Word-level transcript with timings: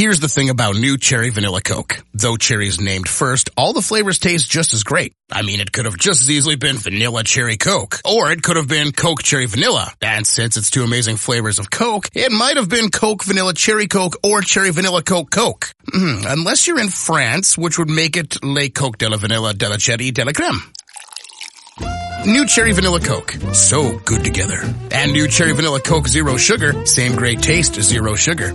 Here's 0.00 0.18
the 0.18 0.28
thing 0.28 0.48
about 0.48 0.76
new 0.76 0.96
cherry 0.96 1.28
vanilla 1.28 1.60
Coke. 1.60 2.02
Though 2.14 2.38
cherry 2.38 2.68
is 2.68 2.80
named 2.80 3.06
first, 3.06 3.50
all 3.54 3.74
the 3.74 3.82
flavors 3.82 4.18
taste 4.18 4.50
just 4.50 4.72
as 4.72 4.82
great. 4.82 5.12
I 5.30 5.42
mean, 5.42 5.60
it 5.60 5.72
could 5.72 5.84
have 5.84 5.98
just 5.98 6.22
as 6.22 6.30
easily 6.30 6.56
been 6.56 6.78
vanilla 6.78 7.22
cherry 7.22 7.58
Coke, 7.58 7.96
or 8.02 8.32
it 8.32 8.42
could 8.42 8.56
have 8.56 8.66
been 8.66 8.92
Coke 8.92 9.22
cherry 9.22 9.44
vanilla. 9.44 9.92
And 10.00 10.26
since 10.26 10.56
it's 10.56 10.70
two 10.70 10.84
amazing 10.84 11.16
flavors 11.16 11.58
of 11.58 11.70
Coke, 11.70 12.08
it 12.14 12.32
might 12.32 12.56
have 12.56 12.70
been 12.70 12.90
Coke 12.90 13.24
vanilla 13.24 13.52
cherry 13.52 13.88
Coke 13.88 14.16
or 14.24 14.40
cherry 14.40 14.70
vanilla 14.70 15.02
Coke 15.02 15.30
Coke. 15.30 15.68
Mm, 15.92 16.24
unless 16.26 16.66
you're 16.66 16.80
in 16.80 16.88
France, 16.88 17.58
which 17.58 17.78
would 17.78 17.90
make 17.90 18.16
it 18.16 18.42
Le 18.42 18.70
Coke 18.70 18.96
de 18.96 19.06
la 19.06 19.18
Vanilla 19.18 19.52
de 19.52 19.68
la 19.68 19.76
Cherry 19.76 20.12
de 20.12 20.24
la 20.24 20.32
Creme. 20.32 20.62
New 22.24 22.46
Cherry 22.46 22.72
Vanilla 22.72 23.00
Coke. 23.00 23.32
So 23.52 23.98
good 24.06 24.24
together. 24.24 24.62
And 24.92 25.12
new 25.12 25.28
Cherry 25.28 25.52
Vanilla 25.52 25.80
Coke 25.80 26.08
Zero 26.08 26.38
Sugar. 26.38 26.86
Same 26.86 27.16
great 27.16 27.42
taste, 27.42 27.74
zero 27.74 28.14
sugar. 28.14 28.54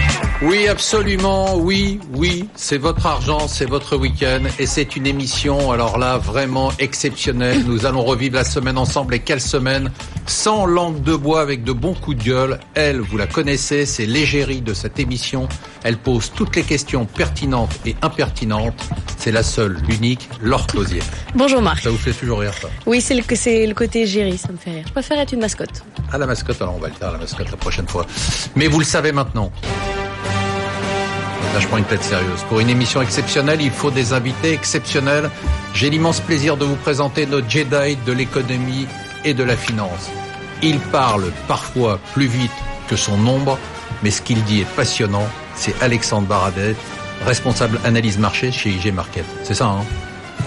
Oui, 0.43 0.67
absolument, 0.67 1.55
oui, 1.55 1.99
oui, 2.15 2.49
c'est 2.55 2.79
votre 2.79 3.05
argent, 3.05 3.47
c'est 3.47 3.67
votre 3.67 3.95
week-end 3.95 4.41
et 4.57 4.65
c'est 4.65 4.95
une 4.95 5.05
émission, 5.05 5.71
alors 5.71 5.99
là, 5.99 6.17
vraiment 6.17 6.71
exceptionnelle. 6.79 7.63
Nous 7.67 7.85
allons 7.85 8.03
revivre 8.03 8.37
la 8.37 8.43
semaine 8.43 8.79
ensemble 8.79 9.13
et 9.13 9.19
quelle 9.19 9.39
semaine 9.39 9.91
Sans 10.25 10.65
langue 10.65 11.03
de 11.03 11.15
bois 11.15 11.41
avec 11.41 11.63
de 11.63 11.71
bons 11.73 11.93
coups 11.93 12.17
de 12.17 12.23
gueule. 12.23 12.59
Elle, 12.73 13.01
vous 13.01 13.17
la 13.17 13.27
connaissez, 13.27 13.85
c'est 13.85 14.07
l'égérie 14.07 14.61
de 14.61 14.73
cette 14.73 14.97
émission. 14.97 15.47
Elle 15.83 15.97
pose 15.97 16.31
toutes 16.35 16.55
les 16.55 16.63
questions 16.63 17.05
pertinentes 17.05 17.79
et 17.85 17.95
impertinentes. 18.01 18.83
C'est 19.17 19.31
la 19.31 19.43
seule, 19.43 19.77
l'unique, 19.87 20.27
Laure 20.41 20.65
Closier. 20.65 21.03
Bonjour 21.35 21.61
Marc. 21.61 21.83
Ça 21.83 21.91
vous 21.91 21.97
fait 21.97 22.13
toujours 22.13 22.39
rire, 22.39 22.55
ça 22.59 22.67
Oui, 22.87 22.99
c'est 22.99 23.13
le, 23.13 23.21
c'est 23.35 23.67
le 23.67 23.75
côté 23.75 24.01
égérie, 24.01 24.39
ça 24.39 24.51
me 24.51 24.57
fait 24.57 24.71
rire. 24.71 24.85
Je 24.87 24.91
préfère 24.91 25.19
être 25.19 25.33
une 25.33 25.41
mascotte. 25.41 25.83
Ah, 26.11 26.17
la 26.17 26.25
mascotte, 26.25 26.59
alors 26.63 26.75
on 26.77 26.79
va 26.79 26.87
le 26.87 26.95
faire, 26.95 27.11
la 27.11 27.19
mascotte, 27.19 27.51
la 27.51 27.57
prochaine 27.57 27.87
fois. 27.87 28.07
Mais 28.55 28.65
vous 28.65 28.79
le 28.79 28.85
savez 28.85 29.11
maintenant. 29.11 29.51
Là, 31.53 31.59
je 31.59 31.67
prends 31.67 31.77
une 31.77 31.83
tête 31.83 32.03
sérieuse. 32.03 32.43
Pour 32.47 32.59
une 32.59 32.69
émission 32.69 33.01
exceptionnelle, 33.01 33.61
il 33.61 33.71
faut 33.71 33.91
des 33.91 34.13
invités 34.13 34.53
exceptionnels. 34.53 35.29
J'ai 35.73 35.89
l'immense 35.89 36.21
plaisir 36.21 36.55
de 36.55 36.63
vous 36.63 36.77
présenter 36.77 37.25
notre 37.25 37.49
Jedi 37.49 37.97
de 38.05 38.11
l'économie 38.13 38.87
et 39.25 39.33
de 39.33 39.43
la 39.43 39.57
finance. 39.57 40.09
Il 40.63 40.79
parle 40.79 41.31
parfois 41.47 41.99
plus 42.13 42.27
vite 42.27 42.51
que 42.87 42.95
son 42.95 43.17
nombre, 43.17 43.57
mais 44.01 44.11
ce 44.11 44.21
qu'il 44.21 44.41
dit 44.43 44.61
est 44.61 44.75
passionnant. 44.75 45.27
C'est 45.55 45.75
Alexandre 45.81 46.27
Baradet, 46.27 46.75
responsable 47.25 47.79
analyse 47.83 48.17
marché 48.17 48.51
chez 48.51 48.69
IG 48.69 48.93
Market. 48.93 49.25
C'est 49.43 49.53
ça, 49.53 49.65
hein? 49.65 49.83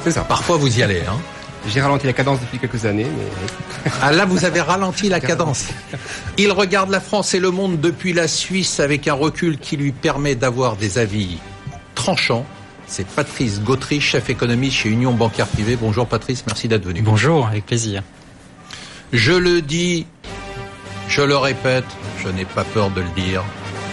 C'est 0.05 0.13
ça. 0.13 0.23
Parfois, 0.23 0.57
vous 0.57 0.79
y 0.79 0.83
allez, 0.83 1.03
hein? 1.09 1.19
J'ai 1.67 1.81
ralenti 1.81 2.07
la 2.07 2.13
cadence 2.13 2.41
depuis 2.41 2.59
quelques 2.59 2.85
années, 2.85 3.07
mais... 3.07 3.91
Ah 4.03 4.13
là, 4.13 4.27
vous 4.27 4.45
avez 4.45 4.61
ralenti 4.61 5.09
la 5.09 5.21
cadence. 5.31 5.67
Il 6.37 6.53
regarde 6.53 6.91
la 6.91 7.01
France 7.01 7.35
et 7.35 7.41
le 7.41 7.51
monde 7.51 7.81
depuis 7.81 8.13
la 8.13 8.29
Suisse 8.29 8.81
avec 8.81 9.09
un 9.09 9.15
recul 9.15 9.59
qui 9.59 9.77
lui 9.77 9.93
permet 9.93 10.35
d'avoir 10.35 10.77
des 10.77 10.99
avis 10.99 11.39
tranchants. 11.95 12.45
C'est 12.87 13.07
Patrice 13.07 13.63
Gautry, 13.63 14.01
chef 14.01 14.29
économiste 14.29 14.77
chez 14.77 14.91
Union 14.91 15.13
Bancaire 15.13 15.47
Privée. 15.47 15.77
Bonjour 15.77 16.07
Patrice, 16.07 16.45
merci 16.47 16.69
d'être 16.69 16.85
venu. 16.85 17.01
Bonjour, 17.01 17.47
avec 17.47 17.65
plaisir. 17.65 18.03
Je 19.13 19.33
le 19.33 19.63
dis, 19.63 20.07
je 21.09 21.23
le 21.23 21.37
répète, 21.37 21.85
je 22.23 22.29
n'ai 22.29 22.45
pas 22.45 22.65
peur 22.65 22.91
de 22.91 23.01
le 23.01 23.09
dire. 23.17 23.43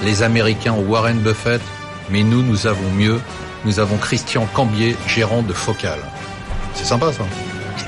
Les 0.04 0.24
Américains 0.24 0.74
ont 0.74 0.84
Warren 0.84 1.20
Buffett, 1.20 1.62
mais 2.10 2.24
nous, 2.24 2.42
nous 2.44 2.68
avons 2.68 2.92
mieux. 2.92 3.20
Nous 3.64 3.80
avons 3.80 3.98
Christian 3.98 4.48
Cambier, 4.54 4.96
gérant 5.08 5.44
de 5.44 5.54
Focal. 5.54 6.00
C'est 6.74 6.86
sympa 6.86 7.14
ça. 7.14 7.24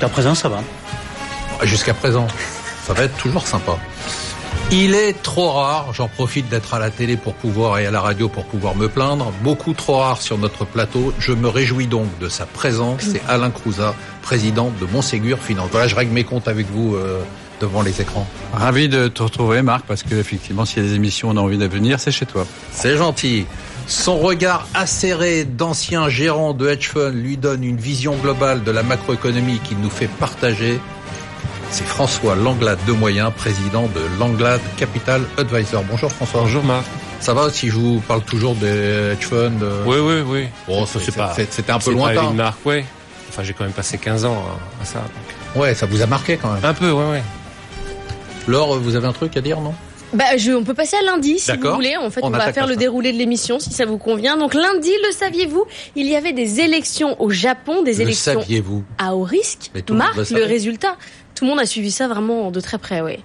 Jusqu'à 0.04 0.12
présent, 0.12 0.34
ça 0.34 0.48
va. 0.50 0.60
Jusqu'à 1.62 1.94
présent, 1.94 2.26
ça 2.86 2.92
va 2.92 3.04
être 3.04 3.16
toujours 3.16 3.46
sympa. 3.46 3.78
Il 4.70 4.94
est 4.94 5.14
trop 5.22 5.52
rare, 5.52 5.94
j'en 5.94 6.08
profite 6.08 6.46
d'être 6.50 6.74
à 6.74 6.78
la 6.78 6.90
télé 6.90 7.16
pour 7.16 7.32
pouvoir 7.32 7.78
et 7.78 7.86
à 7.86 7.90
la 7.90 8.02
radio 8.02 8.28
pour 8.28 8.44
pouvoir 8.44 8.74
me 8.76 8.90
plaindre, 8.90 9.32
beaucoup 9.42 9.72
trop 9.72 10.00
rare 10.00 10.20
sur 10.20 10.36
notre 10.36 10.66
plateau. 10.66 11.14
Je 11.18 11.32
me 11.32 11.48
réjouis 11.48 11.86
donc 11.86 12.06
de 12.18 12.28
sa 12.28 12.44
présence. 12.44 13.00
C'est 13.00 13.22
Alain 13.26 13.48
Crouza, 13.48 13.94
président 14.20 14.70
de 14.78 14.84
Montségur 14.84 15.38
Finance. 15.38 15.70
Voilà, 15.72 15.88
je 15.88 15.94
règle 15.94 16.12
mes 16.12 16.24
comptes 16.24 16.48
avec 16.48 16.66
vous 16.70 16.96
euh, 16.96 17.22
devant 17.62 17.80
les 17.80 18.02
écrans. 18.02 18.26
Ravi 18.52 18.90
de 18.90 19.08
te 19.08 19.22
retrouver, 19.22 19.62
Marc, 19.62 19.86
parce 19.86 20.02
que 20.02 20.16
effectivement, 20.16 20.66
s'il 20.66 20.82
y 20.82 20.86
a 20.86 20.88
des 20.90 20.96
émissions, 20.96 21.30
on 21.30 21.38
a 21.38 21.40
envie 21.40 21.56
de 21.56 21.66
venir, 21.66 21.98
c'est 21.98 22.12
chez 22.12 22.26
toi. 22.26 22.46
C'est 22.72 22.98
gentil. 22.98 23.46
Son 23.86 24.16
regard 24.18 24.66
acéré 24.74 25.44
d'ancien 25.44 26.08
gérant 26.08 26.54
de 26.54 26.68
hedge 26.68 26.88
fund 26.88 27.12
lui 27.14 27.36
donne 27.36 27.62
une 27.64 27.76
vision 27.76 28.14
globale 28.16 28.64
de 28.64 28.70
la 28.70 28.82
macroéconomie 28.82 29.58
qu'il 29.60 29.78
nous 29.80 29.90
fait 29.90 30.06
partager. 30.08 30.80
C'est 31.70 31.84
François 31.86 32.34
Langlade 32.34 32.78
de 32.86 32.92
Moyen, 32.92 33.30
président 33.30 33.82
de 33.88 34.00
Langlade 34.18 34.60
Capital 34.76 35.22
Advisor. 35.36 35.82
Bonjour 35.90 36.10
François. 36.10 36.40
Bonjour 36.42 36.64
Marc. 36.64 36.84
Ça 37.20 37.34
va 37.34 37.50
si 37.50 37.68
je 37.68 37.74
vous 37.76 38.00
parle 38.06 38.22
toujours 38.22 38.54
des 38.54 38.66
hedge 38.66 39.24
funds 39.24 39.52
euh 39.62 39.82
Oui, 39.86 39.96
oui, 39.98 40.22
oui. 40.26 40.48
Bon, 40.66 40.86
ça, 40.86 40.98
C'est 41.04 41.14
pas- 41.14 41.34
c'était 41.50 41.72
un 41.72 41.78
peu 41.78 41.92
pas 41.92 41.96
lointain. 42.14 42.30
une 42.30 42.36
marque, 42.36 42.64
ouais. 42.66 42.84
Enfin, 43.28 43.42
j'ai 43.42 43.52
quand 43.54 43.64
même 43.64 43.72
passé 43.72 43.98
15 43.98 44.24
ans 44.24 44.44
à- 44.80 44.82
à 44.82 44.86
ça. 44.86 44.98
donc. 45.00 45.62
Ouais, 45.62 45.74
ça 45.74 45.86
vous 45.86 46.00
a 46.02 46.06
marqué 46.06 46.36
quand 46.36 46.52
même. 46.52 46.64
Un 46.64 46.74
peu, 46.74 46.90
ouais, 46.90 47.10
ouais. 47.10 47.22
Laure, 48.46 48.78
vous 48.78 48.94
avez 48.94 49.06
un 49.06 49.12
truc 49.12 49.36
à 49.36 49.40
dire, 49.40 49.60
non? 49.60 49.74
Bah, 50.14 50.36
je, 50.36 50.52
on 50.52 50.64
peut 50.64 50.74
passer 50.74 50.96
à 50.96 51.02
lundi 51.02 51.38
si 51.38 51.50
vous 51.56 51.74
voulez. 51.74 51.96
En 51.96 52.10
fait, 52.10 52.20
On 52.22 52.28
on, 52.28 52.30
va 52.30 52.52
faire 52.52 52.66
le 52.66 52.76
déroulé 52.76 53.12
de 53.12 53.18
l'émission 53.18 53.58
si 53.58 53.72
ça 53.72 53.84
vous 53.84 53.98
convient. 53.98 54.36
Donc 54.36 54.54
lundi, 54.54 54.92
le 55.06 55.12
saviez-vous 55.12 55.64
Il 55.96 56.06
y 56.06 56.16
avait 56.16 56.32
des 56.32 56.60
élections 56.60 57.20
au 57.20 57.30
Japon, 57.30 57.82
des 57.82 57.94
Le 57.94 58.02
élections 58.02 58.40
saviez-vous 58.40 58.84
à 58.98 59.14
haut 59.14 59.22
risque. 59.22 59.70
Tout 59.86 59.94
le 59.94 60.38
le 60.38 60.44
résultat. 60.44 60.96
Tout 61.34 61.44
le 61.44 61.50
monde 61.50 61.60
a 61.60 61.66
suivi 61.66 61.90
ça 61.90 62.06
vraiment 62.06 62.50
de 62.50 62.60
très 62.60 62.78
près, 62.78 63.00
oui. 63.00 63.18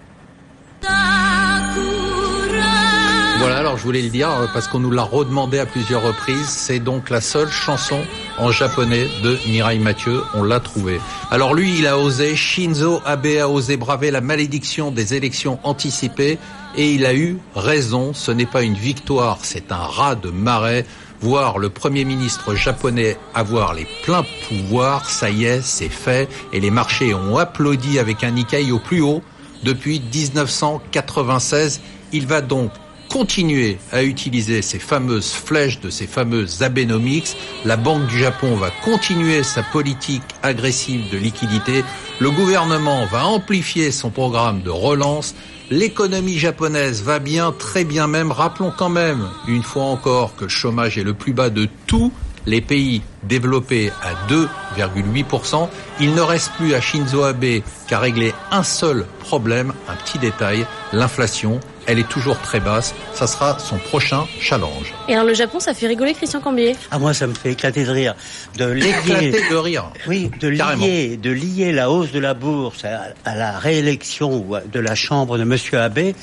Voilà, 3.40 3.58
alors 3.58 3.78
je 3.78 3.84
voulais 3.84 4.02
le 4.02 4.10
dire 4.10 4.30
euh, 4.30 4.48
parce 4.54 4.68
qu'on 4.68 4.80
nous 4.80 4.92
l'a 4.92 5.04
redemandé 5.04 5.60
à 5.60 5.66
plusieurs 5.66 6.04
reprises. 6.04 6.50
C'est 6.50 6.80
donc 6.80 7.10
la 7.10 7.22
seule 7.22 7.50
chanson 7.50 8.02
en 8.40 8.52
japonais 8.52 9.08
de 9.24 9.38
Mirai 9.48 9.80
Mathieu. 9.80 10.22
On 10.34 10.44
l'a 10.44 10.60
trouvé. 10.60 11.00
Alors 11.30 11.54
lui, 11.54 11.78
il 11.78 11.88
a 11.88 11.98
osé. 11.98 12.36
Shinzo 12.36 13.02
Abe 13.06 13.28
a 13.42 13.48
osé 13.48 13.78
braver 13.78 14.12
la 14.12 14.22
malédiction 14.22 14.92
des 14.92 15.14
élections 15.14 15.60
anticipées 15.64 16.38
et 16.76 16.94
il 16.94 17.06
a 17.06 17.14
eu 17.14 17.38
raison. 17.56 18.14
Ce 18.14 18.32
n'est 18.32 18.46
pas 18.46 18.64
une 18.64 18.76
victoire, 18.76 19.40
c'est 19.44 19.72
un 19.72 19.78
rat 19.78 20.16
de 20.16 20.30
marais. 20.30 20.86
Voir 21.22 21.60
le 21.60 21.70
Premier 21.70 22.06
ministre 22.06 22.56
japonais 22.56 23.18
avoir 23.36 23.74
les 23.74 23.86
pleins 24.04 24.26
pouvoirs, 24.48 25.10
ça 25.10 25.30
y 25.30 25.44
est, 25.44 25.62
c'est 25.62 25.90
fait. 25.90 26.30
Et 26.54 26.62
les 26.62 26.72
marchés 26.72 27.14
ont 27.14 27.38
applaudi 27.38 28.00
avec 28.00 28.24
un 28.24 28.32
Nikkei 28.32 28.72
au 28.72 28.80
plus 28.80 29.02
haut 29.02 29.22
depuis 29.64 30.00
1996. 30.00 31.82
Il 32.14 32.26
va 32.26 32.40
donc 32.40 32.72
continuer 33.10 33.78
à 33.92 34.04
utiliser 34.04 34.62
ces 34.62 34.80
fameuses 34.80 35.32
flèches 35.32 35.80
de 35.82 35.90
ces 35.90 36.08
fameuses 36.08 36.62
Abenomics. 36.62 37.36
La 37.66 37.76
Banque 37.76 38.08
du 38.08 38.20
Japon 38.20 38.56
va 38.56 38.70
continuer 38.84 39.44
sa 39.44 39.64
politique 39.64 40.24
agressive 40.44 41.10
de 41.12 41.18
liquidité. 41.18 41.84
Le 42.20 42.32
gouvernement 42.32 43.06
va 43.08 43.26
amplifier 43.26 43.92
son 43.92 44.12
programme 44.12 44.62
de 44.62 44.70
relance. 44.70 45.36
L'économie 45.72 46.38
japonaise 46.38 47.04
va 47.04 47.20
bien, 47.20 47.52
très 47.52 47.84
bien 47.84 48.08
même. 48.08 48.32
Rappelons 48.32 48.72
quand 48.76 48.90
même, 48.90 49.28
une 49.48 49.64
fois 49.64 49.84
encore, 49.84 50.36
que 50.36 50.46
le 50.46 50.50
chômage 50.50 50.98
est 50.98 51.04
le 51.04 51.14
plus 51.14 51.34
bas 51.34 51.50
de 51.50 51.68
tous 51.88 52.12
les 52.46 52.62
pays 52.62 53.02
développés 53.24 53.92
à 54.02 54.14
2,8%. 54.32 55.68
Il 56.00 56.16
ne 56.16 56.22
reste 56.22 56.54
plus 56.54 56.74
à 56.74 56.82
Shinzo 56.82 57.24
Abe 57.24 57.62
qu'à 57.88 58.00
régler 58.00 58.34
un 58.52 58.64
seul 58.64 59.06
problème, 59.20 59.74
un 59.88 59.96
petit 59.96 60.18
détail, 60.18 60.66
l'inflation. 60.94 61.60
Elle 61.92 61.98
est 61.98 62.08
toujours 62.08 62.38
très 62.40 62.60
basse. 62.60 62.94
Ça 63.16 63.26
sera 63.26 63.58
son 63.58 63.78
prochain 63.80 64.28
challenge. 64.40 64.94
Et 65.08 65.14
alors 65.16 65.26
le 65.26 65.34
Japon, 65.34 65.60
ça 65.60 65.74
fait 65.74 65.88
rigoler 65.88 66.14
Christian 66.14 66.40
Cambier? 66.40 66.76
Ah, 66.92 67.00
moi, 67.00 67.16
ça 67.16 67.26
me 67.26 67.34
fait 67.34 67.54
éclater 67.54 67.84
de 67.84 67.90
rire. 67.90 68.16
De 68.58 68.66
lier, 68.66 68.90
Éclaté 68.90 69.32
de 69.50 69.56
rire. 69.56 69.86
oui, 70.08 70.30
de 70.40 70.52
Carrément. 70.56 70.86
lier, 70.86 71.18
de 71.18 71.32
lier 71.32 71.72
la 71.72 71.90
hausse 71.90 72.12
de 72.12 72.20
la 72.20 72.36
bourse 72.36 72.86
à, 72.86 73.14
à 73.26 73.36
la 73.36 73.58
réélection 73.58 74.46
de 74.72 74.80
la 74.80 74.94
chambre 74.94 75.40
de 75.40 75.44
Monsieur 75.46 75.80
Abbé. 75.80 76.14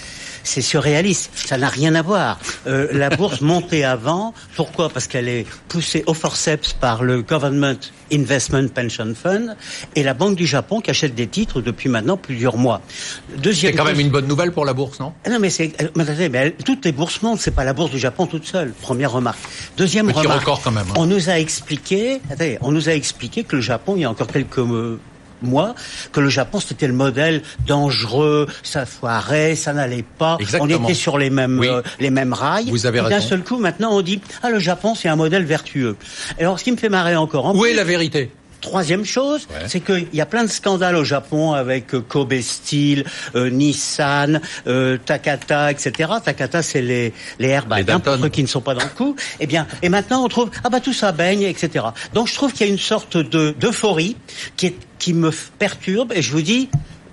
C'est 0.47 0.63
surréaliste. 0.63 1.33
Ça 1.35 1.59
n'a 1.59 1.69
rien 1.69 1.95
à 1.97 2.03
voir. 2.03 2.39
Euh, 2.67 2.87
la 2.93 3.11
bourse 3.17 3.41
montait 3.41 3.83
avant. 3.83 4.33
Pourquoi? 4.55 4.89
Parce 4.89 5.09
qu'elle 5.09 5.29
est 5.29 5.45
poussée 5.69 6.05
au 6.07 6.15
forceps 6.15 6.73
par 6.73 7.03
le 7.03 7.23
Government 7.23 7.75
Investment 8.13 8.69
Pension 8.69 9.13
Fund 9.21 9.57
et 9.97 10.05
la 10.05 10.15
Banque 10.15 10.37
du 10.37 10.47
Japon 10.47 10.81
qui 10.81 10.91
achète 10.91 11.15
des 11.17 11.27
titres 11.27 11.61
depuis 11.61 11.89
maintenant 11.89 12.17
plusieurs 12.17 12.57
mois. 12.57 12.81
C'est 12.89 13.41
Deuxième 13.41 13.75
quand 13.75 13.85
même 13.85 13.99
une 13.99 14.11
bonne 14.11 14.29
nouvelle 14.29 14.53
pour 14.53 14.65
la 14.65 14.73
bourse, 14.73 15.01
non? 15.01 15.13
Ah 15.25 15.31
non, 15.31 15.41
mais 15.41 15.51
c'est, 15.51 15.73
mais 15.97 16.05
attendez, 16.05 16.29
mais 16.29 16.53
toutes 16.65 16.85
les 16.85 16.93
bourses 16.93 17.21
montent, 17.23 17.41
c'est 17.41 17.51
pas 17.51 17.65
la 17.65 17.73
bourse 17.73 17.91
du 17.91 17.99
Japon 17.99 18.27
toute 18.27 18.47
seule. 18.47 18.71
Première 18.71 19.11
remarque. 19.13 19.41
Deuxième 19.77 20.11
remarque. 20.11 20.41
record 20.41 20.61
quand 20.63 20.71
même, 20.71 20.87
hein. 20.91 20.95
On 20.97 21.07
nous 21.07 21.29
a 21.29 21.39
expliqué, 21.41 22.21
attendez, 22.31 22.59
on 22.61 22.71
nous 22.71 22.89
a 22.89 22.93
expliqué 22.93 23.43
que 23.43 23.57
le 23.57 23.63
Japon, 23.63 23.95
il 23.97 24.03
y 24.03 24.05
a 24.05 24.11
encore 24.11 24.29
quelques 24.29 24.59
euh, 24.59 25.01
mois, 25.47 25.75
que 26.13 26.21
le 26.21 26.29
Japon 26.29 26.61
c'était 26.61 26.87
le 26.87 26.93
modèle 26.93 27.43
dangereux, 27.67 28.47
ça 28.63 28.85
foirait, 28.87 29.55
ça 29.55 29.73
n'allait 29.73 30.05
pas. 30.19 30.37
Exactement. 30.41 30.77
On 30.81 30.85
était 30.85 30.95
sur 30.95 31.17
les 31.19 31.31
mêmes, 31.31 31.59
Oui. 31.59 31.69
euh, 31.69 31.83
les 32.01 32.11
mêmes 32.11 32.33
rails. 32.33 32.69
Vous 32.71 32.85
avez 32.87 32.99
Et 32.99 33.09
D'un 33.09 33.21
seul 33.21 33.43
coup, 33.43 33.59
maintenant, 33.59 33.93
on 33.93 34.03
dit, 34.03 34.21
ah, 34.43 34.51
le 34.51 34.59
Japon, 34.59 34.95
c'est 34.95 35.09
un 35.09 35.17
modèle 35.17 35.45
vertueux. 35.45 35.97
Alors, 36.39 36.59
ce 36.59 36.65
qui 36.65 36.73
me 36.73 36.77
fait 36.77 36.89
marrer 36.89 37.17
encore, 37.17 37.47
en 37.47 37.55
Où 37.55 37.61
plus- 37.63 37.71
est 37.71 37.75
la 37.75 37.85
vérité? 37.85 38.31
Troisième 38.61 39.05
chose, 39.05 39.47
c'est 39.69 39.81
qu'il 39.81 40.06
y 40.12 40.20
a 40.20 40.26
plein 40.26 40.43
de 40.44 40.49
scandales 40.50 40.97
au 40.97 41.05
Japon 41.05 41.53
avec 41.53 41.94
euh, 41.94 42.00
Kobe 42.00 42.35
Steel, 42.41 43.05
euh, 43.35 43.50
Nissan, 43.50 44.41
euh, 44.67 44.99
Takata, 45.05 45.70
etc. 45.70 46.11
Takata, 46.25 46.62
c'est 46.62 46.82
les, 46.82 47.12
les 47.38 47.49
airbags, 47.49 47.87
Les 47.87 47.93
hein, 47.93 48.00
pour 48.00 48.17
ceux 48.17 48.29
qui 48.29 48.43
ne 48.43 48.49
sont 48.49 48.61
pas 48.62 48.75
dans 48.75 48.82
le 48.85 48.91
coup. 48.91 49.14
Eh 49.41 49.47
bien, 49.47 49.67
et 49.82 49.88
maintenant 49.88 50.25
on 50.25 50.29
trouve 50.29 50.50
ah 50.64 50.70
bah 50.70 50.81
tout 50.81 50.93
ça 50.93 51.12
baigne, 51.12 51.43
etc. 51.43 51.85
Donc 52.14 52.29
je 52.29 52.35
trouve 52.35 52.53
qu'il 52.53 52.67
y 52.67 52.70
a 52.70 52.73
une 52.73 52.79
sorte 52.79 53.17
de 53.17 53.55
d'euphorie 53.61 54.17
qui 54.56 54.67
est, 54.67 54.76
qui 54.99 55.12
me 55.14 55.31
perturbe 55.59 56.12
et 56.14 56.23
je 56.23 56.32
vous 56.32 56.43
dis. 56.43 56.69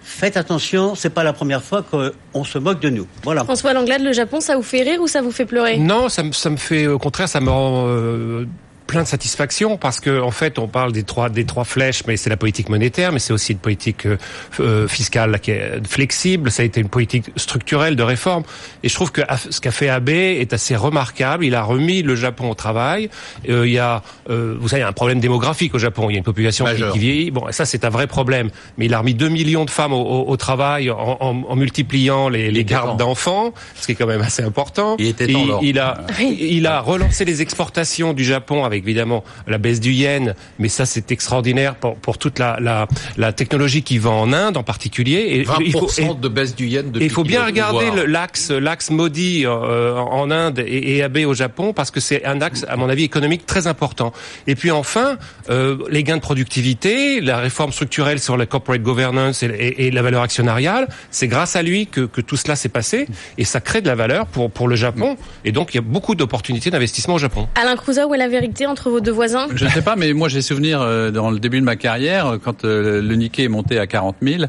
Faites 0.06 0.36
attention, 0.36 0.96
c'est 0.96 1.10
pas 1.10 1.24
la 1.24 1.31
première 1.31 1.63
fois 1.63 1.81
qu'on 1.81 2.44
se 2.44 2.57
moque 2.57 2.81
de 2.81 2.89
nous. 2.89 3.07
Voilà. 3.24 3.46
François 3.46 3.72
Langlade, 3.74 4.01
le 4.01 4.12
Japon, 4.12 4.42
ça 4.42 4.57
vous 4.57 4.62
fait 4.62 4.81
rire 4.84 5.00
ou 5.01 5.07
ça 5.07 5.22
vous 5.22 5.31
fait 5.31 5.46
pleurer? 5.46 5.78
Non, 5.78 6.10
ça, 6.10 6.24
me- 6.24 6.34
ça 6.34 6.50
me 6.50 6.57
fait 6.57 6.88
au 6.88 7.00
contraire, 7.00 7.30
ça 7.30 7.39
me 7.39 7.50
rend 7.50 7.86
euh, 7.88 8.46
plein 8.94 9.04
de 9.04 9.07
satisfaction 9.07 9.78
parce 9.78 10.00
que 10.00 10.22
en 10.22 10.31
fait, 10.31 10.60
on 10.60 10.68
parle 10.68 10.92
des 10.92 11.04
trois 11.04 11.30
des 11.30 11.45
trois 11.45 11.63
flèches, 11.66 12.04
mais 12.07 12.16
c'est 12.18 12.30
la 12.30 12.38
politique 12.38 12.69
monétaire, 12.69 13.12
mais 13.12 13.19
c'est 13.19 13.34
aussi 13.34 13.51
une 13.54 13.57
politique 13.60 14.06
euh, 14.06 14.18
euh, 14.60 14.88
fiscale 14.88 15.31
là, 15.31 15.40
qui 15.40 15.51
est 15.51 15.86
flexible. 15.88 16.50
Ça 16.51 16.62
a 16.63 16.66
été 16.66 16.80
une 16.80 16.90
politique 16.90 17.25
structurelle 17.36 17.95
de 17.95 18.04
réforme, 18.04 18.44
et 18.84 18.90
je 18.90 18.94
trouve 18.95 19.12
que 19.12 19.22
ce 19.50 19.60
qu'a 19.60 19.72
fait 19.72 19.90
Abe 19.90 20.10
est 20.10 20.54
assez 20.54 20.75
remarquable. 20.75 21.44
Il 21.45 21.56
a 21.56 21.63
remis 21.63 22.01
le 22.04 22.16
Japon 22.16 22.50
au 22.51 22.54
travail. 22.56 23.10
Euh, 23.50 23.66
il 23.68 23.74
y 23.74 23.80
a, 23.80 24.04
euh, 24.30 24.56
vous 24.60 24.68
savez, 24.69 24.81
il 24.81 24.84
y 24.84 24.86
a 24.86 24.90
un 24.90 24.94
problème 24.94 25.19
démographique 25.19 25.74
au 25.75 25.80
Japon. 25.80 26.10
Il 26.10 26.13
y 26.13 26.16
a 26.16 26.19
une 26.19 26.24
population 26.24 26.66
qui, 26.66 27.00
vieillit. 27.00 27.31
Bon, 27.31 27.46
ça 27.51 27.66
c'est 27.66 27.84
un 27.86 27.89
vrai 27.89 28.07
problème. 28.07 28.50
Mais 28.78 28.86
il 28.86 28.94
a 28.94 29.00
remis 29.00 29.16
2 29.16 29.28
millions 29.30 29.66
de 29.66 29.69
femmes 29.72 29.94
au, 29.94 30.01
au- 30.01 30.30
au 30.30 30.38
travail 30.38 30.89
en, 30.92 31.18
en- 31.19 31.44
en 31.50 31.56
multipliant 31.56 32.30
les, 32.30 32.51
les 32.51 32.63
gardes 32.66 32.98
d'enfants, 33.00 33.54
ce 33.80 33.88
qui 33.88 33.94
est 33.94 33.96
quand 33.96 34.06
même 34.07 34.22
assez 34.22 34.44
important. 34.44 34.96
Il 35.00 35.07
était 35.07 35.28
temps, 35.28 35.39
il, 35.42 35.48
Laure. 35.48 35.60
il 35.63 35.80
a, 35.80 35.98
il 36.22 36.68
a 36.68 36.80
relancé 36.81 37.25
les 37.25 37.42
exportations 37.42 38.13
du 38.13 38.24
Japon 38.24 38.63
avec 38.66 38.83
évidemment 38.84 39.24
la 39.48 39.58
baisse 39.58 39.80
du 39.80 39.92
yen, 39.92 40.36
mais 40.60 40.68
ça 40.70 40.86
c'est 40.86 41.12
extraordinaire 41.12 41.76
pour, 41.76 41.96
pour 41.96 42.18
toute 42.18 42.40
la, 42.40 42.58
la, 42.60 42.88
la 43.18 43.34
technologie 43.34 43.82
qui 43.84 43.98
va 43.98 44.10
en 44.12 44.32
Inde 44.34 44.58
en 44.58 44.64
particulier. 44.64 45.20
Et 45.30 45.44
20% 45.44 45.62
il 45.66 45.72
faut, 45.72 45.90
et- 45.98 46.14
de 46.22 46.28
baisse 46.28 46.56
du 46.56 46.68
yen 46.68 46.92
il 47.00 47.10
faut 47.10 47.24
bien 47.24 47.46
regarder 47.46 47.86
l'axe 48.08 48.52
l'axe 48.52 48.90
Modi 48.92 49.44
euh, 49.46 49.96
en 49.96 50.30
Inde 50.32 50.60
et, 50.60 50.98
et 50.98 51.04
Abe 51.04 51.20
au 51.26 51.34
Japon 51.34 51.74
parce 51.74 51.92
que 51.92 52.00
c'est 52.00 52.26
un 52.26 52.42
axe 52.42 52.66
à 52.68 52.76
mon 52.76 52.90
avis 52.90 53.04
économique 53.04 53.46
très 53.46 53.68
important. 53.68 54.14
Et 54.48 54.56
puis 54.56 54.72
enfin 54.72 55.18
euh, 55.50 55.78
les 55.90 56.04
gains 56.04 56.18
de 56.18 56.22
productivité, 56.22 57.20
la 57.22 57.38
réforme 57.38 57.72
structurelle 57.72 58.20
sur 58.20 58.38
la 58.38 58.46
corporate 58.46 58.82
governance 58.82 59.44
et, 59.44 59.48
et- 59.48 59.86
et 59.88 59.92
la 59.92 60.02
valeur 60.02 60.22
actionnariale, 60.22 60.88
c'est 61.12 61.28
grâce 61.28 61.56
à 61.56 61.62
lui 61.64 61.88
que, 61.88 62.02
que 62.02 62.22
tout 62.22 62.38
cela 62.38 62.56
s'est 62.56 62.70
passé 62.70 63.08
et 63.38 63.44
ça 63.46 63.60
crée 63.60 63.82
de 63.82 63.88
la 63.88 63.96
valeur 63.96 64.28
pour 64.28 64.52
pour 64.52 64.68
le 64.68 64.76
Japon 64.76 65.18
et 65.46 65.52
donc 65.52 65.74
il 65.74 65.78
y 65.78 65.80
a 65.80 65.82
beaucoup 65.82 66.16
d'opportunités 66.16 66.70
d'investissement 66.70 67.16
au 67.16 67.18
Japon. 67.18 67.48
Alain 67.56 67.76
Cruza, 67.76 68.08
où 68.08 68.14
est 68.14 68.18
la 68.18 68.28
vérité? 68.28 68.62
Entre 68.65 68.89
vos 68.89 69.00
deux 69.00 69.12
voisins? 69.12 69.48
Je 69.54 69.65
ne 69.65 69.69
sais 69.69 69.81
pas, 69.81 69.95
mais 69.95 70.13
moi 70.13 70.30
j'ai 70.30 70.42
souvenir 70.42 70.81
euh, 70.81 71.12
dans 71.12 71.31
le 71.31 71.39
début 71.39 71.60
de 71.60 71.65
ma 71.65 71.75
carrière, 71.75 72.38
quand 72.44 72.65
euh, 72.65 73.01
le 73.01 73.15
Nikkei 73.15 73.44
est 73.45 73.50
monté 73.50 73.80
à 73.80 73.88
40 73.88 74.18
000, 74.21 74.44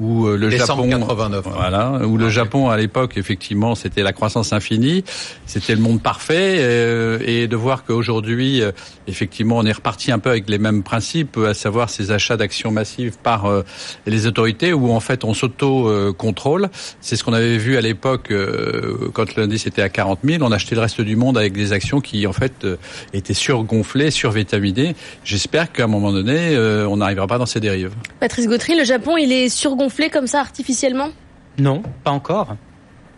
où 0.00 0.26
euh, 0.26 0.36
le 0.36 0.48
Décembre 0.48 0.84
Japon, 0.84 1.06
89. 1.06 1.44
voilà, 1.54 2.00
où 2.06 2.16
le 2.16 2.28
Japon 2.28 2.68
à 2.70 2.76
l'époque 2.76 3.16
effectivement 3.16 3.74
c'était 3.74 4.02
la 4.02 4.12
croissance 4.12 4.52
infinie, 4.52 5.04
c'était 5.46 5.74
le 5.74 5.80
monde 5.80 6.02
parfait, 6.02 6.58
euh, 6.60 7.18
et 7.24 7.48
de 7.48 7.56
voir 7.56 7.84
qu'aujourd'hui 7.84 8.62
euh, 8.62 8.72
effectivement 9.06 9.58
on 9.58 9.64
est 9.64 9.72
reparti 9.72 10.12
un 10.12 10.18
peu 10.18 10.30
avec 10.30 10.48
les 10.48 10.58
mêmes 10.58 10.82
principes, 10.82 11.36
à 11.38 11.54
savoir 11.54 11.90
ces 11.90 12.10
achats 12.10 12.36
d'actions 12.36 12.70
massives 12.70 13.16
par 13.22 13.46
euh, 13.46 13.62
les 14.06 14.26
autorités, 14.26 14.72
où 14.72 14.90
en 14.90 15.00
fait 15.00 15.24
on 15.24 15.34
s'auto-contrôle. 15.34 16.68
C'est 17.00 17.16
ce 17.16 17.24
qu'on 17.24 17.32
avait 17.32 17.58
vu 17.58 17.76
à 17.76 17.80
l'époque 17.80 18.30
euh, 18.30 19.10
quand 19.12 19.36
l'indice 19.36 19.66
était 19.66 19.82
à 19.82 19.88
40 19.88 20.20
000, 20.24 20.42
on 20.42 20.52
achetait 20.52 20.74
le 20.74 20.80
reste 20.80 21.00
du 21.00 21.16
monde 21.16 21.38
avec 21.38 21.52
des 21.52 21.72
actions 21.72 22.00
qui 22.00 22.26
en 22.26 22.32
fait 22.32 22.64
euh, 22.64 22.76
étaient 23.12 23.34
surgonflées, 23.60 24.10
survitaminées. 24.10 24.94
J'espère 25.24 25.70
qu'à 25.72 25.84
un 25.84 25.86
moment 25.86 26.12
donné, 26.12 26.54
euh, 26.54 26.88
on 26.88 26.96
n'arrivera 26.96 27.26
pas 27.26 27.38
dans 27.38 27.46
ces 27.46 27.60
dérives. 27.60 27.92
Patrice 28.18 28.46
Gautry, 28.46 28.76
le 28.76 28.84
Japon, 28.84 29.16
il 29.16 29.32
est 29.32 29.48
surgonflé 29.48 30.08
comme 30.08 30.26
ça 30.26 30.40
artificiellement? 30.40 31.10
Non, 31.58 31.82
pas 32.04 32.10
encore. 32.10 32.56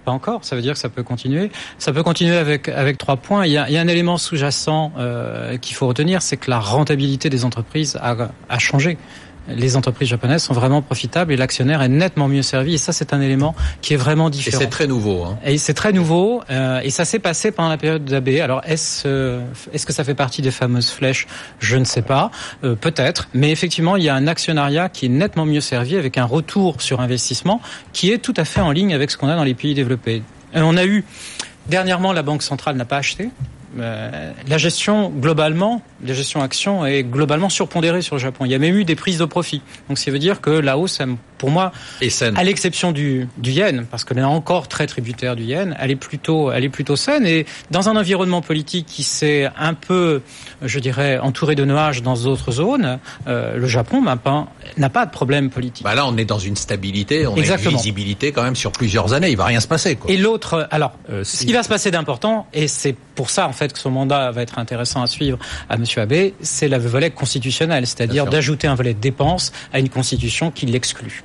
Pas 0.04 0.10
encore. 0.10 0.44
Ça 0.44 0.56
veut 0.56 0.62
dire 0.62 0.72
que 0.72 0.80
ça 0.80 0.88
peut 0.88 1.04
continuer. 1.04 1.50
Ça 1.78 1.92
peut 1.92 2.02
continuer 2.02 2.36
avec 2.36 2.68
avec 2.68 2.98
trois 2.98 3.16
points. 3.16 3.46
Il 3.46 3.52
y 3.52 3.56
a, 3.56 3.68
il 3.68 3.74
y 3.74 3.76
a 3.76 3.80
un 3.80 3.86
élément 3.86 4.18
sous-jacent 4.18 4.92
euh, 4.98 5.56
qu'il 5.58 5.76
faut 5.76 5.86
retenir, 5.86 6.22
c'est 6.22 6.36
que 6.36 6.50
la 6.50 6.58
rentabilité 6.58 7.30
des 7.30 7.44
entreprises 7.44 7.96
a, 8.02 8.16
a 8.48 8.58
changé. 8.58 8.98
Les 9.48 9.76
entreprises 9.76 10.08
japonaises 10.08 10.42
sont 10.42 10.54
vraiment 10.54 10.82
profitables 10.82 11.32
et 11.32 11.36
l'actionnaire 11.36 11.82
est 11.82 11.88
nettement 11.88 12.28
mieux 12.28 12.42
servi. 12.42 12.74
Et 12.74 12.78
ça, 12.78 12.92
c'est 12.92 13.12
un 13.12 13.20
élément 13.20 13.54
qui 13.80 13.94
est 13.94 13.96
vraiment 13.96 14.28
Et 14.28 14.30
différent. 14.30 14.60
c'est 14.60 14.68
très 14.68 14.86
nouveau. 14.86 15.24
Hein. 15.24 15.38
Et 15.44 15.58
c'est 15.58 15.74
très 15.74 15.92
nouveau, 15.92 16.42
euh, 16.50 16.80
et 16.82 16.90
ça 16.90 17.04
s'est 17.04 17.18
passé 17.18 17.50
pendant 17.50 17.68
la 17.68 17.76
période 17.76 18.04
d'AB. 18.04 18.28
Alors 18.42 18.62
est-ce 18.64 19.02
euh, 19.06 19.40
est-ce 19.72 19.84
que 19.84 19.92
ça 19.92 20.04
fait 20.04 20.14
partie 20.14 20.42
des 20.42 20.50
fameuses 20.52 20.90
flèches? 20.90 21.26
Je 21.58 21.76
ne 21.76 21.84
sais 21.84 22.02
pas, 22.02 22.30
Euh, 22.64 22.76
peut-être, 22.76 23.28
mais 23.34 23.50
effectivement 23.50 23.96
il 23.96 24.04
y 24.04 24.08
a 24.08 24.14
un 24.14 24.26
actionnariat 24.26 24.88
qui 24.88 25.06
est 25.06 25.08
nettement 25.08 25.44
mieux 25.46 25.60
servi 25.60 25.96
avec 25.96 26.18
un 26.18 26.24
retour 26.24 26.80
sur 26.80 27.00
investissement 27.00 27.60
qui 27.92 28.10
est 28.12 28.18
tout 28.18 28.34
à 28.36 28.44
fait 28.44 28.60
en 28.60 28.70
ligne 28.70 28.94
avec 28.94 29.10
ce 29.10 29.16
qu'on 29.16 29.28
a 29.28 29.36
dans 29.36 29.44
les 29.44 29.54
pays 29.54 29.74
développés. 29.74 30.22
Et 30.54 30.60
on 30.60 30.76
a 30.76 30.84
eu 30.84 31.04
dernièrement 31.68 32.12
la 32.12 32.22
banque 32.22 32.42
centrale 32.42 32.76
n'a 32.76 32.84
pas 32.84 32.98
acheté. 32.98 33.30
Euh, 33.78 34.32
la 34.48 34.58
gestion 34.58 35.08
globalement, 35.08 35.82
la 36.04 36.12
gestion 36.14 36.42
action 36.42 36.84
est 36.84 37.02
globalement 37.04 37.48
surpondérée 37.48 38.02
sur 38.02 38.16
le 38.16 38.20
Japon. 38.20 38.44
Il 38.44 38.50
y 38.50 38.54
a 38.54 38.58
même 38.58 38.76
eu 38.76 38.84
des 38.84 38.96
prises 38.96 39.18
de 39.18 39.24
profit. 39.24 39.62
Donc 39.88 39.98
ça 39.98 40.10
veut 40.10 40.18
dire 40.18 40.40
que 40.40 40.50
la 40.50 40.76
hausse, 40.76 41.00
pour 41.38 41.50
moi, 41.50 41.72
Et 42.00 42.10
saine. 42.10 42.36
à 42.36 42.44
l'exception 42.44 42.92
du, 42.92 43.28
du 43.38 43.50
yen, 43.50 43.86
parce 43.90 44.04
qu'elle 44.04 44.18
est 44.18 44.22
encore 44.22 44.68
très 44.68 44.86
tributaire 44.86 45.34
du 45.36 45.44
yen, 45.44 45.76
elle 45.80 45.90
est 45.90 45.96
plutôt, 45.96 46.52
elle 46.52 46.64
est 46.64 46.68
plutôt 46.68 46.96
saine. 46.96 47.26
Et 47.26 47.46
dans 47.70 47.88
un 47.88 47.96
environnement 47.96 48.42
politique 48.42 48.86
qui 48.86 49.02
s'est 49.02 49.48
un 49.58 49.74
peu, 49.74 50.22
je 50.62 50.78
dirais, 50.78 51.18
entouré 51.18 51.54
de 51.54 51.64
nuages 51.64 52.02
dans 52.02 52.14
d'autres 52.14 52.52
zones, 52.52 52.98
euh, 53.26 53.56
le 53.56 53.66
Japon 53.66 54.02
n'a 54.02 54.16
pas, 54.16 54.48
n'a 54.76 54.90
pas 54.90 55.06
de 55.06 55.10
problème 55.10 55.50
politique. 55.50 55.84
Bah 55.84 55.94
là, 55.94 56.06
on 56.06 56.16
est 56.16 56.24
dans 56.24 56.38
une 56.38 56.56
stabilité, 56.56 57.26
on 57.26 57.34
a 57.34 57.38
Exactement. 57.38 57.70
une 57.72 57.76
visibilité 57.78 58.32
quand 58.32 58.42
même 58.42 58.56
sur 58.56 58.70
plusieurs 58.72 59.12
années. 59.12 59.30
Il 59.30 59.36
va 59.36 59.46
rien 59.46 59.60
se 59.60 59.68
passer. 59.68 59.96
Quoi. 59.96 60.10
Et 60.10 60.16
l'autre, 60.16 60.68
alors, 60.70 60.92
Euh, 61.10 61.24
ce 61.24 61.44
qui 61.44 61.52
va 61.52 61.62
se 61.62 61.68
passer 61.68 61.90
d'important, 61.90 62.46
et 62.54 62.68
c'est 62.68 62.94
pour 63.14 63.28
ça 63.30 63.46
en 63.48 63.52
fait 63.52 63.61
que 63.70 63.78
son 63.78 63.90
mandat 63.90 64.30
va 64.32 64.42
être 64.42 64.58
intéressant 64.58 65.02
à 65.02 65.06
suivre 65.06 65.38
à 65.68 65.76
Monsieur 65.76 66.00
Abe, 66.02 66.32
c'est 66.40 66.68
le 66.68 66.78
volet 66.78 67.10
constitutionnel, 67.10 67.86
c'est-à-dire 67.86 68.26
d'ajouter 68.26 68.66
un 68.66 68.74
volet 68.74 68.94
de 68.94 69.00
dépenses 69.00 69.52
à 69.72 69.78
une 69.78 69.88
constitution 69.88 70.50
qui 70.50 70.66
l'exclut. 70.66 71.22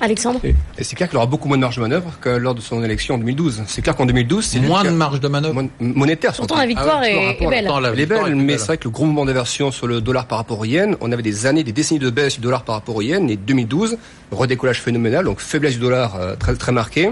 Alexandre 0.00 0.40
Et 0.44 0.84
c'est 0.84 0.94
clair 0.94 1.08
qu'il 1.08 1.16
aura 1.16 1.26
beaucoup 1.26 1.48
moins 1.48 1.56
de 1.56 1.62
marge 1.62 1.76
de 1.76 1.80
manœuvre 1.80 2.18
que 2.20 2.28
lors 2.28 2.54
de 2.54 2.60
son 2.60 2.84
élection 2.84 3.16
en 3.16 3.18
2012. 3.18 3.64
C'est 3.66 3.82
clair 3.82 3.96
qu'en 3.96 4.06
2012, 4.06 4.44
c'est 4.44 4.60
Moins 4.60 4.84
de 4.84 4.90
marge 4.90 5.18
de 5.18 5.26
manœuvre. 5.26 5.64
monétaire 5.80 6.34
surtout. 6.34 6.48
Pourtant, 6.48 6.60
la 6.60 6.68
victoire 6.68 6.98
Ah 6.98 7.00
ouais, 7.00 7.36
est, 7.40 7.46
belle. 7.48 7.66
attends, 7.66 7.80
la 7.80 7.88
Elle 7.88 7.94
est 7.94 8.04
victoire 8.04 8.24
belle, 8.24 8.36
mais 8.36 8.58
c'est 8.58 8.66
vrai 8.66 8.76
que 8.78 8.84
le 8.84 8.90
gros 8.90 9.06
mouvement 9.06 9.24
d'inversion 9.24 9.72
sur 9.72 9.88
le 9.88 10.00
dollar 10.00 10.26
par 10.26 10.38
rapport 10.38 10.60
au 10.60 10.64
yen, 10.64 10.96
on 11.00 11.10
avait 11.10 11.22
des 11.22 11.46
années, 11.46 11.64
des 11.64 11.72
décennies 11.72 11.98
de 11.98 12.10
baisse 12.10 12.36
du 12.36 12.40
dollar 12.40 12.62
par 12.62 12.76
rapport 12.76 12.94
au 12.94 13.02
yen, 13.02 13.28
et 13.28 13.36
2012, 13.36 13.98
redécollage 14.30 14.80
phénoménal, 14.80 15.24
donc 15.24 15.40
faiblesse 15.40 15.74
du 15.74 15.80
dollar 15.80 16.14
euh, 16.14 16.36
très, 16.36 16.54
très 16.54 16.70
marquée, 16.70 17.10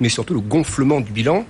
mais 0.00 0.08
surtout 0.08 0.34
le 0.34 0.40
gonflement 0.40 1.00
du 1.00 1.12
bilan 1.12 1.44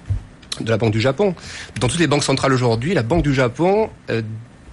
de 0.60 0.70
la 0.70 0.76
Banque 0.76 0.92
du 0.92 1.00
Japon. 1.00 1.34
Dans 1.80 1.88
toutes 1.88 2.00
les 2.00 2.06
banques 2.06 2.24
centrales 2.24 2.52
aujourd'hui, 2.52 2.94
la 2.94 3.02
Banque 3.02 3.22
du 3.22 3.34
Japon, 3.34 3.90
euh, 4.10 4.22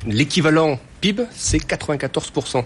l'équivalent 0.06 0.80
PIB, 1.02 1.24
c'est 1.32 1.58
94%. 1.58 2.64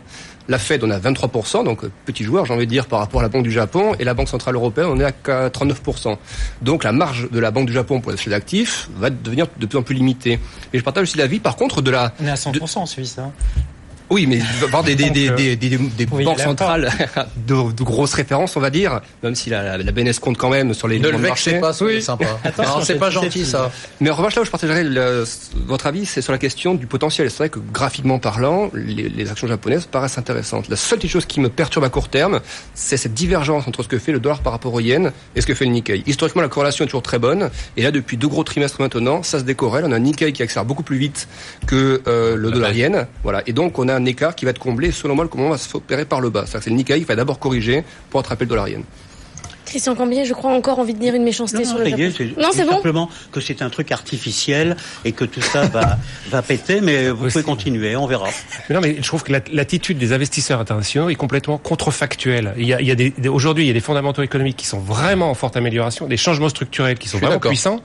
La 0.48 0.60
Fed, 0.60 0.84
on 0.84 0.92
a 0.92 1.00
23%, 1.00 1.64
donc 1.64 1.84
euh, 1.84 1.92
petit 2.06 2.24
joueur, 2.24 2.46
j'ai 2.46 2.54
envie 2.54 2.66
de 2.66 2.72
dire, 2.72 2.86
par 2.86 3.00
rapport 3.00 3.22
à 3.22 3.24
la 3.24 3.30
Banque 3.30 3.44
du 3.44 3.52
Japon, 3.52 3.96
et 3.98 4.04
la 4.04 4.14
Banque 4.14 4.30
Centrale 4.30 4.56
Européenne, 4.56 4.88
on 4.90 5.00
est 5.00 5.06
à 5.06 5.50
39%. 5.50 6.18
Donc 6.62 6.84
la 6.84 6.92
marge 6.92 7.30
de 7.32 7.40
la 7.40 7.52
Banque 7.52 7.66
du 7.66 7.74
Japon 7.74 8.02
pour 8.02 8.12
l'achat 8.12 8.30
d'actifs 8.30 8.90
va 8.98 9.10
devenir 9.10 9.48
de 9.58 9.66
plus 9.66 9.78
en 9.78 9.84
plus 9.84 9.96
limitée. 9.96 10.40
Et 10.74 10.78
je 10.78 10.84
partage 10.84 11.04
aussi 11.04 11.18
l'avis, 11.18 11.40
par 11.40 11.56
contre, 11.56 11.82
de 11.82 11.92
la... 11.92 12.14
On 12.22 12.26
est 12.26 12.30
à 12.30 12.36
100% 12.36 12.78
en 12.80 12.86
Suisse. 12.86 13.18
Hein. 13.18 13.32
Oui, 14.10 14.28
mais 14.28 14.36
il 14.38 14.42
va 14.44 14.62
y 14.62 14.64
avoir 14.66 14.84
des, 14.84 14.96
des, 14.96 15.10
des, 15.10 15.28
Donc, 15.30 15.38
des, 15.38 15.56
des, 15.56 15.70
des- 15.70 15.78
des 15.78 16.08
oui, 16.12 16.24
banques 16.24 16.40
centrales 16.40 16.90
de, 17.48 17.72
de 17.72 17.84
grosses 17.84 18.14
références, 18.14 18.56
on 18.56 18.60
va 18.60 18.70
dire, 18.70 19.02
même 19.24 19.34
si 19.36 19.50
la, 19.50 19.64
la, 19.64 19.78
la 19.78 19.92
BNS 19.92 20.20
compte 20.22 20.38
quand 20.38 20.50
même 20.50 20.74
sur 20.74 20.88
les 20.88 21.00
Ne 21.00 21.10
le 21.10 21.18
marchés. 21.18 21.60
pas, 21.60 21.74
c'est 21.74 22.02
sympa. 22.02 22.26
Attention, 22.44 22.80
Non, 22.80 22.86
c'est 22.86 22.96
pas 23.00 23.10
gentil 23.10 23.46
ça. 23.46 23.72
Mais 24.00 24.10
en 24.12 24.16
revanche, 24.16 24.36
là 24.36 24.42
où 24.44 24.46
je 24.46 24.52
partagerais 24.52 24.84
le- 24.84 25.26
votre 25.66 25.88
avis, 25.88 26.06
c'est 26.06 26.22
sur 26.22 26.32
la 26.32 26.38
question 26.38 26.76
du 26.76 26.86
potentiel. 26.88 27.30
C'est 27.32 27.38
vrai 27.38 27.50
que 27.50 27.60
graphiquement 27.60 28.20
parlant, 28.20 28.70
les, 28.74 29.10
les 29.10 29.30
actions 29.32 29.48
japonaises 29.48 29.86
paraissent 29.88 30.18
intéressantes. 30.18 30.70
La 30.70 30.76
seule 30.76 31.00
petite 31.00 31.12
chose 31.12 31.26
qui 31.26 31.40
me 31.40 31.50
perturbe 31.50 31.84
à 31.86 31.90
court 31.90 32.10
terme, 32.10 32.42
c'est 32.76 32.98
cette 32.98 33.14
divergence 33.16 33.68
entre 33.68 33.82
ce 33.84 33.88
que 33.88 33.98
fait 33.98 34.12
le 34.12 34.20
dollar 34.20 34.42
par 34.42 34.54
rapport 34.54 34.74
au 34.74 34.80
yen 34.80 35.12
et 35.36 35.42
ce 35.42 35.48
que 35.48 35.56
fait 35.56 35.66
le 35.66 35.72
Nikkei. 35.72 36.04
Historiquement, 36.06 36.42
la 36.44 36.48
corrélation 36.48 36.84
est 36.86 36.88
toujours 36.88 37.02
très 37.02 37.18
bonne. 37.20 37.50
Et 37.76 37.82
là, 37.82 37.92
depuis 37.92 38.18
deux 38.18 38.28
gros 38.28 38.44
trimestres 38.44 38.80
maintenant, 38.82 39.24
ça 39.24 39.40
se 39.40 39.44
décorrèle. 39.46 39.86
On 39.88 39.92
a 39.92 39.96
un 39.96 40.00
Nikkei 40.00 40.32
qui 40.32 40.44
accélère 40.44 40.66
beaucoup 40.66 40.84
plus 40.84 40.98
vite 40.98 41.28
que 41.66 42.02
euh, 42.08 42.36
le 42.36 42.52
dollar 42.52 42.72
yen. 42.72 43.08
Voilà. 43.24 43.42
Et 43.48 43.54
donc, 43.54 43.80
on 43.80 43.88
a 43.88 43.95
un 43.96 44.06
écart 44.06 44.36
qui 44.36 44.46
va 44.46 44.52
être 44.52 44.60
comblé. 44.60 44.92
Selon 44.92 45.16
moi, 45.16 45.26
le 45.26 45.38
moment 45.38 45.52
va 45.52 45.58
se 45.58 45.76
opérer 45.76 46.06
par 46.06 46.22
le 46.22 46.30
bas. 46.30 46.46
C'est 46.48 46.68
le 46.68 46.76
Nikkei 46.76 47.00
qui 47.00 47.06
va 47.06 47.16
d'abord 47.16 47.40
corriger 47.40 47.84
pour 48.10 48.20
attraper 48.20 48.46
le 48.46 48.50
dollar 48.50 48.70
yen. 48.70 48.84
Christian 49.66 49.96
Cambier, 49.96 50.26
je 50.26 50.34
crois 50.34 50.52
encore 50.52 50.80
envie 50.80 50.94
de 50.94 51.00
dire 51.00 51.16
une 51.16 51.24
méchanceté 51.24 51.60
non, 51.60 51.70
sur 51.70 51.78
le 51.80 51.86
Japon. 51.90 52.14
Non, 52.38 52.50
c'est 52.52 52.66
bon. 52.66 52.72
Simplement 52.74 53.10
que 53.32 53.42
c'est 53.42 53.62
un 53.62 53.70
truc 53.70 53.92
artificiel 53.92 54.76
et 55.04 55.12
que 55.12 55.26
tout 55.26 55.42
ça 55.42 55.64
va, 55.66 55.98
va 56.30 56.42
péter, 56.42 56.82
mais 56.82 57.10
vous 57.10 57.28
pouvez 57.28 57.44
continuer, 57.44 57.96
on 57.96 58.08
verra. 58.08 58.30
Mais 58.70 58.76
non, 58.76 58.82
mais 58.82 58.98
je 58.98 59.08
trouve 59.08 59.24
que 59.24 59.34
l'attitude 59.52 59.98
des 59.98 60.14
investisseurs 60.14 60.60
internationaux 60.60 61.10
est 61.10 61.16
complètement 61.16 61.58
contrefactuelle. 61.58 62.54
Il 62.58 62.66
y 62.66 62.74
a, 62.74 62.82
il 62.82 62.88
y 62.88 62.92
a 62.92 62.96
des, 62.96 63.14
aujourd'hui, 63.28 63.66
il 63.66 63.68
y 63.68 63.72
a 63.72 63.74
des 63.74 63.80
fondamentaux 63.80 64.22
économiques 64.22 64.58
qui 64.58 64.68
sont 64.68 64.80
vraiment 64.80 65.30
en 65.30 65.34
forte 65.34 65.58
amélioration, 65.58 66.08
des 66.08 66.18
changements 66.18 66.50
structurels 66.50 66.98
qui 66.98 67.10
sont 67.10 67.18
vraiment 67.18 67.40
puissants. 67.40 67.82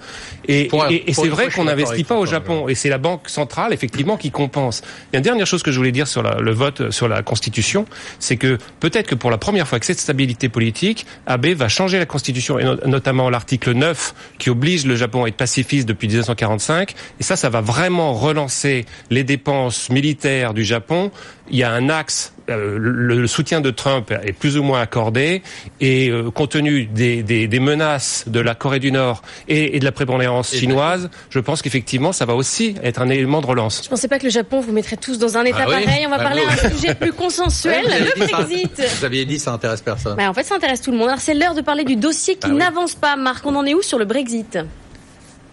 Et, 0.46 0.68
et, 0.90 1.10
et 1.10 1.14
c'est 1.14 1.28
vrai 1.28 1.48
qu'on 1.48 1.64
n'investit 1.64 2.04
pas 2.04 2.16
au 2.16 2.26
Japon. 2.26 2.68
Et 2.68 2.74
c'est 2.74 2.88
la 2.88 2.98
banque 2.98 3.28
centrale, 3.28 3.72
effectivement, 3.72 4.16
qui 4.16 4.30
compense. 4.30 4.82
Il 4.84 5.14
y 5.14 5.16
a 5.16 5.18
une 5.18 5.24
dernière 5.24 5.46
chose 5.46 5.62
que 5.62 5.72
je 5.72 5.76
voulais 5.76 5.92
dire 5.92 6.06
sur 6.06 6.22
la, 6.22 6.40
le 6.40 6.52
vote 6.52 6.90
sur 6.90 7.08
la 7.08 7.22
Constitution, 7.22 7.86
c'est 8.18 8.36
que 8.36 8.58
peut-être 8.80 9.06
que 9.06 9.14
pour 9.14 9.30
la 9.30 9.38
première 9.38 9.66
fois, 9.66 9.76
avec 9.76 9.84
cette 9.84 10.00
stabilité 10.00 10.48
politique, 10.48 11.06
Abe 11.26 11.46
va 11.46 11.68
changer 11.70 11.98
la 11.98 12.06
Constitution, 12.06 12.58
et 12.58 12.64
notamment 12.86 13.30
l'article 13.30 13.72
9, 13.72 14.14
qui 14.38 14.50
oblige 14.50 14.84
le 14.84 14.96
Japon 14.96 15.24
à 15.24 15.28
être 15.28 15.36
pacifiste 15.36 15.88
depuis 15.88 16.08
1945. 16.08 16.94
Et 17.18 17.22
ça, 17.22 17.36
ça 17.36 17.48
va 17.48 17.60
vraiment 17.60 18.12
relancer 18.12 18.84
les 19.10 19.24
dépenses 19.24 19.88
militaires 19.88 20.52
du 20.52 20.64
Japon. 20.64 21.10
Il 21.50 21.58
y 21.58 21.62
a 21.62 21.72
un 21.72 21.88
axe 21.88 22.32
euh, 22.50 22.76
le, 22.78 23.26
soutien 23.26 23.60
de 23.60 23.70
Trump 23.70 24.10
est 24.10 24.32
plus 24.32 24.58
ou 24.58 24.62
moins 24.62 24.80
accordé 24.80 25.42
et 25.80 26.08
euh, 26.08 26.30
compte 26.30 26.50
tenu 26.50 26.86
des, 26.86 27.22
des, 27.22 27.46
des, 27.46 27.60
menaces 27.60 28.24
de 28.26 28.40
la 28.40 28.54
Corée 28.54 28.80
du 28.80 28.90
Nord 28.90 29.22
et, 29.46 29.76
et 29.76 29.78
de 29.78 29.84
la 29.84 29.92
prépondérance 29.92 30.52
chinoise, 30.52 31.10
je 31.28 31.38
pense 31.38 31.62
qu'effectivement 31.62 32.12
ça 32.12 32.24
va 32.24 32.34
aussi 32.34 32.74
être 32.82 33.00
un 33.00 33.08
élément 33.08 33.40
de 33.40 33.46
relance. 33.46 33.82
Je 33.84 33.88
pensais 33.88 34.08
pas 34.08 34.18
que 34.18 34.24
le 34.24 34.30
Japon 34.30 34.60
vous 34.60 34.72
mettrait 34.72 34.96
tous 34.96 35.18
dans 35.18 35.36
un 35.36 35.44
état 35.44 35.58
ah 35.62 35.66
pareil. 35.66 36.06
On 36.06 36.10
va 36.10 36.18
bah 36.18 36.24
parler 36.24 36.42
d'un 36.44 36.70
sujet 36.70 36.94
plus 36.94 37.12
consensuel, 37.12 37.84
le 37.84 38.26
Brexit. 38.26 38.82
vous 38.98 39.04
aviez 39.04 39.24
dit 39.24 39.38
ça 39.38 39.52
intéresse 39.52 39.82
personne. 39.82 40.16
Bah, 40.16 40.28
en 40.28 40.34
fait, 40.34 40.44
ça 40.44 40.56
intéresse 40.56 40.80
tout 40.80 40.90
le 40.90 40.96
monde. 40.96 41.08
Alors 41.08 41.20
c'est 41.20 41.34
l'heure 41.34 41.54
de 41.54 41.60
parler 41.60 41.84
du 41.84 41.96
dossier 41.96 42.34
qui 42.34 42.48
bah 42.50 42.56
n'avance 42.56 42.94
pas. 42.94 43.16
Marc, 43.16 43.46
on 43.46 43.54
en 43.54 43.64
est 43.64 43.74
où 43.74 43.82
sur 43.82 43.98
le 43.98 44.06
Brexit? 44.06 44.58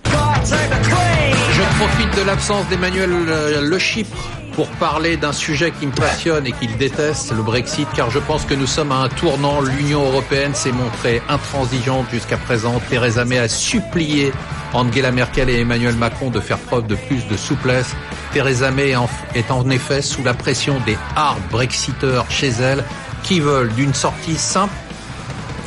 Je 0.05 1.77
profite 1.79 2.17
de 2.17 2.25
l'absence 2.25 2.67
d'Emmanuel 2.69 3.09
euh, 3.11 3.61
Le 3.61 3.77
Chypre 3.77 4.29
pour 4.57 4.67
parler 4.69 5.17
d'un 5.17 5.33
sujet 5.33 5.69
qui 5.69 5.85
me 5.85 5.91
passionne 5.91 6.47
et 6.47 6.51
qu'il 6.51 6.75
déteste, 6.77 7.31
le 7.31 7.43
Brexit, 7.43 7.87
car 7.95 8.09
je 8.09 8.17
pense 8.17 8.43
que 8.43 8.55
nous 8.55 8.65
sommes 8.65 8.91
à 8.91 8.95
un 8.95 9.07
tournant. 9.07 9.61
L'Union 9.61 10.03
européenne 10.03 10.55
s'est 10.55 10.71
montrée 10.71 11.21
intransigeante 11.29 12.07
jusqu'à 12.11 12.37
présent. 12.37 12.81
Theresa 12.89 13.23
May 13.23 13.37
a 13.37 13.47
supplié 13.47 14.33
Angela 14.73 15.11
Merkel 15.11 15.51
et 15.51 15.59
Emmanuel 15.59 15.93
Macron 15.93 16.31
de 16.31 16.39
faire 16.39 16.57
preuve 16.57 16.87
de 16.87 16.95
plus 16.95 17.27
de 17.27 17.37
souplesse. 17.37 17.95
Theresa 18.33 18.71
May 18.71 18.95
est 19.35 19.51
en 19.51 19.69
effet 19.69 20.01
sous 20.01 20.23
la 20.23 20.33
pression 20.33 20.81
des 20.87 20.97
hard 21.15 21.39
Brexiteurs 21.51 22.25
chez 22.31 22.49
elle 22.49 22.83
qui 23.21 23.39
veulent 23.39 23.71
d'une 23.75 23.93
sortie 23.93 24.37
simple 24.37 24.73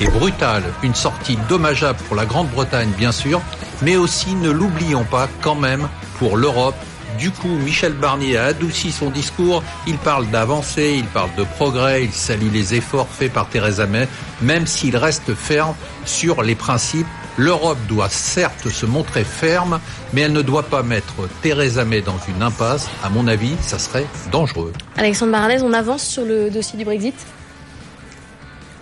et 0.00 0.08
brutale, 0.08 0.64
une 0.82 0.96
sortie 0.96 1.38
dommageable 1.48 2.00
pour 2.08 2.16
la 2.16 2.26
Grande-Bretagne 2.26 2.90
bien 2.98 3.12
sûr, 3.12 3.40
mais 3.82 3.96
aussi, 3.96 4.34
ne 4.34 4.50
l'oublions 4.50 5.04
pas, 5.04 5.28
quand 5.42 5.54
même, 5.54 5.88
pour 6.18 6.36
l'Europe 6.36 6.74
du 7.20 7.30
coup, 7.30 7.48
Michel 7.48 7.92
Barnier 7.92 8.38
a 8.38 8.46
adouci 8.46 8.90
son 8.90 9.10
discours. 9.10 9.62
Il 9.86 9.98
parle 9.98 10.26
d'avancée, 10.30 10.94
il 10.96 11.04
parle 11.04 11.28
de 11.36 11.44
progrès, 11.44 12.04
il 12.04 12.12
salue 12.12 12.50
les 12.50 12.74
efforts 12.74 13.08
faits 13.08 13.32
par 13.32 13.46
Theresa 13.46 13.86
May, 13.86 14.08
même 14.40 14.66
s'il 14.66 14.96
reste 14.96 15.34
ferme 15.34 15.74
sur 16.06 16.42
les 16.42 16.54
principes. 16.54 17.06
L'Europe 17.36 17.78
doit 17.88 18.08
certes 18.08 18.70
se 18.70 18.86
montrer 18.86 19.24
ferme, 19.24 19.80
mais 20.14 20.22
elle 20.22 20.32
ne 20.32 20.42
doit 20.42 20.62
pas 20.62 20.82
mettre 20.82 21.28
Theresa 21.42 21.84
May 21.84 22.00
dans 22.00 22.18
une 22.26 22.42
impasse. 22.42 22.88
À 23.04 23.10
mon 23.10 23.28
avis, 23.28 23.54
ça 23.60 23.78
serait 23.78 24.06
dangereux. 24.32 24.72
Alexandre 24.96 25.32
Barnez, 25.32 25.60
on 25.62 25.74
avance 25.74 26.02
sur 26.02 26.24
le 26.24 26.50
dossier 26.50 26.78
du 26.78 26.86
Brexit? 26.86 27.14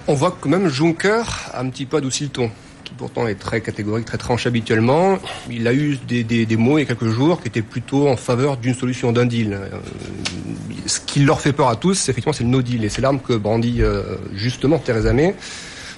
On 0.06 0.14
voit 0.14 0.36
que 0.40 0.48
même 0.48 0.68
Juncker 0.68 1.24
a 1.52 1.60
un 1.60 1.68
petit 1.70 1.86
peu 1.86 1.96
adouci 1.96 2.22
le 2.24 2.30
ton 2.30 2.50
pourtant 2.96 3.26
est 3.26 3.34
très 3.34 3.60
catégorique, 3.60 4.04
très 4.04 4.18
tranché 4.18 4.48
habituellement, 4.48 5.18
il 5.50 5.66
a 5.66 5.74
eu 5.74 5.96
des, 5.96 6.46
mots 6.56 6.78
il 6.78 6.82
y 6.82 6.84
a 6.84 6.86
quelques 6.86 7.08
jours 7.08 7.40
qui 7.40 7.48
étaient 7.48 7.62
plutôt 7.62 8.08
en 8.08 8.16
faveur 8.16 8.56
d'une 8.56 8.74
solution 8.74 9.12
d'un 9.12 9.26
deal. 9.26 9.52
Euh, 9.52 9.68
ce 10.86 11.00
qui 11.00 11.20
leur 11.20 11.40
fait 11.40 11.52
peur 11.52 11.68
à 11.68 11.76
tous, 11.76 12.08
effectivement, 12.08 12.32
c'est 12.32 12.44
le 12.44 12.50
no 12.50 12.62
deal. 12.62 12.84
Et 12.84 12.88
c'est 12.88 13.02
l'arme 13.02 13.20
que 13.20 13.34
brandit 13.34 13.82
euh, 13.82 14.16
justement 14.34 14.78
Theresa 14.78 15.12
May. 15.12 15.34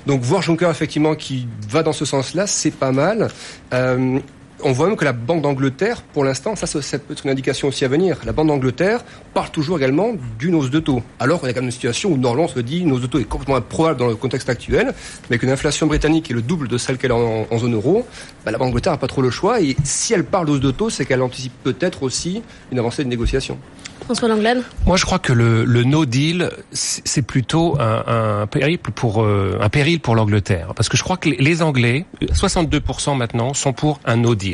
Donc 0.07 0.23
voir 0.23 0.43
Juncker 0.43 0.71
effectivement 0.71 1.15
qui 1.15 1.47
va 1.69 1.83
dans 1.83 1.93
ce 1.93 2.05
sens-là, 2.05 2.47
c'est 2.47 2.71
pas 2.71 2.93
mal. 2.93 3.29
Euh, 3.73 4.19
on 4.63 4.73
voit 4.73 4.87
même 4.87 4.97
que 4.97 5.05
la 5.05 5.13
Banque 5.13 5.43
d'Angleterre, 5.43 6.03
pour 6.13 6.25
l'instant, 6.25 6.57
ça, 6.57 6.67
ça 6.67 6.99
peut 6.99 7.13
être 7.13 7.25
une 7.25 7.31
indication 7.31 7.69
aussi 7.69 7.85
à 7.85 7.89
venir. 7.89 8.19
La 8.25 8.33
Banque 8.33 8.49
d'Angleterre 8.49 9.05
parle 9.35 9.51
toujours 9.51 9.79
également 9.79 10.13
d'une 10.39 10.55
hausse 10.55 10.71
de 10.71 10.81
taux. 10.81 11.03
Alors 11.19 11.41
qu'on 11.41 11.47
a 11.47 11.53
quand 11.53 11.61
même 11.61 11.67
une 11.67 11.71
situation 11.71 12.11
où 12.11 12.17
Norland 12.17 12.49
se 12.49 12.61
dit 12.61 12.81
une 12.81 12.93
hausse 12.93 13.03
de 13.03 13.07
taux 13.07 13.19
est 13.19 13.25
complètement 13.25 13.57
improbable 13.57 13.99
dans 13.99 14.09
le 14.09 14.17
contexte 14.17 14.49
actuel, 14.49 14.95
mais 15.31 15.39
qu'une 15.39 15.51
inflation 15.51 15.87
britannique 15.87 16.31
est 16.31 16.35
le 16.35 16.43
double 16.43 16.69
de 16.69 16.79
celle 16.79 16.99
qu'elle 16.99 17.13
a 17.13 17.17
en, 17.17 17.59
zone 17.59 17.75
euro, 17.75 18.07
bah, 18.45 18.51
la 18.51 18.59
Banque 18.59 18.69
d'Angleterre 18.69 18.93
n'a 18.93 18.99
pas 18.99 19.07
trop 19.07 19.23
le 19.23 19.31
choix. 19.31 19.61
Et 19.61 19.77
si 19.85 20.15
elle 20.15 20.25
parle 20.25 20.47
d'hausse 20.47 20.61
de 20.61 20.71
taux, 20.71 20.91
c'est 20.91 21.05
qu'elle 21.05 21.23
anticipe 21.23 21.53
peut-être 21.63 22.03
aussi 22.03 22.43
une 22.73 22.79
avancée 22.79 23.05
de 23.05 23.09
négociation. 23.09 23.59
François 24.05 24.29
Langlade 24.29 24.63
Moi, 24.87 24.97
je 24.97 25.05
crois 25.05 25.19
que 25.19 25.33
le, 25.33 25.65
le 25.65 25.85
no 25.85 26.05
deal, 26.05 26.51
c'est 26.73 27.23
plutôt 27.23 27.77
un, 27.81 28.41
un, 28.43 28.47
périple 28.47 28.91
pour 28.91 29.23
euh, 29.23 29.59
un 29.61 29.69
péril 29.69 30.01
pour 30.01 30.17
l'Angleterre, 30.17 30.73
parce 30.75 30.89
que 30.89 30.97
je 30.97 31.05
crois 31.05 31.17
que 31.17 31.29
les 31.29 31.63
Anglais, 31.63 32.07
62% 32.23 33.17
maintenant, 33.17 33.55
sont 33.55 33.73
pour 33.73 34.01
un 34.05 34.17
no 34.17 34.35
deal, 34.35 34.50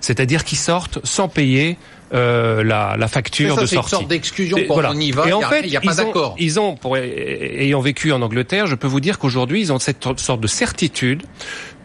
c'est-à-dire 0.00 0.44
qu'ils 0.44 0.58
sortent 0.58 0.98
sans 1.04 1.28
payer 1.28 1.76
euh, 2.12 2.64
la, 2.64 2.96
la, 2.98 3.06
facture 3.06 3.54
ça, 3.54 3.60
de 3.60 3.66
sortie. 3.66 3.90
C'est 3.90 3.96
une 3.96 4.00
sorte 4.00 4.10
d'exclusion 4.10 4.58
pour 4.66 4.76
voilà. 4.76 4.90
on 4.92 4.98
y 4.98 5.12
va. 5.12 5.28
Et 5.28 5.32
en 5.32 5.40
fait, 5.42 5.62
n'y 5.62 5.76
a, 5.76 5.80
pas 5.80 5.94
d'accord. 5.94 6.34
Ils 6.38 6.58
ont, 6.58 6.74
pour, 6.74 6.96
ayant 6.96 7.80
vécu 7.80 8.10
en 8.10 8.20
Angleterre, 8.20 8.66
je 8.66 8.74
peux 8.74 8.88
vous 8.88 8.98
dire 8.98 9.20
qu'aujourd'hui, 9.20 9.60
ils 9.60 9.72
ont 9.72 9.78
cette 9.78 10.04
sorte 10.18 10.40
de 10.40 10.46
certitude 10.48 11.22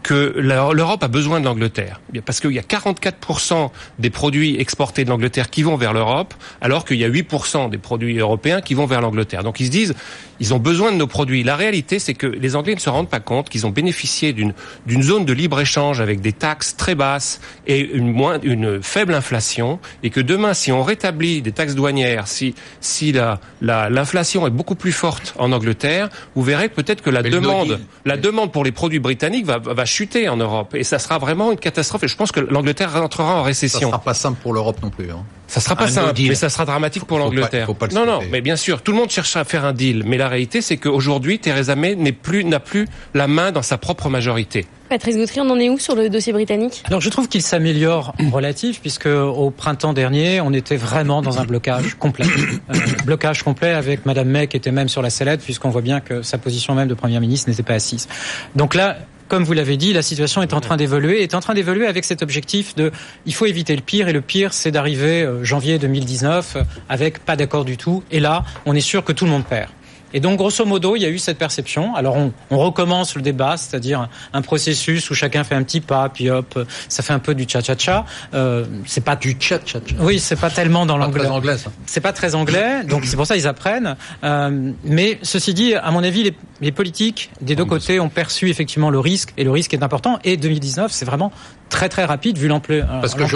que 0.06 0.34
l'Europe 0.38 1.02
a 1.02 1.08
besoin 1.08 1.40
de 1.40 1.46
l'Angleterre. 1.46 2.00
Parce 2.24 2.38
qu'il 2.38 2.52
y 2.52 2.60
a 2.60 2.62
44% 2.62 3.70
des 3.98 4.10
produits 4.10 4.54
exportés 4.60 5.04
de 5.04 5.10
l'Angleterre 5.10 5.50
qui 5.50 5.64
vont 5.64 5.76
vers 5.76 5.92
l'Europe, 5.92 6.32
alors 6.60 6.84
qu'il 6.84 6.96
y 6.96 7.04
a 7.04 7.10
8% 7.10 7.70
des 7.70 7.78
produits 7.78 8.16
européens 8.16 8.60
qui 8.60 8.74
vont 8.74 8.86
vers 8.86 9.00
l'Angleterre. 9.00 9.42
Donc 9.42 9.58
ils 9.58 9.66
se 9.66 9.70
disent, 9.72 9.94
ils 10.38 10.54
ont 10.54 10.60
besoin 10.60 10.92
de 10.92 10.96
nos 10.96 11.08
produits. 11.08 11.42
La 11.42 11.56
réalité, 11.56 11.98
c'est 11.98 12.14
que 12.14 12.28
les 12.28 12.54
Anglais 12.54 12.76
ne 12.76 12.80
se 12.80 12.88
rendent 12.88 13.08
pas 13.08 13.18
compte 13.18 13.48
qu'ils 13.48 13.66
ont 13.66 13.70
bénéficié 13.70 14.32
d'une 14.32 15.02
zone 15.02 15.24
de 15.24 15.32
libre 15.32 15.58
échange 15.60 16.00
avec 16.00 16.20
des 16.20 16.32
taxes 16.32 16.76
très 16.76 16.94
basses 16.94 17.40
et 17.66 17.80
une 17.80 18.12
moins 18.12 18.38
une 18.42 18.80
faible 18.84 19.12
inflation, 19.12 19.80
et 20.04 20.10
que 20.10 20.20
demain, 20.20 20.54
si 20.54 20.70
on 20.70 20.84
rétablit 20.84 21.42
des 21.42 21.52
taxes 21.52 21.74
douanières, 21.74 22.28
si 22.28 22.54
si 22.80 23.10
la 23.10 23.40
l'inflation 23.60 24.46
est 24.46 24.50
beaucoup 24.50 24.76
plus 24.76 24.92
forte 24.92 25.34
en 25.38 25.50
Angleterre, 25.50 26.10
vous 26.36 26.42
verrez 26.42 26.68
peut-être 26.68 27.02
que 27.02 27.10
la 27.10 27.22
demande 27.22 27.80
la 28.04 28.16
demande 28.16 28.52
pour 28.52 28.62
les 28.62 28.72
produits 28.72 29.00
britanniques 29.00 29.46
va 29.46 29.58
va 29.58 29.84
chuter 29.96 30.28
en 30.28 30.36
Europe, 30.36 30.74
et 30.74 30.84
ça 30.84 30.98
sera 30.98 31.18
vraiment 31.18 31.52
une 31.52 31.58
catastrophe. 31.58 32.04
Et 32.04 32.08
je 32.08 32.16
pense 32.16 32.30
que 32.30 32.40
l'Angleterre 32.40 32.92
rentrera 32.92 33.36
en 33.36 33.42
récession. 33.42 33.88
Ça 33.88 33.96
sera 33.96 34.02
pas 34.02 34.14
simple 34.14 34.38
pour 34.42 34.52
l'Europe 34.52 34.82
non 34.82 34.90
plus. 34.90 35.10
Hein. 35.10 35.24
Ça 35.46 35.60
sera 35.60 35.76
pas 35.76 35.88
simple, 35.88 36.12
mais 36.18 36.34
ça 36.34 36.50
sera 36.50 36.64
dramatique 36.64 37.04
pour 37.04 37.18
l'Angleterre. 37.18 37.68
Non, 37.92 38.04
non, 38.04 38.20
mais 38.30 38.40
bien 38.40 38.56
sûr, 38.56 38.82
tout 38.82 38.92
le 38.92 38.98
monde 38.98 39.10
cherche 39.10 39.36
à 39.36 39.44
faire 39.44 39.64
un 39.64 39.72
deal, 39.72 40.02
mais 40.04 40.18
la 40.18 40.28
réalité, 40.28 40.60
c'est 40.60 40.76
qu'aujourd'hui, 40.76 41.38
Theresa 41.38 41.76
May 41.76 41.94
n'est 41.94 42.12
plus, 42.12 42.44
n'a 42.44 42.60
plus 42.60 42.86
la 43.14 43.26
main 43.26 43.52
dans 43.52 43.62
sa 43.62 43.78
propre 43.78 44.08
majorité. 44.08 44.66
Patrice 44.88 45.16
Gautry, 45.16 45.40
on 45.40 45.50
en 45.50 45.58
est 45.58 45.68
où 45.68 45.78
sur 45.78 45.96
le 45.96 46.08
dossier 46.08 46.32
britannique? 46.32 46.82
Alors 46.84 47.00
je 47.00 47.10
trouve 47.10 47.26
qu'il 47.26 47.42
s'améliore 47.42 48.14
relatif 48.30 48.80
puisque 48.80 49.06
au 49.06 49.50
printemps 49.50 49.92
dernier, 49.92 50.40
on 50.40 50.52
était 50.52 50.76
vraiment 50.76 51.22
dans 51.22 51.40
un 51.40 51.44
blocage 51.44 51.96
complet. 51.96 52.26
Euh, 52.72 52.78
blocage 53.04 53.42
complet 53.42 53.72
avec 53.72 54.06
Madame 54.06 54.28
May 54.28 54.46
qui 54.46 54.56
était 54.56 54.70
même 54.70 54.88
sur 54.88 55.02
la 55.02 55.10
sellette 55.10 55.40
puisqu'on 55.40 55.70
voit 55.70 55.80
bien 55.80 55.98
que 55.98 56.22
sa 56.22 56.38
position 56.38 56.74
même 56.76 56.86
de 56.86 56.94
Premier 56.94 57.18
ministre 57.18 57.50
n'était 57.50 57.64
pas 57.64 57.74
assise. 57.74 58.06
Donc 58.54 58.76
là, 58.76 58.96
comme 59.28 59.44
vous 59.44 59.52
l'avez 59.52 59.76
dit, 59.76 59.92
la 59.92 60.02
situation 60.02 60.42
est 60.42 60.54
en 60.54 60.60
train 60.60 60.76
d'évoluer, 60.76 61.22
est 61.22 61.34
en 61.34 61.40
train 61.40 61.54
d'évoluer 61.54 61.86
avec 61.86 62.04
cet 62.04 62.22
objectif 62.22 62.74
de, 62.74 62.92
il 63.24 63.34
faut 63.34 63.46
éviter 63.46 63.74
le 63.74 63.82
pire, 63.82 64.08
et 64.08 64.12
le 64.12 64.20
pire, 64.20 64.52
c'est 64.52 64.70
d'arriver 64.70 65.22
euh, 65.22 65.44
janvier 65.44 65.78
2019 65.78 66.56
euh, 66.56 66.62
avec 66.88 67.18
pas 67.24 67.36
d'accord 67.36 67.64
du 67.64 67.76
tout, 67.76 68.02
et 68.10 68.20
là, 68.20 68.44
on 68.64 68.74
est 68.74 68.80
sûr 68.80 69.04
que 69.04 69.12
tout 69.12 69.24
le 69.24 69.30
monde 69.30 69.44
perd. 69.44 69.68
Et 70.16 70.20
donc, 70.20 70.38
grosso 70.38 70.64
modo, 70.64 70.96
il 70.96 71.02
y 71.02 71.04
a 71.04 71.10
eu 71.10 71.18
cette 71.18 71.36
perception. 71.36 71.94
Alors, 71.94 72.16
on, 72.16 72.32
on 72.50 72.56
recommence 72.56 73.16
le 73.16 73.20
débat, 73.20 73.58
c'est-à-dire 73.58 74.08
un 74.32 74.40
processus 74.40 75.10
où 75.10 75.14
chacun 75.14 75.44
fait 75.44 75.54
un 75.54 75.62
petit 75.62 75.82
pas, 75.82 76.08
puis 76.08 76.30
hop, 76.30 76.58
ça 76.88 77.02
fait 77.02 77.12
un 77.12 77.18
peu 77.18 77.34
du 77.34 77.46
cha-cha-cha. 77.46 78.06
Euh, 78.32 78.64
c'est 78.86 79.04
pas 79.04 79.14
du 79.14 79.36
cha-cha-cha. 79.38 79.94
Oui, 80.00 80.18
c'est 80.18 80.40
pas 80.40 80.48
tellement 80.48 80.86
dans 80.86 80.96
l'anglais. 80.96 81.26
anglais, 81.26 81.56
C'est 81.84 82.00
pas 82.00 82.14
très 82.14 82.34
anglais, 82.34 82.82
donc 82.84 83.04
c'est 83.04 83.16
pour 83.16 83.26
ça 83.26 83.36
ils 83.36 83.46
apprennent. 83.46 83.94
Euh, 84.24 84.72
mais 84.84 85.18
ceci 85.20 85.52
dit, 85.52 85.74
à 85.74 85.90
mon 85.90 86.02
avis, 86.02 86.22
les, 86.22 86.34
les 86.62 86.72
politiques 86.72 87.30
des 87.42 87.54
deux 87.54 87.66
côtés 87.66 88.00
ont 88.00 88.08
perçu 88.08 88.48
effectivement 88.48 88.88
le 88.88 89.00
risque, 89.00 89.34
et 89.36 89.44
le 89.44 89.50
risque 89.50 89.74
est 89.74 89.82
important. 89.82 90.18
Et 90.24 90.38
2019, 90.38 90.92
c'est 90.92 91.04
vraiment 91.04 91.30
très 91.68 91.90
très 91.90 92.06
rapide 92.06 92.38
vu 92.38 92.48
l'ampleur 92.48 92.86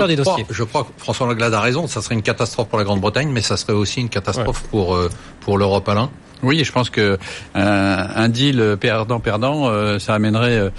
des 0.07 0.17
dossiers. 0.17 0.47
Je 0.49 0.65
crois 0.65 0.85
que 0.85 0.89
François 0.97 1.27
Langlade 1.27 1.53
a 1.53 1.61
raison. 1.61 1.87
Ça 1.89 2.01
serait 2.01 2.15
une 2.15 2.23
catastrophe 2.23 2.69
pour 2.69 2.79
la 2.79 2.85
Grande-Bretagne, 2.85 3.29
mais 3.29 3.43
ça 3.43 3.59
serait 3.59 3.75
aussi 3.75 4.01
une 4.01 4.09
catastrophe 4.09 4.63
pour 4.71 4.95
euh, 4.95 5.11
pour 5.41 5.59
l'Europe, 5.59 5.87
Alain. 5.87 6.09
Oui, 6.43 6.65
je 6.65 6.73
pense 6.73 6.91
que 6.91 7.19
un, 7.55 8.09
un 8.15 8.29
deal 8.29 8.77
perdant-perdant, 8.81 9.69
euh, 9.69 9.99
ça 9.99 10.15
amènerait 10.15 10.71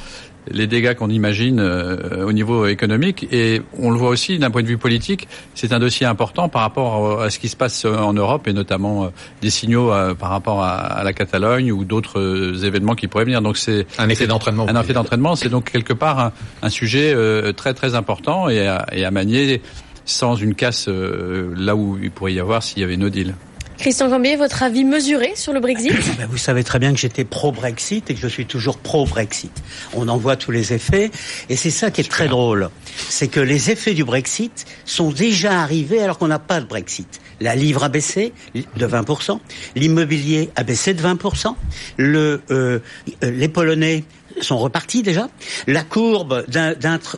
les 0.49 0.67
dégâts 0.67 0.95
qu'on 0.95 1.09
imagine 1.09 1.59
euh, 1.59 2.25
au 2.25 2.31
niveau 2.31 2.65
économique. 2.65 3.27
Et 3.31 3.61
on 3.77 3.91
le 3.91 3.97
voit 3.97 4.09
aussi 4.09 4.39
d'un 4.39 4.49
point 4.49 4.63
de 4.63 4.67
vue 4.67 4.77
politique, 4.77 5.27
c'est 5.53 5.73
un 5.73 5.79
dossier 5.79 6.05
important 6.05 6.49
par 6.49 6.61
rapport 6.61 7.21
à 7.21 7.29
ce 7.29 7.39
qui 7.39 7.49
se 7.49 7.55
passe 7.55 7.85
en 7.85 8.13
Europe 8.13 8.47
et 8.47 8.53
notamment 8.53 9.05
euh, 9.05 9.07
des 9.41 9.49
signaux 9.49 9.91
euh, 9.91 10.13
par 10.13 10.29
rapport 10.29 10.63
à, 10.63 11.01
la 11.03 11.13
Catalogne 11.13 11.71
ou 11.71 11.83
d'autres 11.83 12.65
événements 12.65 12.95
qui 12.95 13.07
pourraient 13.07 13.25
venir. 13.25 13.41
Donc 13.41 13.57
c'est 13.57 13.85
un 13.97 14.09
effet 14.09 14.27
d'entraînement. 14.27 14.67
Un 14.67 14.79
effet 14.79 14.93
d'entraînement, 14.93 15.35
c'est 15.35 15.49
donc 15.49 15.71
quelque 15.71 15.93
part 15.93 16.31
un, 16.61 16.69
sujet 16.69 17.15
très 17.53 17.73
très 17.73 17.95
important 17.95 18.49
et 18.49 18.67
à, 18.67 18.87
et 18.93 19.03
à 19.03 19.11
manier 19.11 19.61
sans 20.05 20.35
une 20.35 20.55
casse 20.55 20.87
là 20.87 21.75
où 21.75 21.97
il 22.01 22.11
pourrait 22.11 22.33
y 22.33 22.39
avoir 22.39 22.63
s'il 22.63 22.79
y 22.79 22.83
avait 22.83 22.97
no 22.97 23.09
deal. 23.09 23.33
Christian 23.81 24.11
Cambier, 24.11 24.35
votre 24.35 24.61
avis 24.61 24.83
mesuré 24.83 25.31
sur 25.33 25.53
le 25.53 25.59
Brexit 25.59 25.91
ben, 26.19 26.27
Vous 26.29 26.37
savez 26.37 26.63
très 26.63 26.77
bien 26.77 26.93
que 26.93 26.99
j'étais 26.99 27.25
pro-Brexit 27.25 28.11
et 28.11 28.13
que 28.13 28.19
je 28.19 28.27
suis 28.27 28.45
toujours 28.45 28.77
pro-Brexit. 28.77 29.51
On 29.95 30.07
en 30.07 30.17
voit 30.17 30.35
tous 30.35 30.51
les 30.51 30.71
effets 30.71 31.09
et 31.49 31.55
c'est 31.55 31.71
ça 31.71 31.89
qui 31.89 32.01
est 32.01 32.09
très 32.09 32.27
drôle. 32.27 32.69
C'est 33.09 33.27
que 33.27 33.39
les 33.39 33.71
effets 33.71 33.95
du 33.95 34.03
Brexit 34.03 34.67
sont 34.85 35.09
déjà 35.09 35.59
arrivés 35.61 35.99
alors 35.99 36.19
qu'on 36.19 36.27
n'a 36.27 36.37
pas 36.37 36.61
de 36.61 36.67
Brexit. 36.67 37.21
La 37.39 37.55
livre 37.55 37.83
a 37.83 37.89
baissé 37.89 38.33
de 38.53 38.87
20%, 38.87 39.39
l'immobilier 39.75 40.51
a 40.55 40.61
baissé 40.61 40.93
de 40.93 41.01
20%, 41.01 41.55
le, 41.97 42.43
euh, 42.51 42.77
les 43.23 43.47
Polonais 43.47 44.03
sont 44.41 44.59
repartis 44.59 45.01
déjà, 45.01 45.27
la 45.65 45.83
courbe 45.83 46.45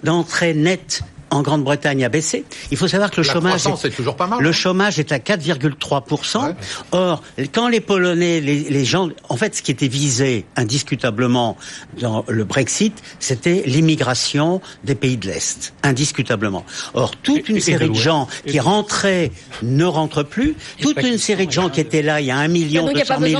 d'entrée 0.02 0.54
nette 0.54 1.04
en 1.34 1.42
Grande-Bretagne 1.42 2.06
a 2.06 2.10
baissé. 2.10 2.46
Il 2.72 2.78
faut 2.78 2.88
savoir 2.88 3.12
que 3.12 3.18
le 3.18 3.24
chômage, 3.24 3.66
est, 3.66 3.90
toujours 3.90 4.16
pas 4.16 4.28
mal, 4.28 4.40
le 4.42 4.50
hein. 4.50 4.52
chômage 4.52 5.00
est 5.00 5.12
à 5.12 5.18
4,3% 5.18 6.54
Or, 6.92 7.24
quand 7.52 7.68
les 7.68 7.82
Polonais, 7.82 8.40
les, 8.40 8.86
gens, 8.86 9.10
en 9.30 9.38
fait, 9.38 9.56
ce 9.56 9.62
qui 9.62 9.72
était 9.72 9.88
visé 9.88 10.46
indiscutablement 10.56 11.58
dans 12.00 12.24
le 12.28 12.44
Brexit, 12.44 13.02
c'était 13.20 13.64
l'immigration 13.66 14.62
des 14.84 14.96
pays 14.96 15.18
de 15.18 15.28
l'Est, 15.28 15.74
indiscutablement. 15.84 16.66
Or, 16.94 17.16
toute 17.16 17.50
une 17.50 17.60
série 17.60 17.90
de, 17.90 17.96
gens 17.96 18.28
qui 18.46 18.60
rentraient 18.60 19.32
ne 19.64 19.86
rentrent 19.86 20.24
plus. 20.24 20.56
Toute 20.82 21.02
une 21.02 21.18
série 21.18 21.48
de 21.48 21.52
gens 21.52 21.70
qui 21.70 21.80
étaient 21.80 22.02
là, 22.02 22.22
il 22.22 22.28
y 22.28 22.32
a 22.32 22.38
un 22.38 22.48
million 22.48 22.92
deux 22.92 23.04
cent 23.04 23.20
mille, 23.20 23.38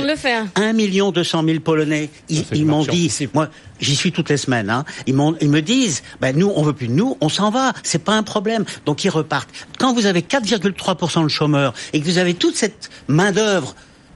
un 0.56 0.72
million 0.72 1.12
deux 1.12 1.24
cent 1.24 1.42
mille 1.42 1.60
Polonais, 1.60 2.10
ils 2.28 2.66
m'ont 2.66 2.84
dit, 2.84 3.12
moi, 3.32 3.48
J'y 3.80 3.96
suis 3.96 4.12
toutes 4.12 4.30
les 4.30 4.36
semaines. 4.36 4.70
Hein. 4.70 4.84
Ils, 5.06 5.14
ils 5.40 5.50
me 5.50 5.60
disent, 5.60 6.02
ben 6.20 6.36
nous, 6.36 6.52
on 6.54 6.62
veut 6.62 6.72
plus 6.72 6.88
de 6.88 6.92
nous, 6.92 7.16
on 7.20 7.28
s'en 7.28 7.50
va. 7.50 7.72
C'est 7.82 8.02
pas 8.02 8.14
un 8.14 8.22
problème. 8.22 8.64
Donc 8.86 9.04
ils 9.04 9.10
repartent. 9.10 9.50
Quand 9.78 9.92
vous 9.92 10.06
avez 10.06 10.20
4,3% 10.22 11.22
de 11.22 11.28
chômeurs 11.28 11.74
et 11.92 12.00
que 12.00 12.04
vous 12.04 12.18
avez 12.18 12.34
toute 12.34 12.56
cette 12.56 12.90
main 13.08 13.32
d'œuvre 13.32 13.74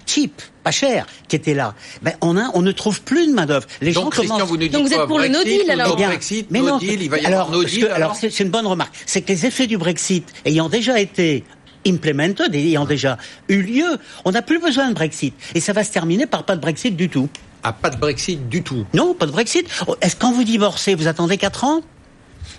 cheap, 0.09 0.41
pas 0.65 0.71
cher, 0.71 1.07
qui 1.29 1.37
était 1.37 1.55
là. 1.55 1.75
Ben 2.03 2.15
on 2.21 2.37
a, 2.37 2.51
on 2.55 2.63
ne 2.63 2.73
trouve 2.73 3.03
plus 3.03 3.27
de 3.29 3.33
main 3.33 3.47
d'œuvre. 3.47 3.67
Les 3.81 3.93
Donc, 3.93 4.05
gens 4.05 4.11
Christian, 4.11 4.47
vous 4.47 4.57
nous 4.57 4.63
dites 4.63 4.73
Donc 4.73 4.87
vous 4.87 4.95
êtes 4.95 5.07
pour 5.07 5.19
le 5.19 5.29
no 5.29 5.43
deal 5.45 5.71
alors 5.71 5.97
Brexit, 5.97 6.51
mais 6.51 6.61
non, 6.61 6.79
deal, 6.79 7.03
il 7.03 7.11
va 7.11 7.19
y 7.19 7.27
alors, 7.27 7.43
avoir 7.43 7.59
no 7.59 7.65
deal. 7.65 7.87
alors 7.87 8.17
c'est 8.17 8.41
une 8.41 8.51
bonne 8.51 8.67
remarque. 8.67 8.95
C'est 9.07 9.23
que 9.23 9.29
les 9.29 9.47
effets 9.47 9.67
du 9.67 9.77
Brexit 9.77 10.27
ayant 10.45 10.69
déjà 10.69 10.99
été 10.99 11.45
implemented, 11.87 12.55
ayant 12.55 12.85
déjà 12.85 13.19
eu 13.49 13.63
lieu, 13.63 13.99
on 14.25 14.33
n'a 14.33 14.43
plus 14.43 14.59
besoin 14.59 14.89
de 14.89 14.95
Brexit. 14.95 15.35
Et 15.55 15.61
ça 15.61 15.73
va 15.73 15.85
se 15.85 15.93
terminer 15.93 16.27
par 16.27 16.45
pas 16.45 16.57
de 16.57 16.61
Brexit 16.61 16.97
du 16.97 17.09
tout. 17.09 17.29
Ah, 17.63 17.73
pas 17.73 17.91
de 17.91 17.97
Brexit 17.97 18.49
du 18.49 18.63
tout 18.63 18.87
Non, 18.95 19.15
pas 19.15 19.27
de 19.27 19.33
Brexit. 19.33 19.69
Est-ce 20.01 20.17
quand 20.17 20.33
vous 20.33 20.45
divorcez, 20.45 20.95
vous 20.95 21.09
attendez 21.09 21.37
4 21.37 21.65
ans? 21.65 21.83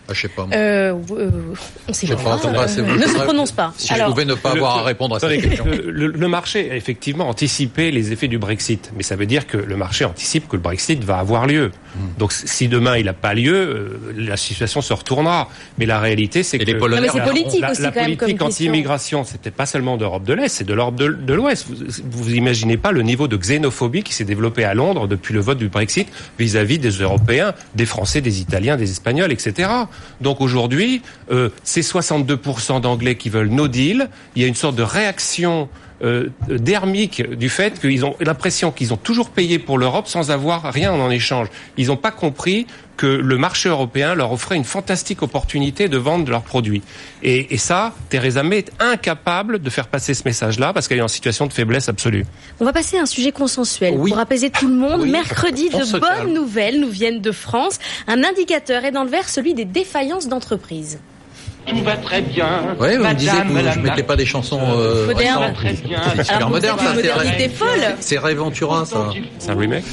Ah, 0.08 0.14
je 0.14 0.22
sais 0.22 0.28
pas. 0.28 0.48
Euh, 0.52 0.96
euh, 1.12 1.30
on 1.88 1.94
sait 1.94 2.08
pas. 2.08 2.16
pas 2.16 2.40
euh, 2.44 2.98
ne 2.98 3.08
se 3.08 3.14
prononce 3.14 3.52
pas. 3.52 3.74
Si 3.78 3.94
je 3.94 4.04
pouvais 4.06 4.26
ne 4.26 4.34
pas 4.34 4.52
avoir 4.52 4.78
à 4.80 4.84
répondre 4.84 5.16
à 5.16 5.20
cette 5.20 5.42
question. 5.42 5.66
Le, 5.66 6.28
marché 6.28 6.72
a 6.72 6.76
effectivement 6.76 7.30
anticipé 7.30 7.92
les 7.92 8.12
effets 8.12 8.28
du 8.28 8.38
Brexit, 8.38 8.92
mais 8.96 9.04
ça 9.04 9.16
veut 9.16 9.26
dire 9.26 9.46
que 9.48 9.58
le 9.58 9.76
marché 9.76 10.06
anticipe 10.06 10.48
que 10.48 10.56
le 10.56 10.62
Brexit 10.62 11.04
va 11.04 11.18
avoir 11.18 11.48
lieu. 11.48 11.72
Hmm. 11.96 12.18
Donc 12.18 12.32
si 12.32 12.68
demain 12.68 12.98
il 12.98 13.06
n'a 13.06 13.14
pas 13.14 13.34
lieu, 13.34 13.54
euh, 13.54 14.14
la 14.16 14.38
situation 14.38 14.82
se 14.82 14.94
retournera. 14.94 15.50
Mais 15.78 15.86
la 15.86 16.00
réalité, 16.00 16.44
c'est 16.44 16.58
que 16.58 16.66
les 16.66 16.76
Polonais, 16.76 17.02
mais 17.02 17.10
c'est 17.12 17.24
politique 17.24 17.62
la, 17.62 17.72
aussi 17.72 17.82
la 17.82 17.92
quand 17.92 18.02
même 18.02 18.18
politique 18.18 18.42
anti-immigration, 18.42 19.24
c'était 19.24 19.52
pas 19.52 19.66
seulement 19.66 19.98
d'Europe 19.98 20.24
de 20.24 20.34
l'Est, 20.34 20.50
c'est 20.50 20.64
de 20.64 20.74
l'Europe 20.74 20.96
de, 20.96 21.34
l'Ouest. 21.34 21.66
Vous, 21.68 22.24
vous 22.24 22.34
imaginez 22.34 22.78
pas 22.78 22.92
le 22.92 23.02
niveau 23.02 23.28
de 23.28 23.38
xénophobie 23.38 24.04
qui 24.04 24.14
s'est 24.14 24.26
développé 24.26 24.64
à 24.64 24.74
Londres 24.74 25.08
depuis 25.08 25.34
le 25.34 25.40
vote 25.40 25.58
du 25.58 25.70
Brexit 25.70 26.08
vis-à-vis 26.38 26.80
des 26.80 26.92
Européens, 26.92 27.54
des 27.76 27.86
Français, 27.86 28.22
des 28.22 28.42
Italiens, 28.42 28.78
des 28.78 28.92
Espagnols, 28.92 29.32
etc. 29.32 29.70
Donc 30.22 30.42
aujourd'hui, 30.42 31.02
euh, 31.32 31.50
c'est 31.64 31.82
62% 31.82 32.82
d'Anglais 32.82 33.16
qui 33.16 33.30
veulent 33.30 33.50
no 33.50 33.68
deal. 33.68 34.10
Il 34.36 34.42
y 34.42 34.46
a 34.46 34.48
une 34.48 34.56
sorte 34.56 34.76
de 34.76 34.84
réaction 34.84 35.70
euh, 36.02 36.30
dermique 36.48 37.22
du 37.22 37.50
fait 37.50 37.80
qu'ils 37.80 38.06
ont 38.06 38.16
l'impression 38.22 38.72
qu'ils 38.72 38.94
ont 38.94 38.98
toujours 38.98 39.30
payé 39.30 39.60
pour 39.60 39.78
l'Europe 39.78 40.08
sans 40.08 40.32
avoir 40.32 40.72
rien 40.72 40.94
en 40.94 41.10
échange. 41.10 41.48
Ils 41.78 41.88
n'ont 41.88 41.98
pas 41.98 42.12
compris 42.12 42.68
que 42.96 43.08
le 43.08 43.38
marché 43.38 43.70
européen 43.70 44.14
leur 44.14 44.32
offrait 44.32 44.58
une 44.58 44.66
fantastique 44.66 45.22
opportunité 45.22 45.88
de 45.88 45.98
vendre 45.98 46.30
leurs 46.30 46.42
produits. 46.42 46.82
Et, 47.24 47.54
et 47.54 47.58
ça, 47.58 47.94
Theresa 48.10 48.44
May 48.44 48.60
est 48.60 48.72
incapable 48.80 49.60
de 49.60 49.70
faire 49.70 49.88
passer 49.88 50.14
ce 50.14 50.24
message-là 50.26 50.74
parce 50.74 50.88
qu'elle 50.88 50.98
est 51.00 51.02
en 51.02 51.08
situation 51.08 51.48
de 51.48 51.54
faiblesse 51.54 51.88
absolue. 51.88 52.26
On 52.60 52.66
va 52.66 52.74
passer 52.74 52.98
à 52.98 53.02
un 53.04 53.06
sujet 53.06 53.32
consensuel 53.32 53.96
pour 53.96 54.20
apaiser 54.20 54.50
tout 54.50 54.68
le 54.68 54.76
monde. 54.76 55.08
Mercredi, 55.08 55.70
de 55.70 56.00
bonnes 56.00 56.34
nouvelles 56.34 56.80
nous 56.82 56.90
viennent 56.90 57.22
de 57.22 57.32
France. 57.32 57.80
Un 58.08 58.24
indicateur 58.24 58.84
est 58.84 58.92
dans 58.92 59.04
le 59.04 59.10
vert, 59.10 59.30
celui 59.30 59.54
des 59.54 59.66
défaillances 59.66 60.28
d'entreprises 60.28 61.00
tout 61.70 61.84
va 61.84 61.98
très 61.98 62.22
bien. 62.22 62.76
Oui, 62.80 62.98
vous 62.98 63.04
me 63.04 63.14
disiez 63.14 63.42
que 63.42 63.48
vous 63.48 63.80
ne 63.80 63.84
mettez 63.84 64.04
pas 64.04 64.16
des 64.16 64.26
chansons 64.26 64.60
euh, 64.76 65.08
modernes. 65.08 65.54
C'est 66.16 66.24
super 66.24 66.50
moderne, 66.50 66.80
ça. 66.80 66.94
modernité 66.94 67.50
folle. 67.50 67.70
C'est 68.00 68.20
Réventura, 68.20 68.86
ça. 68.86 69.10
C'est 69.38 69.52
un 69.52 69.56
remake. 69.56 69.84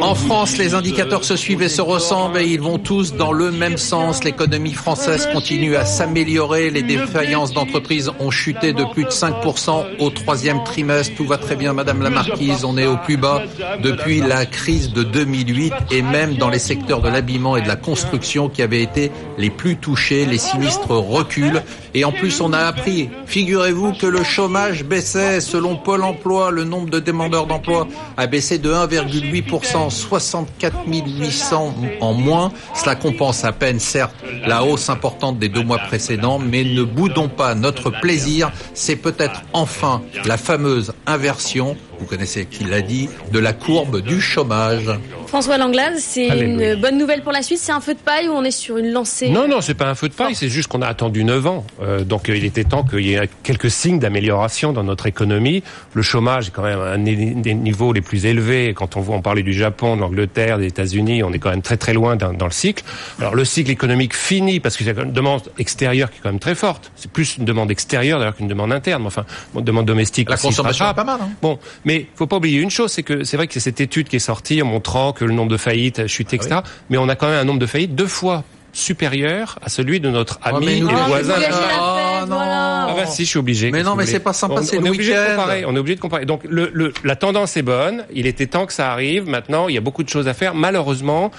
En 0.00 0.14
France, 0.14 0.56
les 0.58 0.74
indicateurs 0.74 1.24
se 1.24 1.36
suivent 1.36 1.62
et 1.62 1.68
se 1.68 1.82
ressemblent 1.82 2.38
et 2.38 2.46
ils 2.46 2.60
vont 2.60 2.78
tous 2.78 3.14
dans 3.14 3.32
le 3.32 3.50
même 3.50 3.76
sens. 3.76 4.24
L'économie 4.24 4.72
française 4.72 5.28
continue 5.32 5.76
à 5.76 5.84
s'améliorer. 5.84 6.70
Les 6.70 6.82
défaillances 6.82 7.52
d'entreprises 7.52 8.10
ont 8.20 8.30
chuté 8.30 8.72
de 8.72 8.84
plus 8.84 9.04
de 9.04 9.10
5% 9.10 9.84
au 9.98 10.10
troisième 10.10 10.62
trimestre. 10.64 11.14
Tout 11.16 11.26
va 11.26 11.38
très 11.38 11.56
bien, 11.56 11.72
Madame 11.72 12.02
la 12.02 12.10
Marquise. 12.10 12.64
On 12.64 12.76
est 12.78 12.86
au 12.86 12.96
plus 12.96 13.16
bas 13.16 13.42
depuis 13.82 14.20
la 14.20 14.46
crise 14.46 14.92
de 14.92 15.02
2008 15.02 15.72
et 15.90 16.02
même 16.02 16.34
dans 16.36 16.48
les 16.48 16.58
secteurs 16.58 17.00
de 17.00 17.08
l'habillement 17.08 17.56
et 17.56 17.62
de 17.62 17.68
la 17.68 17.76
construction 17.76 18.48
qui 18.48 18.62
avaient 18.62 18.82
été 18.82 19.10
les 19.38 19.50
plus 19.50 19.76
touchés. 19.76 20.24
Les 20.24 20.38
sinistres 20.38 20.91
recul. 21.00 21.62
Et 21.94 22.04
en 22.04 22.12
plus, 22.12 22.40
on 22.40 22.52
a 22.52 22.58
appris, 22.58 23.10
figurez-vous 23.26 23.92
que 23.92 24.06
le 24.06 24.22
chômage 24.22 24.84
baissait. 24.84 25.40
Selon 25.40 25.76
Pôle 25.76 26.02
emploi, 26.02 26.50
le 26.50 26.64
nombre 26.64 26.90
de 26.90 27.00
demandeurs 27.00 27.46
d'emploi 27.46 27.86
a 28.16 28.26
baissé 28.26 28.58
de 28.58 28.70
1,8%, 28.72 29.90
64 29.90 30.76
800 30.86 31.74
en 32.00 32.12
moins. 32.14 32.52
Cela 32.74 32.94
compense 32.94 33.44
à 33.44 33.52
peine, 33.52 33.78
certes, 33.78 34.14
la 34.46 34.64
hausse 34.64 34.88
importante 34.88 35.38
des 35.38 35.48
deux 35.48 35.62
mois 35.62 35.78
précédents, 35.78 36.38
mais 36.38 36.64
ne 36.64 36.82
boudons 36.82 37.28
pas 37.28 37.54
notre 37.54 37.90
plaisir. 37.90 38.50
C'est 38.74 38.96
peut-être 38.96 39.42
enfin 39.52 40.02
la 40.24 40.36
fameuse 40.36 40.92
inversion 41.06 41.76
vous 42.02 42.08
connaissez 42.08 42.46
qui 42.46 42.64
l'a 42.64 42.82
dit, 42.82 43.08
de 43.30 43.38
la 43.38 43.52
courbe 43.52 44.00
du 44.00 44.20
chômage. 44.20 44.90
François 45.28 45.56
Langlade, 45.56 45.94
c'est 45.98 46.26
une 46.26 46.74
bonne 46.74 46.98
nouvelle 46.98 47.22
pour 47.22 47.30
la 47.30 47.42
Suisse. 47.42 47.62
C'est 47.62 47.70
un 47.70 47.80
feu 47.80 47.94
de 47.94 48.00
paille 48.00 48.28
ou 48.28 48.32
on 48.32 48.42
est 48.42 48.50
sur 48.50 48.76
une 48.76 48.90
lancée? 48.90 49.28
Non, 49.28 49.46
non, 49.46 49.60
c'est 49.60 49.74
pas 49.74 49.88
un 49.88 49.94
feu 49.94 50.08
de 50.08 50.14
paille. 50.14 50.34
C'est 50.34 50.48
juste 50.48 50.68
qu'on 50.68 50.82
a 50.82 50.88
attendu 50.88 51.22
9 51.22 51.46
ans. 51.46 51.64
Euh, 51.82 52.04
donc 52.04 52.28
euh, 52.28 52.36
il 52.36 52.44
était 52.44 52.64
temps 52.64 52.84
qu'il 52.84 53.06
y 53.06 53.14
ait 53.14 53.28
quelques 53.42 53.70
signes 53.70 53.98
d'amélioration 53.98 54.72
dans 54.72 54.84
notre 54.84 55.06
économie. 55.06 55.62
Le 55.94 56.02
chômage 56.02 56.48
est 56.48 56.50
quand 56.50 56.62
même 56.62 56.80
à 56.80 56.92
un 56.92 56.98
des 56.98 57.54
niveaux 57.54 57.92
les 57.92 58.00
plus 58.00 58.26
élevés. 58.26 58.74
Quand 58.74 58.96
on 58.96 59.00
voit, 59.00 59.16
on 59.16 59.22
parlait 59.22 59.42
du 59.42 59.52
Japon, 59.52 59.96
de 59.96 60.00
l'Angleterre, 60.00 60.58
des 60.58 60.66
États-Unis, 60.66 61.22
on 61.22 61.32
est 61.32 61.38
quand 61.38 61.50
même 61.50 61.62
très 61.62 61.76
très 61.76 61.92
loin 61.92 62.16
dans, 62.16 62.32
dans, 62.32 62.46
le 62.46 62.52
cycle. 62.52 62.84
Alors 63.18 63.34
le 63.34 63.44
cycle 63.44 63.70
économique 63.70 64.14
finit 64.14 64.60
parce 64.60 64.76
qu'il 64.76 64.86
y 64.86 64.90
a 64.90 65.02
une 65.02 65.12
demande 65.12 65.42
extérieure 65.58 66.10
qui 66.10 66.18
est 66.18 66.20
quand 66.22 66.30
même 66.30 66.38
très 66.38 66.54
forte. 66.54 66.92
C'est 66.96 67.10
plus 67.10 67.36
une 67.38 67.44
demande 67.44 67.70
extérieure 67.70 68.18
d'ailleurs 68.18 68.36
qu'une 68.36 68.48
demande 68.48 68.72
interne. 68.72 69.06
Enfin, 69.06 69.24
une 69.54 69.64
demande 69.64 69.86
domestique. 69.86 70.30
La 70.30 70.36
consommation 70.36 70.88
est 70.88 70.94
pas 70.94 71.04
mal. 71.04 71.18
Hein 71.22 71.30
bon, 71.40 71.58
mais 71.84 72.00
il 72.00 72.16
faut 72.16 72.26
pas 72.26 72.36
oublier 72.36 72.60
une 72.60 72.70
chose, 72.70 72.92
c'est 72.92 73.02
que 73.02 73.24
c'est 73.24 73.36
vrai 73.36 73.46
que 73.46 73.54
c'est 73.54 73.60
cette 73.60 73.80
étude 73.80 74.08
qui 74.08 74.16
est 74.16 74.20
sortie 74.20 74.62
en 74.62 74.66
montrant 74.66 75.12
que 75.12 75.24
le 75.24 75.32
nombre 75.32 75.50
de 75.50 75.56
faillites 75.56 75.98
a 75.98 76.06
chuté, 76.06 76.36
etc. 76.36 76.56
Ah 76.56 76.62
mais 76.90 76.98
on 76.98 77.08
a 77.08 77.16
quand 77.16 77.28
même 77.28 77.40
un 77.40 77.44
nombre 77.44 77.58
de 77.58 77.66
faillites 77.66 77.94
deux 77.94 78.06
fois 78.06 78.44
supérieur 78.72 79.58
à 79.62 79.68
celui 79.68 80.00
de 80.00 80.08
notre 80.08 80.40
oh, 80.44 80.56
ami 80.56 80.78
et 80.78 80.82
voisin. 80.82 81.34
Ah, 81.72 82.24
non. 82.28 82.36
Ah 82.38 82.94
bah 82.96 83.06
si, 83.06 83.24
je 83.24 83.30
suis 83.30 83.38
obligé. 83.38 83.70
Mais 83.70 83.82
non, 83.82 83.94
mais 83.94 84.06
c'est 84.06 84.20
pas 84.20 84.32
sympa, 84.32 84.62
c'est 84.62 84.78
le 84.78 84.90
week-end. 84.90 85.36
On 85.66 85.76
est 85.76 85.78
obligé 85.78 85.96
de 85.96 86.00
comparer. 86.00 86.24
Donc 86.24 86.42
le, 86.48 86.70
le, 86.72 86.92
la 87.04 87.16
tendance 87.16 87.56
est 87.56 87.62
bonne. 87.62 88.04
Il 88.12 88.26
était 88.26 88.46
temps 88.46 88.66
que 88.66 88.72
ça 88.72 88.90
arrive. 88.90 89.28
Maintenant, 89.28 89.68
il 89.68 89.74
y 89.74 89.78
a 89.78 89.80
beaucoup 89.80 90.02
de 90.02 90.08
choses 90.08 90.28
à 90.28 90.34
faire. 90.34 90.54
Malheureusement, 90.54 91.30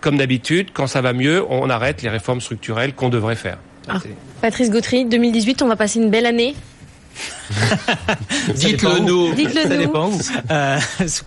comme 0.00 0.16
d'habitude, 0.16 0.68
quand 0.72 0.86
ça 0.86 1.00
va 1.00 1.12
mieux, 1.12 1.44
on 1.48 1.70
arrête 1.70 2.02
les 2.02 2.08
réformes 2.08 2.40
structurelles 2.40 2.94
qu'on 2.94 3.08
devrait 3.08 3.36
faire. 3.36 3.58
Ah. 3.88 3.98
Patrice 4.40 4.70
Gautry, 4.70 5.04
2018, 5.04 5.62
on 5.62 5.68
va 5.68 5.76
passer 5.76 6.00
une 6.00 6.10
belle 6.10 6.26
année 6.26 6.54
Dites-le 8.54 9.00
nous. 9.00 9.34
Dites-le 9.34 9.62
Ça 9.62 9.68
nous. 9.68 9.76
dépend 9.78 10.08
où. 10.08 10.18
Euh, 10.50 10.78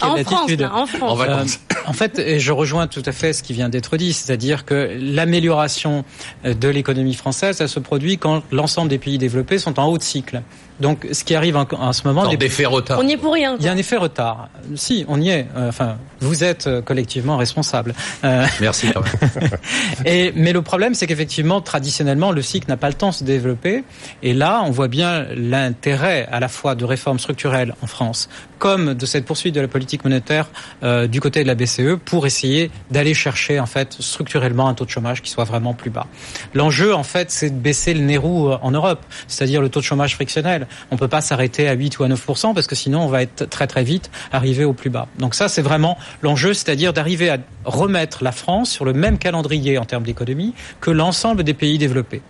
En 0.01 0.17
France, 0.23 0.51
en 0.71 0.85
France. 0.85 1.11
En 1.11 1.15
vacances. 1.15 1.59
Euh, 1.71 1.75
en 1.87 1.93
fait, 1.93 2.39
je 2.39 2.51
rejoins 2.51 2.87
tout 2.87 3.03
à 3.05 3.11
fait 3.11 3.33
ce 3.33 3.43
qui 3.43 3.53
vient 3.53 3.69
d'être 3.69 3.97
dit, 3.97 4.13
c'est-à-dire 4.13 4.65
que 4.65 4.97
l'amélioration 4.99 6.03
de 6.43 6.67
l'économie 6.67 7.13
française, 7.13 7.57
ça 7.57 7.67
se 7.67 7.79
produit 7.79 8.17
quand 8.17 8.43
l'ensemble 8.51 8.89
des 8.89 8.97
pays 8.97 9.17
développés 9.17 9.59
sont 9.59 9.79
en 9.79 9.85
haut 9.87 9.97
de 9.97 10.03
cycle. 10.03 10.41
Donc, 10.79 11.07
ce 11.11 11.23
qui 11.23 11.35
arrive 11.35 11.55
en, 11.55 11.65
en 11.79 11.93
ce 11.93 12.05
moment, 12.05 12.23
Dans 12.23 12.31
les- 12.31 12.49
faits 12.49 12.67
retard. 12.67 12.99
On 12.99 13.03
n'y 13.03 13.13
est 13.13 13.17
pour 13.17 13.33
rien. 13.33 13.55
il 13.59 13.65
y 13.65 13.69
a 13.69 13.71
un 13.71 13.77
effet 13.77 13.97
retard. 13.97 14.49
Si, 14.75 15.05
on 15.07 15.19
y 15.21 15.29
est. 15.29 15.47
Euh, 15.55 15.69
Enfin, 15.69 15.97
vous 16.21 16.43
êtes 16.43 16.67
euh, 16.67 16.81
collectivement 16.81 17.37
responsable. 17.37 17.93
Euh, 18.23 18.45
Merci 18.61 18.91
quand 18.93 19.01
même. 19.01 19.49
et, 20.05 20.31
mais 20.35 20.53
le 20.53 20.61
problème, 20.61 20.93
c'est 20.95 21.07
qu'effectivement, 21.07 21.59
traditionnellement, 21.61 22.31
le 22.31 22.41
cycle 22.41 22.67
n'a 22.69 22.77
pas 22.77 22.87
le 22.87 22.93
temps 22.93 23.09
de 23.09 23.13
se 23.15 23.23
développer. 23.23 23.83
Et 24.23 24.33
là, 24.33 24.61
on 24.65 24.71
voit 24.71 24.87
bien 24.87 25.25
l'intérêt 25.35 26.27
à 26.31 26.39
la 26.39 26.47
fois 26.47 26.75
de 26.75 26.85
réformes 26.85 27.19
structurelles 27.19 27.73
en 27.81 27.87
France, 27.87 28.29
comme 28.59 28.93
de 28.93 29.05
cette 29.05 29.25
poursuite 29.25 29.55
de 29.55 29.61
la 29.61 29.67
politique 29.67 30.03
monétaire 30.03 30.47
euh, 30.83 31.07
du 31.07 31.19
côté 31.19 31.43
de 31.43 31.47
la 31.47 31.55
BCE 31.55 31.97
pour 32.03 32.25
essayer 32.25 32.71
d'aller 32.91 33.13
chercher, 33.13 33.59
en 33.59 33.65
fait, 33.65 33.95
structurellement 33.99 34.67
un 34.67 34.73
taux 34.73 34.85
de 34.85 34.89
chômage 34.89 35.21
qui 35.21 35.29
soit 35.31 35.43
vraiment 35.45 35.73
plus 35.73 35.89
bas. 35.89 36.07
L'enjeu, 36.53 36.93
en 36.93 37.03
fait, 37.03 37.31
c'est 37.31 37.49
de 37.49 37.59
baisser 37.59 37.93
le 37.93 38.05
euh, 38.15 38.57
en 38.61 38.71
Europe, 38.71 39.01
c'est-à-dire 39.27 39.61
le 39.61 39.69
taux 39.69 39.79
de 39.79 39.85
chômage 39.85 40.15
frictionnel. 40.15 40.64
On 40.91 40.97
peut 40.97 41.07
pas 41.07 41.21
s'arrêter 41.21 41.67
à 41.67 41.73
8 41.73 41.99
ou 41.99 42.03
à 42.03 42.07
9 42.07 42.25
parce 42.53 42.67
que 42.67 42.75
sinon, 42.75 43.01
on 43.01 43.07
va 43.07 43.21
être 43.21 43.45
très 43.45 43.67
très 43.67 43.83
vite 43.83 44.09
arrivé 44.31 44.65
au 44.65 44.73
plus 44.73 44.89
bas. 44.89 45.07
Donc 45.19 45.35
ça, 45.35 45.47
c'est 45.47 45.61
vraiment 45.61 45.97
l'enjeu, 46.21 46.53
c'est-à-dire 46.53 46.93
d'arriver 46.93 47.29
à 47.29 47.37
remettre 47.63 48.23
la 48.23 48.31
France 48.31 48.69
sur 48.69 48.85
le 48.85 48.93
même 48.93 49.17
calendrier 49.17 49.77
en 49.77 49.85
termes 49.85 50.03
d'économie 50.03 50.53
que 50.81 50.91
l'ensemble 50.91 51.43
des 51.43 51.53
pays 51.53 51.77
développés. 51.77 52.21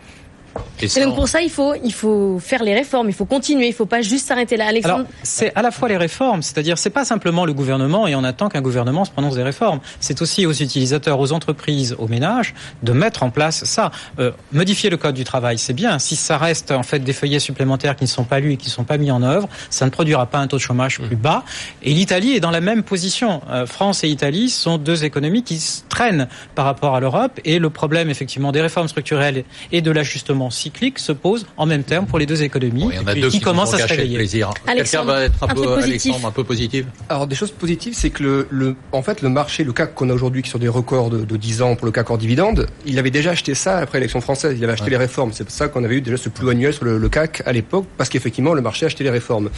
Et 0.81 1.01
donc 1.01 1.15
pour 1.15 1.27
ça, 1.27 1.41
il 1.41 1.49
faut, 1.49 1.73
il 1.83 1.93
faut 1.93 2.37
faire 2.39 2.63
les 2.63 2.73
réformes, 2.73 3.07
il 3.09 3.15
faut 3.15 3.25
continuer, 3.25 3.67
il 3.67 3.73
faut 3.73 3.85
pas 3.85 4.01
juste 4.01 4.27
s'arrêter 4.27 4.57
là. 4.57 4.67
Alexandre, 4.67 4.95
Alors, 4.95 5.07
c'est 5.23 5.53
à 5.55 5.61
la 5.61 5.71
fois 5.71 5.87
les 5.87 5.97
réformes, 5.97 6.41
c'est-à-dire 6.41 6.77
c'est 6.77 6.89
pas 6.89 7.05
simplement 7.05 7.45
le 7.45 7.53
gouvernement 7.53 8.07
et 8.07 8.15
on 8.15 8.23
attend 8.23 8.49
qu'un 8.49 8.61
gouvernement 8.61 9.05
se 9.05 9.11
prononce 9.11 9.35
des 9.35 9.43
réformes. 9.43 9.79
C'est 9.99 10.21
aussi 10.21 10.45
aux 10.45 10.51
utilisateurs, 10.51 11.19
aux 11.19 11.31
entreprises, 11.31 11.95
aux 11.97 12.07
ménages 12.07 12.53
de 12.83 12.91
mettre 12.91 13.23
en 13.23 13.29
place 13.29 13.63
ça. 13.63 13.91
Euh, 14.19 14.31
modifier 14.51 14.89
le 14.89 14.97
code 14.97 15.15
du 15.15 15.23
travail, 15.23 15.57
c'est 15.57 15.73
bien. 15.73 15.99
Si 15.99 16.15
ça 16.15 16.37
reste 16.37 16.71
en 16.71 16.83
fait 16.83 16.99
des 16.99 17.13
feuillets 17.13 17.39
supplémentaires 17.39 17.95
qui 17.95 18.03
ne 18.03 18.09
sont 18.09 18.25
pas 18.25 18.39
lus 18.39 18.53
et 18.53 18.57
qui 18.57 18.67
ne 18.67 18.73
sont 18.73 18.83
pas 18.83 18.97
mis 18.97 19.11
en 19.11 19.23
œuvre, 19.23 19.47
ça 19.69 19.85
ne 19.85 19.91
produira 19.91 20.25
pas 20.25 20.39
un 20.39 20.47
taux 20.47 20.57
de 20.57 20.61
chômage 20.61 20.99
plus 20.99 21.15
bas. 21.15 21.43
Et 21.83 21.93
l'Italie 21.93 22.33
est 22.33 22.39
dans 22.39 22.51
la 22.51 22.61
même 22.61 22.83
position. 22.83 23.41
Euh, 23.49 23.65
France 23.65 24.03
et 24.03 24.09
Italie 24.09 24.49
sont 24.49 24.77
deux 24.77 25.05
économies 25.05 25.43
qui 25.43 25.59
se 25.59 25.81
traînent 25.87 26.27
par 26.53 26.65
rapport 26.65 26.95
à 26.95 26.99
l'Europe 26.99 27.39
et 27.45 27.59
le 27.59 27.69
problème 27.69 28.09
effectivement 28.09 28.51
des 28.51 28.61
réformes 28.61 28.87
structurelles 28.87 29.43
et 29.71 29.81
de 29.81 29.91
l'ajustement 29.91 30.44
cyclique 30.49 30.99
se 30.99 31.11
pose 31.11 31.45
en 31.57 31.65
même 31.65 31.83
terme 31.83 32.05
pour 32.05 32.19
les 32.19 32.25
deux 32.25 32.43
économies 32.43 32.83
Bon, 32.83 32.89
il 32.91 32.95
y 32.95 32.99
en 32.99 33.07
a 33.07 33.13
qui, 33.13 33.21
deux 33.21 33.29
qui, 33.29 33.39
commencent 33.41 33.73
à 33.73 33.79
se 33.79 33.87
réveiller. 33.87 34.17
plaisir. 34.17 34.49
Quelqu'un 34.55 34.71
Alexandre, 34.71 35.05
va 35.13 35.23
être 35.23 35.43
un, 35.43 35.47
un 35.47 35.53
peu. 35.53 35.73
Alexandre, 35.77 36.25
un 36.27 36.31
peu 36.31 36.43
positif. 36.43 36.85
Alors 37.09 37.27
des 37.27 37.35
choses 37.35 37.51
positives, 37.51 37.93
c'est 37.95 38.09
que 38.09 38.23
le, 38.23 38.47
le, 38.49 38.75
en 38.91 39.01
fait, 39.01 39.21
le 39.21 39.29
marché, 39.29 39.63
le 39.63 39.73
CAC 39.73 39.93
qu'on 39.93 40.09
a 40.09 40.13
aujourd'hui, 40.13 40.41
qui 40.41 40.47
est 40.47 40.49
sur 40.49 40.59
des 40.59 40.67
records 40.67 41.09
de, 41.09 41.23
de 41.25 41.37
10 41.37 41.61
ans 41.61 41.75
pour 41.75 41.85
le 41.85 41.91
CAC 41.91 42.09
en 42.11 42.17
dividende, 42.17 42.67
il 42.85 42.97
avait 42.99 43.11
déjà 43.11 43.31
acheté 43.31 43.55
ça 43.55 43.77
après 43.77 43.99
l'élection 43.99 44.21
française. 44.21 44.55
Il 44.57 44.63
avait 44.63 44.73
acheté 44.73 44.89
les 44.89 44.97
réformes. 44.97 45.31
C'est 45.33 45.43
pour 45.43 45.53
ça 45.53 45.67
qu'on 45.67 45.83
avait 45.83 45.95
eu 45.95 46.01
déjà 46.01 46.17
ce 46.17 46.29
plus 46.29 46.49
annuel 46.49 46.73
sur 46.73 46.85
le, 46.85 46.97
le 46.97 47.09
CAC 47.09 47.43
à 47.45 47.51
l'époque, 47.53 47.85
parce 47.97 48.09
qu'effectivement, 48.09 48.53
le 48.53 48.61
marché 48.61 48.85
a 48.85 48.87
acheté 48.87 49.03
les 49.03 49.09
réformes. 49.09 49.49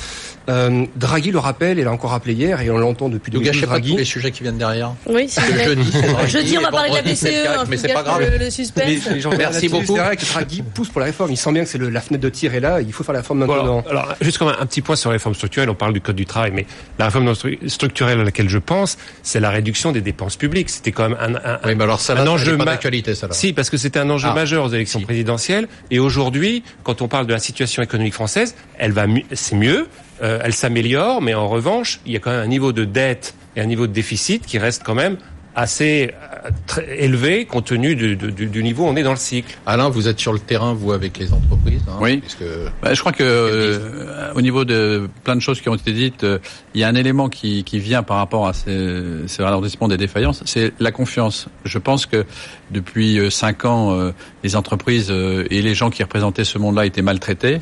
Euh, 0.50 0.86
Draghi 0.96 1.32
le 1.32 1.40
rappelle, 1.40 1.80
et 1.80 1.84
l'a 1.84 1.92
encore 1.92 2.12
rappelé 2.12 2.34
hier, 2.34 2.62
et 2.62 2.70
on 2.70 2.78
l'entend 2.78 3.10
depuis 3.10 3.32
Ne 3.32 3.38
2012, 3.40 3.54
gâchez 3.54 3.66
pas 3.66 3.72
Draghi. 3.74 3.92
tous 3.92 3.98
les 3.98 4.06
sujets 4.06 4.32
qui 4.32 4.44
viennent 4.44 4.58
derrière. 4.58 4.94
oui, 5.08 5.28
jeudi, 5.66 5.90
c'est 5.92 6.08
Draghi, 6.12 6.32
Jeudi, 6.32 6.58
on 6.58 6.62
va 6.62 6.68
et 6.68 6.72
parler 6.72 6.90
de 6.92 6.96
la 6.96 7.02
BCE, 7.02 7.22
CAC, 7.24 7.48
hein, 7.48 7.64
mais 7.70 7.78
c'est 7.78 7.94
pas 7.94 8.04
grave. 8.04 8.22
Le, 8.32 8.38
le 8.38 8.50
suspense. 8.50 8.86
Les, 8.86 9.14
les 9.16 9.20
gens 9.22 9.32
Merci 9.38 9.70
beaucoup. 9.70 9.96
C'est 9.96 10.02
vrai 10.04 10.16
que 10.18 10.26
Draghi 10.26 10.62
pousse 10.78 10.90
pour 10.90 11.00
la 11.00 11.08
réforme. 11.08 11.32
Il 11.32 11.38
sent 11.38 11.52
bien 11.52 11.64
que 11.64 11.70
c'est 11.70 11.78
le- 11.80 11.90
la 11.90 12.02
fenêtre 12.02 12.24
de 12.24 12.30
tir 12.30 12.54
est 12.54 12.60
là. 12.60 12.80
Il 12.82 12.94
faut 12.94 13.04
faire 13.04 13.14
la 13.14 13.20
réforme 13.22 13.46
Bon, 13.46 13.56
maintenant. 13.56 13.84
alors, 13.90 14.04
alors, 14.04 14.16
juste 14.22 14.38
comme 14.38 14.50
un, 14.50 14.58
un 14.60 14.66
petit 14.68 14.82
point 14.82 14.96
sur 14.96 15.10
la 15.10 15.14
réforme 15.14 15.34
structurelle, 15.36 15.70
on 15.72 15.76
parle 15.76 15.92
du 15.94 16.02
code 16.02 16.16
du 16.16 16.26
travail, 16.28 16.52
mais 16.54 16.66
la 17.00 17.06
réforme 17.06 17.32
stru- 17.34 17.68
structurelle 17.68 18.20
à 18.20 18.24
laquelle 18.24 18.48
je 18.48 18.60
pense, 18.60 18.98
c'est 19.24 19.40
la 19.40 19.50
réduction 19.50 19.92
des 19.92 20.02
dépenses 20.02 20.36
publiques. 20.38 20.70
C'était 20.70 20.92
quand 20.92 21.10
même 21.10 21.18
un, 21.20 21.36
un, 21.36 21.60
Oui, 21.66 21.74
mais 21.76 21.84
alors 21.84 22.00
ça, 22.00 22.14
là, 22.14 22.22
un 22.22 22.28
enjeu 22.28 22.56
d'actualité, 22.58 23.16
ça. 23.16 23.28
là. 23.28 23.34
Si, 23.34 23.52
parce 23.54 23.70
que 23.72 23.78
c'était 23.78 24.00
un 24.00 24.10
enjeu 24.12 24.30
Ah. 24.32 24.36
majeur 24.36 24.64
aux 24.66 24.70
élections 24.70 25.00
Si. 25.00 25.06
présidentielles. 25.06 25.68
Et 25.90 25.98
aujourd'hui, 26.00 26.64
quand 26.84 27.02
on 27.02 27.08
parle 27.08 27.26
de 27.26 27.34
la 27.34 27.40
situation 27.40 27.82
économique 27.82 28.14
française, 28.14 28.56
elle 28.78 28.92
va, 28.92 29.08
mu- 29.08 29.26
c'est 29.34 29.56
mieux, 29.56 29.88
euh, 30.22 30.40
elle 30.44 30.54
s'améliore, 30.54 31.22
mais 31.22 31.34
en 31.34 31.48
revanche, 31.48 32.00
il 32.06 32.12
y 32.12 32.16
a 32.16 32.20
quand 32.20 32.32
même 32.32 32.42
un 32.42 32.48
niveau 32.48 32.72
de 32.72 32.86
dette 32.86 33.34
et 33.56 33.62
un 33.62 33.66
niveau 33.66 33.88
de 33.88 33.94
déficit 33.94 34.46
qui 34.46 34.60
reste 34.60 34.84
quand 34.84 34.96
même 34.96 35.18
assez 35.58 36.12
euh, 36.46 36.50
très 36.68 37.04
élevé 37.04 37.46
compte 37.46 37.66
tenu 37.66 37.96
du, 37.96 38.16
du- 38.16 38.32
du- 38.32 38.46
du 38.46 38.64
niveau 38.64 38.84
où 38.84 38.88
on 38.88 38.96
est 38.96 39.02
dans 39.04 39.12
le 39.12 39.18
cycle. 39.18 39.58
Alain, 39.66 39.90
vous 39.90 40.08
êtes 40.08 40.20
sur 40.20 40.32
le 40.32 40.38
terrain, 40.40 40.74
vous, 40.74 40.92
avec 40.94 41.18
les 41.18 41.34
entreprises. 41.34 41.82
Hein, 41.90 41.98
Oui. 42.00 42.18
puisque- 42.18 42.44
Bah, 42.82 42.94
je 42.94 43.00
crois 43.00 43.12
que 43.12 43.24
euh, 43.24 44.32
au 44.36 44.42
niveau 44.42 44.66
de 44.66 45.10
plein 45.24 45.36
de 45.36 45.42
choses 45.42 45.60
qui 45.60 45.68
ont 45.68 45.76
été 45.76 45.92
dites, 45.94 46.24
euh, 46.24 46.38
il 46.76 46.82
y 46.82 46.84
a 46.84 46.88
un 46.88 46.96
élément 46.96 47.28
qui, 47.28 47.64
qui 47.64 47.80
vient 47.80 48.04
par 48.04 48.18
rapport 48.18 48.48
à 48.48 48.54
ces, 48.54 49.28
ces 49.28 49.42
ralendissements 49.44 49.88
des 49.88 49.98
défaillances, 49.98 50.44
c'est 50.46 50.74
la 50.80 50.92
confiance. 50.92 51.48
Je 51.66 51.80
pense 51.80 52.06
que 52.06 52.24
depuis 52.72 53.18
euh, 53.20 53.30
cinq 53.32 53.66
ans, 53.66 53.94
euh, 53.98 54.12
les 54.44 54.56
entreprises 54.56 55.08
euh, 55.10 55.46
et 55.50 55.64
les 55.64 55.74
gens 55.74 55.90
qui 55.90 56.04
représentaient 56.04 56.46
ce 56.46 56.60
monde-là 56.60 56.86
étaient 56.86 57.02
maltraités. 57.02 57.60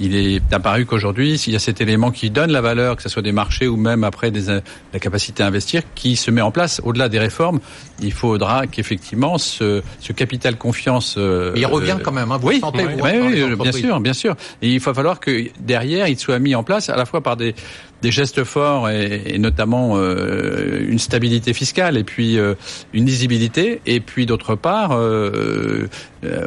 Il 0.00 0.14
est 0.14 0.40
apparu 0.52 0.86
qu'aujourd'hui, 0.86 1.38
s'il 1.38 1.52
y 1.52 1.56
a 1.56 1.58
cet 1.58 1.80
élément 1.80 2.10
qui 2.10 2.30
donne 2.30 2.52
la 2.52 2.60
valeur, 2.60 2.96
que 2.96 3.02
ce 3.02 3.08
soit 3.08 3.22
des 3.22 3.32
marchés 3.32 3.66
ou 3.66 3.76
même 3.76 4.04
après 4.04 4.30
des, 4.30 4.46
la 4.92 4.98
capacité 5.00 5.42
à 5.42 5.46
investir, 5.46 5.82
qui 5.94 6.14
se 6.14 6.30
met 6.30 6.40
en 6.40 6.50
place, 6.50 6.80
au-delà 6.84 7.08
des 7.08 7.18
réformes, 7.18 7.58
il 8.00 8.12
faudra 8.12 8.66
qu'effectivement 8.66 9.38
ce, 9.38 9.82
ce 10.00 10.12
capital 10.12 10.56
confiance. 10.56 11.16
euh, 11.18 11.52
il 11.56 11.66
revient 11.66 11.96
euh, 11.98 12.02
quand 12.02 12.12
même. 12.12 12.30
Hein, 12.30 12.38
vous 12.38 12.48
oui, 12.48 12.54
le 12.56 12.60
sentez, 12.60 12.86
oui, 12.86 12.92
vous, 12.96 13.04
oui, 13.04 13.12
dans 13.12 13.28
les 13.28 13.44
oui, 13.44 13.56
bien 13.56 13.72
sûr, 13.72 14.00
bien 14.00 14.12
sûr. 14.12 14.36
Et 14.62 14.72
il 14.74 14.78
va 14.78 14.94
falloir 14.94 15.18
que 15.18 15.46
derrière, 15.58 16.06
il 16.06 16.18
soit 16.18 16.38
mis 16.38 16.54
en 16.54 16.62
place 16.62 16.88
à 16.88 16.96
la 16.96 17.04
fois 17.04 17.20
par 17.20 17.36
des, 17.36 17.54
des 18.02 18.10
gestes 18.10 18.44
forts 18.44 18.88
et, 18.90 19.38
notamment 19.38 19.92
euh, 19.96 20.86
une 20.88 20.98
stabilité 20.98 21.52
fiscale 21.52 21.96
et 21.96 22.04
puis 22.04 22.38
euh, 22.38 22.54
une 22.92 23.06
lisibilité. 23.06 23.80
Et 23.86 24.00
puis 24.00 24.26
d'autre 24.26 24.54
part 24.54 24.90
euh, 24.92 25.88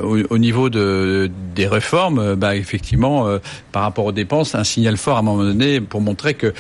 au, 0.02 0.18
au 0.30 0.38
niveau 0.38 0.70
de, 0.70 1.30
des 1.56 1.68
réformes, 1.68 2.36
bah, 2.36 2.56
effectivement 2.56 3.28
par 3.72 3.84
rapport 3.84 4.06
aux 4.06 4.12
dépenses, 4.12 4.56
un 4.56 4.64
signal 4.64 4.98
fort 4.98 5.18
à 5.18 5.20
un 5.20 5.24
moment 5.24 5.44
donné 5.44 5.82
pour 5.82 6.02
montrer 6.02 6.34
que 6.34 6.54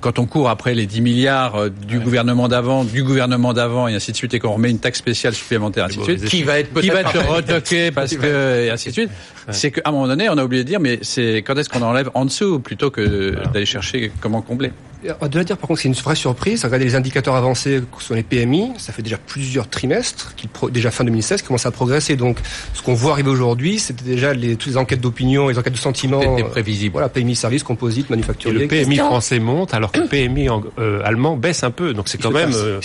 quand 0.00 0.18
on 0.18 0.26
court 0.26 0.48
après 0.48 0.74
les 0.74 0.86
10 0.86 1.00
milliards 1.00 1.56
euh, 1.56 1.68
du 1.70 1.98
gouvernement 2.00 2.48
d'avant, 2.48 2.84
du 2.84 3.02
gouvernement 3.02 3.52
d'avant 3.52 3.88
et 3.88 3.94
ainsi 3.94 4.12
de 4.12 4.16
suite, 4.16 4.34
et 4.34 4.38
qu'on 4.38 4.52
remet 4.52 4.70
une 4.70 4.78
taxe 4.78 4.98
spéciale 4.98 5.34
supplémentaire, 5.34 5.86
ainsi 5.86 5.98
de 5.98 6.02
suite, 6.04 6.24
Qui 6.24 6.42
va 6.42 6.58
être 6.58 6.72
qui 6.80 6.88
va 6.88 7.00
être 7.00 7.08
après- 7.16 7.26
retoqué 7.26 7.90
parce 7.90 8.14
que 8.16 8.64
et 8.66 8.70
ainsi 8.70 8.88
de 8.88 8.92
suite. 8.92 9.10
C'est 9.50 9.70
qu'à 9.70 9.82
un 9.84 9.92
moment 9.92 10.08
donné, 10.08 10.28
on 10.28 10.36
a 10.38 10.44
oublié 10.44 10.64
de 10.64 10.68
dire, 10.68 10.80
mais 10.80 10.98
c'est 11.02 11.36
quand 11.38 11.56
est-ce 11.56 11.68
qu'on 11.68 11.82
enlève 11.82 12.10
en 12.14 12.24
dessous 12.24 12.58
plutôt 12.58 12.90
que 12.90 13.36
d'aller 13.52 13.66
chercher 13.66 14.10
comment 14.20 14.42
combler. 14.42 14.72
On 15.20 15.26
doit 15.28 15.44
dire 15.44 15.56
par 15.56 15.68
contre 15.68 15.78
que 15.78 15.82
c'est 15.82 15.88
une 15.88 15.94
vraie 15.94 16.14
surprise. 16.16 16.64
Regardez 16.64 16.84
les 16.84 16.94
indicateurs 16.94 17.34
avancés 17.34 17.82
sur 17.98 18.14
les 18.14 18.22
PMI, 18.22 18.72
ça 18.78 18.92
fait 18.92 19.02
déjà 19.02 19.18
plusieurs 19.18 19.68
trimestres, 19.68 20.34
déjà 20.70 20.90
fin 20.90 21.04
2016, 21.04 21.40
qui 21.42 21.46
commencent 21.48 21.66
à 21.66 21.70
progresser. 21.70 22.16
Donc 22.16 22.38
ce 22.74 22.82
qu'on 22.82 22.94
voit 22.94 23.12
arriver 23.12 23.30
aujourd'hui, 23.30 23.78
c'était 23.78 24.04
déjà 24.04 24.32
les, 24.34 24.56
toutes 24.56 24.72
les 24.72 24.76
enquêtes 24.76 25.00
d'opinion, 25.00 25.48
les 25.48 25.58
enquêtes 25.58 25.72
de 25.74 25.78
sentiment. 25.78 26.20
C'était 26.20 26.48
prévisible. 26.48 26.92
Voilà, 26.92 27.08
PMI 27.08 27.36
service, 27.36 27.62
composite, 27.62 28.06
Et 28.08 28.10
manufacturier. 28.10 28.58
le 28.60 28.68
PMI 28.68 28.96
français 29.08 29.38
monte 29.38 29.74
alors 29.74 29.92
que 29.92 30.00
le 30.00 30.06
PMI 30.06 30.48
en- 30.48 30.62
euh, 30.78 31.00
allemand 31.04 31.36
baisse 31.36 31.62
un 31.64 31.70
peu. 31.70 31.92
Donc 31.94 32.08
c'est 32.08 32.18
quand 32.18 32.30
même... 32.30 32.50
euh, 32.54 32.80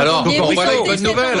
Alors, 0.00 0.24
bonne 0.86 1.02
nouvelle. 1.02 1.38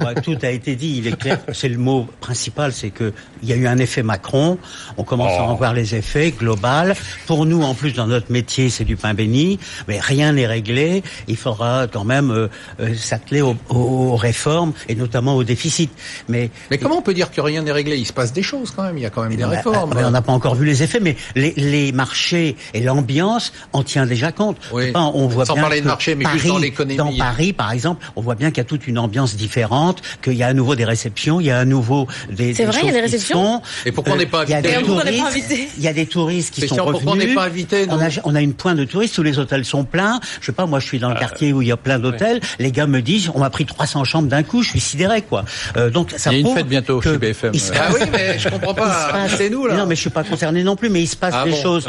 bah, 0.00 0.14
tout 0.20 0.36
a 0.42 0.50
été 0.50 0.74
dit, 0.76 0.96
il 0.98 1.06
est 1.06 1.16
clair. 1.18 1.38
C'est 1.52 1.68
le 1.68 1.78
mot 1.78 2.06
principal, 2.20 2.72
c'est 2.72 2.90
que 2.90 3.12
il 3.42 3.48
y 3.48 3.52
a 3.52 3.56
eu 3.56 3.66
un 3.66 3.78
effet 3.78 4.02
Macron. 4.02 4.58
On 4.96 5.04
commence 5.04 5.32
à 5.38 5.42
en 5.42 5.54
voir 5.54 5.74
les 5.74 5.94
effets 5.94 6.30
global. 6.32 6.94
Pour 7.26 7.46
nous, 7.46 7.62
en 7.62 7.74
plus, 7.74 7.92
dans 7.92 8.06
notre 8.06 8.30
métier, 8.32 8.63
c'est 8.70 8.84
du 8.84 8.96
pain 8.96 9.14
béni, 9.14 9.58
mais 9.88 10.00
rien 10.00 10.32
n'est 10.32 10.46
réglé. 10.46 11.02
Il 11.28 11.36
faudra 11.36 11.86
quand 11.92 12.04
même 12.04 12.30
euh, 12.30 12.48
euh, 12.80 12.94
s'atteler 12.94 13.42
aux, 13.42 13.56
aux 13.68 14.16
réformes 14.16 14.72
et 14.88 14.94
notamment 14.94 15.34
au 15.36 15.44
déficit. 15.44 15.90
Mais 16.28 16.50
Mais 16.70 16.78
comment 16.78 16.98
on 16.98 17.02
peut 17.02 17.14
dire 17.14 17.30
que 17.30 17.40
rien 17.40 17.62
n'est 17.62 17.72
réglé? 17.72 17.96
Il 17.96 18.06
se 18.06 18.12
passe 18.12 18.32
des 18.32 18.42
choses 18.42 18.72
quand 18.74 18.82
même. 18.82 18.98
Il 18.98 19.02
y 19.02 19.06
a 19.06 19.10
quand 19.10 19.22
même 19.22 19.36
des 19.36 19.42
bah, 19.42 19.48
réformes. 19.48 19.90
bah, 19.94 20.02
on 20.04 20.10
n'a 20.10 20.22
pas 20.22 20.32
encore 20.32 20.54
vu 20.54 20.66
les 20.66 20.82
effets, 20.82 21.00
mais 21.00 21.16
les, 21.34 21.52
les 21.56 21.92
marchés 21.92 22.56
et 22.72 22.80
l'ambiance 22.80 23.52
en 23.72 23.82
tient 23.82 24.06
déjà 24.06 24.32
compte. 24.32 24.56
Oui. 24.72 24.90
Enfin, 24.94 25.10
on 25.14 25.26
voit 25.26 25.44
Sans 25.44 25.54
bien 25.54 25.62
parler 25.62 25.78
de 25.78 25.82
que 25.82 25.88
marché, 25.88 26.14
mais 26.14 26.24
Paris, 26.24 26.38
juste 26.38 26.52
dans 26.52 26.58
l'économie. 26.58 26.96
Dans 26.96 27.16
Paris, 27.16 27.52
par 27.52 27.72
exemple, 27.72 28.04
on 28.16 28.20
voit 28.20 28.34
bien 28.34 28.50
qu'il 28.50 28.58
y 28.58 28.60
a 28.60 28.64
toute 28.64 28.86
une 28.86 28.98
ambiance 28.98 29.36
différente, 29.36 30.02
qu'il 30.22 30.34
y 30.34 30.42
a 30.42 30.48
à 30.48 30.54
nouveau 30.54 30.74
des 30.74 30.84
réceptions, 30.84 31.40
il 31.40 31.46
y 31.46 31.50
a 31.50 31.58
à 31.58 31.64
nouveau 31.64 32.06
des. 32.30 32.54
C'est 32.54 32.64
vrai, 32.64 32.80
il 32.82 32.86
y 32.86 32.90
a 32.90 32.92
des 32.92 33.00
réceptions? 33.00 33.62
Et 33.86 33.92
pourquoi 33.92 34.14
on 34.14 34.16
n'est 34.16 34.26
pas 34.26 34.42
a 34.42 35.26
invité 35.26 35.68
Il 35.76 35.82
y 35.82 35.88
a 35.88 35.92
des 35.92 36.06
touristes 36.06 36.54
qui 36.54 36.66
sont 36.66 36.74
sûr, 36.74 36.84
pourquoi 36.84 37.12
on 37.12 37.14
revenus. 37.14 37.28
n'est 37.28 37.34
pas 37.34 37.44
invité, 37.44 37.86
on 37.88 37.96
nous 37.96 38.02
a, 38.02 38.08
on 38.24 38.34
a 38.34 38.40
une 38.40 38.53
pointe 38.54 38.76
de 38.76 38.84
touristes, 38.84 39.14
tous 39.14 39.22
les 39.22 39.38
hôtels 39.38 39.64
sont 39.64 39.84
pleins. 39.84 40.20
Je 40.40 40.46
sais 40.46 40.52
pas, 40.52 40.66
moi 40.66 40.80
je 40.80 40.86
suis 40.86 40.98
dans 40.98 41.10
le 41.10 41.16
quartier 41.16 41.52
où 41.52 41.62
il 41.62 41.68
y 41.68 41.72
a 41.72 41.76
plein 41.76 41.98
d'hôtels. 41.98 42.40
Les 42.58 42.72
gars 42.72 42.86
me 42.86 43.00
disent, 43.02 43.30
on 43.34 43.40
m'a 43.40 43.50
pris 43.50 43.66
300 43.66 44.04
chambres 44.04 44.28
d'un 44.28 44.42
coup, 44.42 44.62
je 44.62 44.70
suis 44.70 44.80
sidéré 44.80 45.22
quoi. 45.22 45.44
Euh, 45.76 45.90
donc 45.90 46.12
ça 46.16 46.30
Il 46.32 46.40
y 46.40 46.44
a 46.44 46.48
une 46.48 46.54
fête 46.56 46.66
bientôt 46.68 47.00
chez 47.02 47.18
BFM. 47.18 47.54
se 47.54 47.72
Ah 47.74 47.88
oui, 47.92 48.00
mais 48.12 48.38
je 48.38 48.48
comprends 48.48 48.74
pas. 48.74 49.08
passe- 49.12 49.34
C'est 49.36 49.50
nous 49.50 49.66
là. 49.66 49.74
Non, 49.76 49.86
mais 49.86 49.94
je 49.96 50.00
suis 50.00 50.10
pas 50.10 50.24
concerné 50.24 50.62
non 50.64 50.76
plus, 50.76 50.88
mais 50.88 51.02
il 51.02 51.06
se 51.06 51.16
passe 51.16 51.34
Ah 51.36 51.44
des 51.44 51.50
bon 51.50 51.62
choses. 51.62 51.88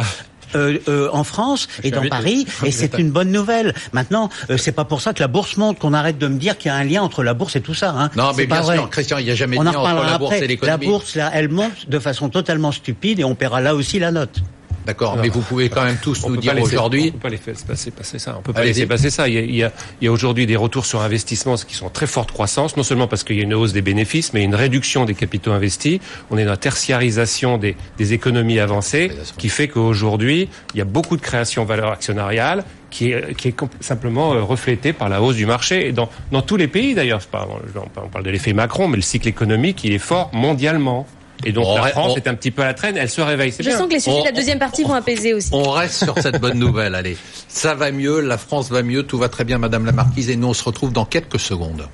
en 1.11 1.23
France 1.25 1.67
et 1.83 1.91
dans 1.91 2.07
Paris, 2.07 2.45
et 2.65 2.71
c'est 2.71 2.97
une 2.97 3.11
bonne 3.11 3.29
nouvelle. 3.31 3.73
Maintenant, 3.91 4.29
c'est 4.57 4.71
pas 4.71 4.85
pour 4.85 5.01
ça 5.01 5.11
que 5.13 5.19
la 5.19 5.27
bourse 5.27 5.57
monte 5.57 5.79
qu'on 5.79 5.93
arrête 5.93 6.17
de 6.17 6.27
me 6.27 6.37
dire 6.37 6.57
qu'il 6.57 6.71
y 6.71 6.73
a 6.73 6.77
un 6.77 6.83
lien 6.85 7.01
entre 7.01 7.23
la 7.23 7.33
bourse 7.33 7.55
et 7.57 7.61
tout 7.61 7.73
ça. 7.73 7.89
Hein. 7.97 8.09
Non, 8.15 8.31
mais 8.37 8.45
bien 8.45 8.63
sûr, 8.63 8.89
Christian, 8.89 9.17
il 9.17 9.25
n'y 9.25 9.31
a 9.31 9.35
jamais 9.35 9.57
de 9.57 9.63
lien 9.63 9.71
entre 9.77 10.05
la 10.05 10.17
bourse 10.17 10.35
et 10.35 10.47
l'économie. 10.47 10.85
La 10.85 10.91
bourse, 10.91 11.15
là, 11.15 11.29
elle 11.33 11.49
monte 11.49 11.89
de 11.89 11.99
façon 11.99 12.29
totalement 12.29 12.71
stupide 12.71 13.19
et 13.19 13.23
on 13.25 13.35
paiera 13.35 13.59
là 13.59 13.75
aussi 13.75 13.99
la 13.99 14.11
note. 14.11 14.37
D'accord, 14.85 15.17
mais 15.17 15.29
vous 15.29 15.41
pouvez 15.41 15.69
quand 15.69 15.83
même 15.83 15.97
tous 16.01 16.27
nous 16.27 16.37
dire 16.37 16.55
aujourd'hui. 16.61 17.09
On 17.09 17.17
peut 17.17 17.19
pas 17.19 17.29
laisser 17.29 17.53
passer, 17.67 17.91
passer 17.91 18.19
ça. 18.19 18.35
On 18.37 18.41
peut 18.41 18.53
pas 18.53 18.63
laisser 18.63 18.85
passer 18.85 19.09
ça. 19.09 19.27
Il 19.27 19.33
y 19.33 19.37
a, 19.37 19.41
il 19.41 19.55
y 19.55 19.63
a, 19.63 19.71
il 20.01 20.05
y 20.05 20.07
a 20.07 20.11
aujourd'hui 20.11 20.45
des 20.45 20.55
retours 20.55 20.85
sur 20.85 21.01
investissement 21.01 21.55
qui 21.55 21.75
sont 21.75 21.87
en 21.87 21.89
très 21.89 22.07
forte 22.07 22.31
croissance, 22.31 22.77
non 22.77 22.83
seulement 22.83 23.07
parce 23.07 23.23
qu'il 23.23 23.37
y 23.37 23.39
a 23.39 23.43
une 23.43 23.53
hausse 23.53 23.73
des 23.73 23.81
bénéfices, 23.81 24.33
mais 24.33 24.43
une 24.43 24.55
réduction 24.55 25.05
des 25.05 25.15
capitaux 25.15 25.51
investis. 25.51 25.99
On 26.29 26.37
est 26.37 26.45
dans 26.45 26.51
la 26.51 26.57
tertiarisation 26.57 27.57
des, 27.57 27.75
des 27.97 28.13
économies 28.13 28.59
avancées, 28.59 29.11
qui 29.37 29.49
fait 29.49 29.67
qu'aujourd'hui, 29.67 30.49
il 30.73 30.77
y 30.77 30.81
a 30.81 30.85
beaucoup 30.85 31.17
de 31.17 31.21
création 31.21 31.63
de 31.63 31.67
valeur 31.67 31.91
actionnariale 31.91 32.63
qui 32.91 33.11
est, 33.11 33.35
qui 33.35 33.49
est 33.49 33.55
simplement 33.81 34.33
euh, 34.33 34.41
reflétée 34.41 34.93
par 34.93 35.09
la 35.09 35.21
hausse 35.21 35.35
du 35.35 35.45
marché. 35.45 35.87
Et 35.87 35.91
dans, 35.91 36.09
dans 36.31 36.41
tous 36.41 36.55
les 36.55 36.67
pays 36.67 36.93
d'ailleurs, 36.93 37.21
on 37.33 38.09
parle 38.09 38.23
de 38.23 38.29
l'effet 38.29 38.53
Macron, 38.53 38.87
mais 38.87 38.95
le 38.95 39.01
cycle 39.01 39.27
économique, 39.27 39.83
il 39.83 39.91
est 39.91 39.99
fort 39.99 40.29
mondialement. 40.33 41.05
Et 41.45 41.51
donc 41.51 41.65
la 41.77 41.87
France 41.89 42.17
est 42.17 42.27
un 42.27 42.33
petit 42.33 42.51
peu 42.51 42.63
à 42.63 42.65
la 42.65 42.73
traîne, 42.73 42.97
elle 42.97 43.09
se 43.09 43.21
réveille. 43.21 43.53
Je 43.57 43.69
sens 43.69 43.87
que 43.87 43.93
les 43.93 43.99
sujets 43.99 44.21
de 44.21 44.25
la 44.25 44.31
deuxième 44.31 44.59
partie 44.59 44.83
vont 44.83 44.95
apaiser 44.95 45.33
aussi. 45.33 45.49
On 45.53 45.69
reste 45.69 46.03
sur 46.03 46.17
cette 46.19 46.41
bonne 46.41 46.57
nouvelle, 46.57 46.95
allez. 46.95 47.17
Ça 47.47 47.75
va 47.75 47.91
mieux, 47.91 48.19
la 48.19 48.37
France 48.37 48.71
va 48.71 48.81
mieux, 48.81 49.03
tout 49.03 49.17
va 49.17 49.29
très 49.29 49.43
bien, 49.43 49.59
Madame 49.59 49.85
la 49.85 49.91
Marquise, 49.91 50.29
et 50.29 50.35
nous 50.35 50.47
on 50.47 50.53
se 50.53 50.63
retrouve 50.63 50.91
dans 50.91 51.05
quelques 51.05 51.39
secondes. 51.39 51.87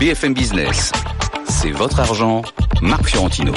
BFM 0.00 0.34
Business, 0.34 0.92
c'est 1.48 1.70
votre 1.70 2.00
argent, 2.00 2.42
Marc 2.82 3.06
Fiorentino. 3.06 3.52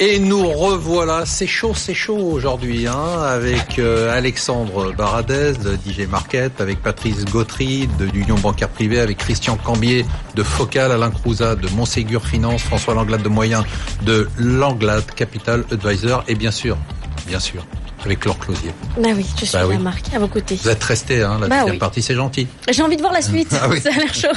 Et 0.00 0.20
nous 0.20 0.48
revoilà, 0.48 1.26
c'est 1.26 1.48
chaud, 1.48 1.72
c'est 1.74 1.92
chaud 1.92 2.18
aujourd'hui, 2.18 2.86
hein, 2.86 3.20
avec 3.20 3.80
euh, 3.80 4.16
Alexandre 4.16 4.92
Baradez 4.92 5.54
de 5.54 5.74
DJ 5.74 6.06
Market, 6.08 6.60
avec 6.60 6.80
Patrice 6.80 7.24
Gautry 7.24 7.88
de 7.98 8.04
l'Union 8.04 8.36
bancaire 8.36 8.68
privée, 8.68 9.00
avec 9.00 9.16
Christian 9.16 9.56
Cambier 9.56 10.06
de 10.36 10.44
Focal, 10.44 10.92
Alain 10.92 11.10
Crouza 11.10 11.56
de 11.56 11.68
Montségur 11.70 12.24
Finance, 12.24 12.62
François 12.62 12.94
Langlade 12.94 13.24
de 13.24 13.28
Moyen 13.28 13.64
de 14.02 14.28
Langlade 14.38 15.06
Capital 15.16 15.64
Advisor, 15.72 16.22
et 16.28 16.36
bien 16.36 16.52
sûr, 16.52 16.78
bien 17.26 17.40
sûr, 17.40 17.66
avec 18.04 18.24
Laure 18.24 18.38
Closier. 18.38 18.70
Bah 18.96 19.08
oui, 19.14 19.26
je 19.38 19.44
suis 19.44 19.52
bah 19.52 19.66
la 19.68 19.78
marque 19.78 20.14
à 20.14 20.18
vos 20.18 20.28
côtés. 20.28 20.58
Vous 20.62 20.68
êtes 20.68 20.82
resté, 20.82 21.22
hein, 21.22 21.38
la 21.40 21.48
bah 21.48 21.60
deuxième 21.60 21.78
partie, 21.78 22.02
c'est 22.02 22.14
gentil. 22.14 22.46
J'ai 22.70 22.82
envie 22.82 22.96
de 22.96 23.00
voir 23.00 23.12
la 23.12 23.22
suite, 23.22 23.48
ah 23.52 23.68
ça 23.80 23.90
a 23.94 23.98
l'air 23.98 24.14
chaud. 24.14 24.28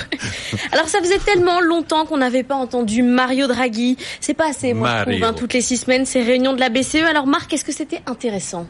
Alors 0.71 0.88
ça 0.88 1.00
faisait 1.00 1.19
tellement 1.19 1.62
longtemps 1.62 2.06
qu'on 2.06 2.17
n'avait 2.17 2.43
pas 2.43 2.56
entendu 2.56 3.04
Mario 3.04 3.47
Draghi. 3.47 3.97
C'est 4.19 4.34
pas 4.34 4.50
assez, 4.50 4.74
moi 4.74 5.06
je 5.06 5.12
trouve, 5.12 5.24
hein, 5.24 5.34
toutes 5.34 5.54
les 5.54 5.62
six 5.62 5.78
semaines, 5.78 6.06
ces 6.06 6.21
réunions 6.21 6.54
de 6.54 6.60
la 6.60 6.69
BCE. 6.69 7.04
Alors 7.10 7.28
Marc, 7.28 7.54
est-ce 7.54 7.65
que 7.65 7.74
c'était 7.74 8.02
intéressant? 8.08 8.67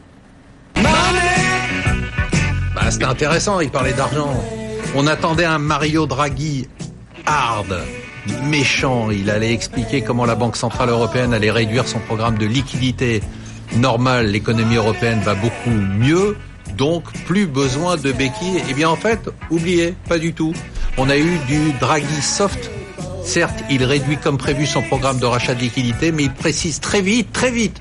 Bah 0.74 0.90
c'était 2.90 3.04
intéressant, 3.04 3.60
il 3.60 3.70
parlait 3.70 3.92
d'argent. 3.92 4.32
On 4.94 5.06
attendait 5.06 5.44
un 5.44 5.58
Mario 5.58 6.06
Draghi 6.06 6.68
hard, 7.26 7.80
méchant. 8.44 9.10
Il 9.10 9.30
allait 9.30 9.52
expliquer 9.52 10.02
comment 10.02 10.24
la 10.24 10.34
Banque 10.34 10.56
Centrale 10.56 10.90
Européenne 10.90 11.32
allait 11.32 11.50
réduire 11.50 11.88
son 11.88 11.98
programme 12.00 12.36
de 12.36 12.46
liquidité 12.46 13.22
normal, 13.76 14.26
l'économie 14.26 14.76
européenne 14.76 15.20
va 15.20 15.34
beaucoup 15.34 15.70
mieux, 15.70 16.36
donc 16.76 17.04
plus 17.26 17.46
besoin 17.46 17.96
de 17.96 18.12
béquilles. 18.12 18.62
Eh 18.68 18.74
bien 18.74 18.88
en 18.88 18.96
fait, 18.96 19.30
oubliez, 19.50 19.94
pas 20.08 20.18
du 20.18 20.32
tout. 20.32 20.52
On 20.98 21.08
a 21.08 21.16
eu 21.16 21.38
du 21.46 21.72
Draghi 21.80 22.22
soft. 22.22 22.70
Certes, 23.24 23.64
il 23.70 23.84
réduit 23.84 24.16
comme 24.16 24.36
prévu 24.36 24.66
son 24.66 24.82
programme 24.82 25.18
de 25.18 25.26
rachat 25.26 25.54
de 25.54 25.60
liquidités, 25.60 26.12
mais 26.12 26.24
il 26.24 26.32
précise 26.32 26.80
très 26.80 27.00
vite, 27.00 27.32
très 27.32 27.52
vite, 27.52 27.80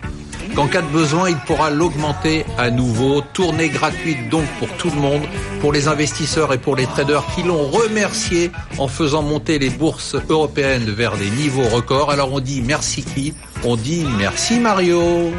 qu'en 0.56 0.68
cas 0.68 0.82
de 0.82 0.88
besoin, 0.88 1.30
il 1.30 1.36
pourra 1.48 1.72
l'augmenter 1.72 2.46
à 2.58 2.70
nouveau. 2.70 3.22
Tournée 3.34 3.70
gratuite 3.70 4.30
donc 4.30 4.46
pour 4.60 4.70
tout 4.78 4.92
le 4.92 5.02
monde, 5.02 5.24
pour 5.60 5.74
les 5.74 5.88
investisseurs 5.88 6.54
et 6.54 6.58
pour 6.58 6.76
les 6.76 6.86
traders 6.86 7.26
qui 7.34 7.44
l'ont 7.44 7.68
remercié 7.68 8.52
en 8.78 8.88
faisant 8.88 9.24
monter 9.24 9.58
les 9.58 9.70
bourses 9.70 10.16
européennes 10.30 10.90
vers 10.90 11.18
des 11.18 11.30
niveaux 11.32 11.68
records. 11.70 12.12
Alors 12.12 12.32
on 12.34 12.40
dit 12.40 12.62
merci 12.62 13.04
qui? 13.04 13.34
On 13.64 13.76
dit 13.76 14.06
merci 14.18 14.60
Mario. 14.60 15.32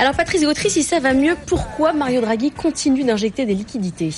Alors 0.00 0.14
Patrice 0.14 0.44
Gautry, 0.44 0.70
si 0.70 0.84
ça 0.84 1.00
va 1.00 1.12
mieux, 1.12 1.36
pourquoi 1.46 1.92
Mario 1.92 2.20
Draghi 2.20 2.52
continue 2.52 3.02
d'injecter 3.02 3.44
des 3.46 3.54
liquidités 3.54 4.14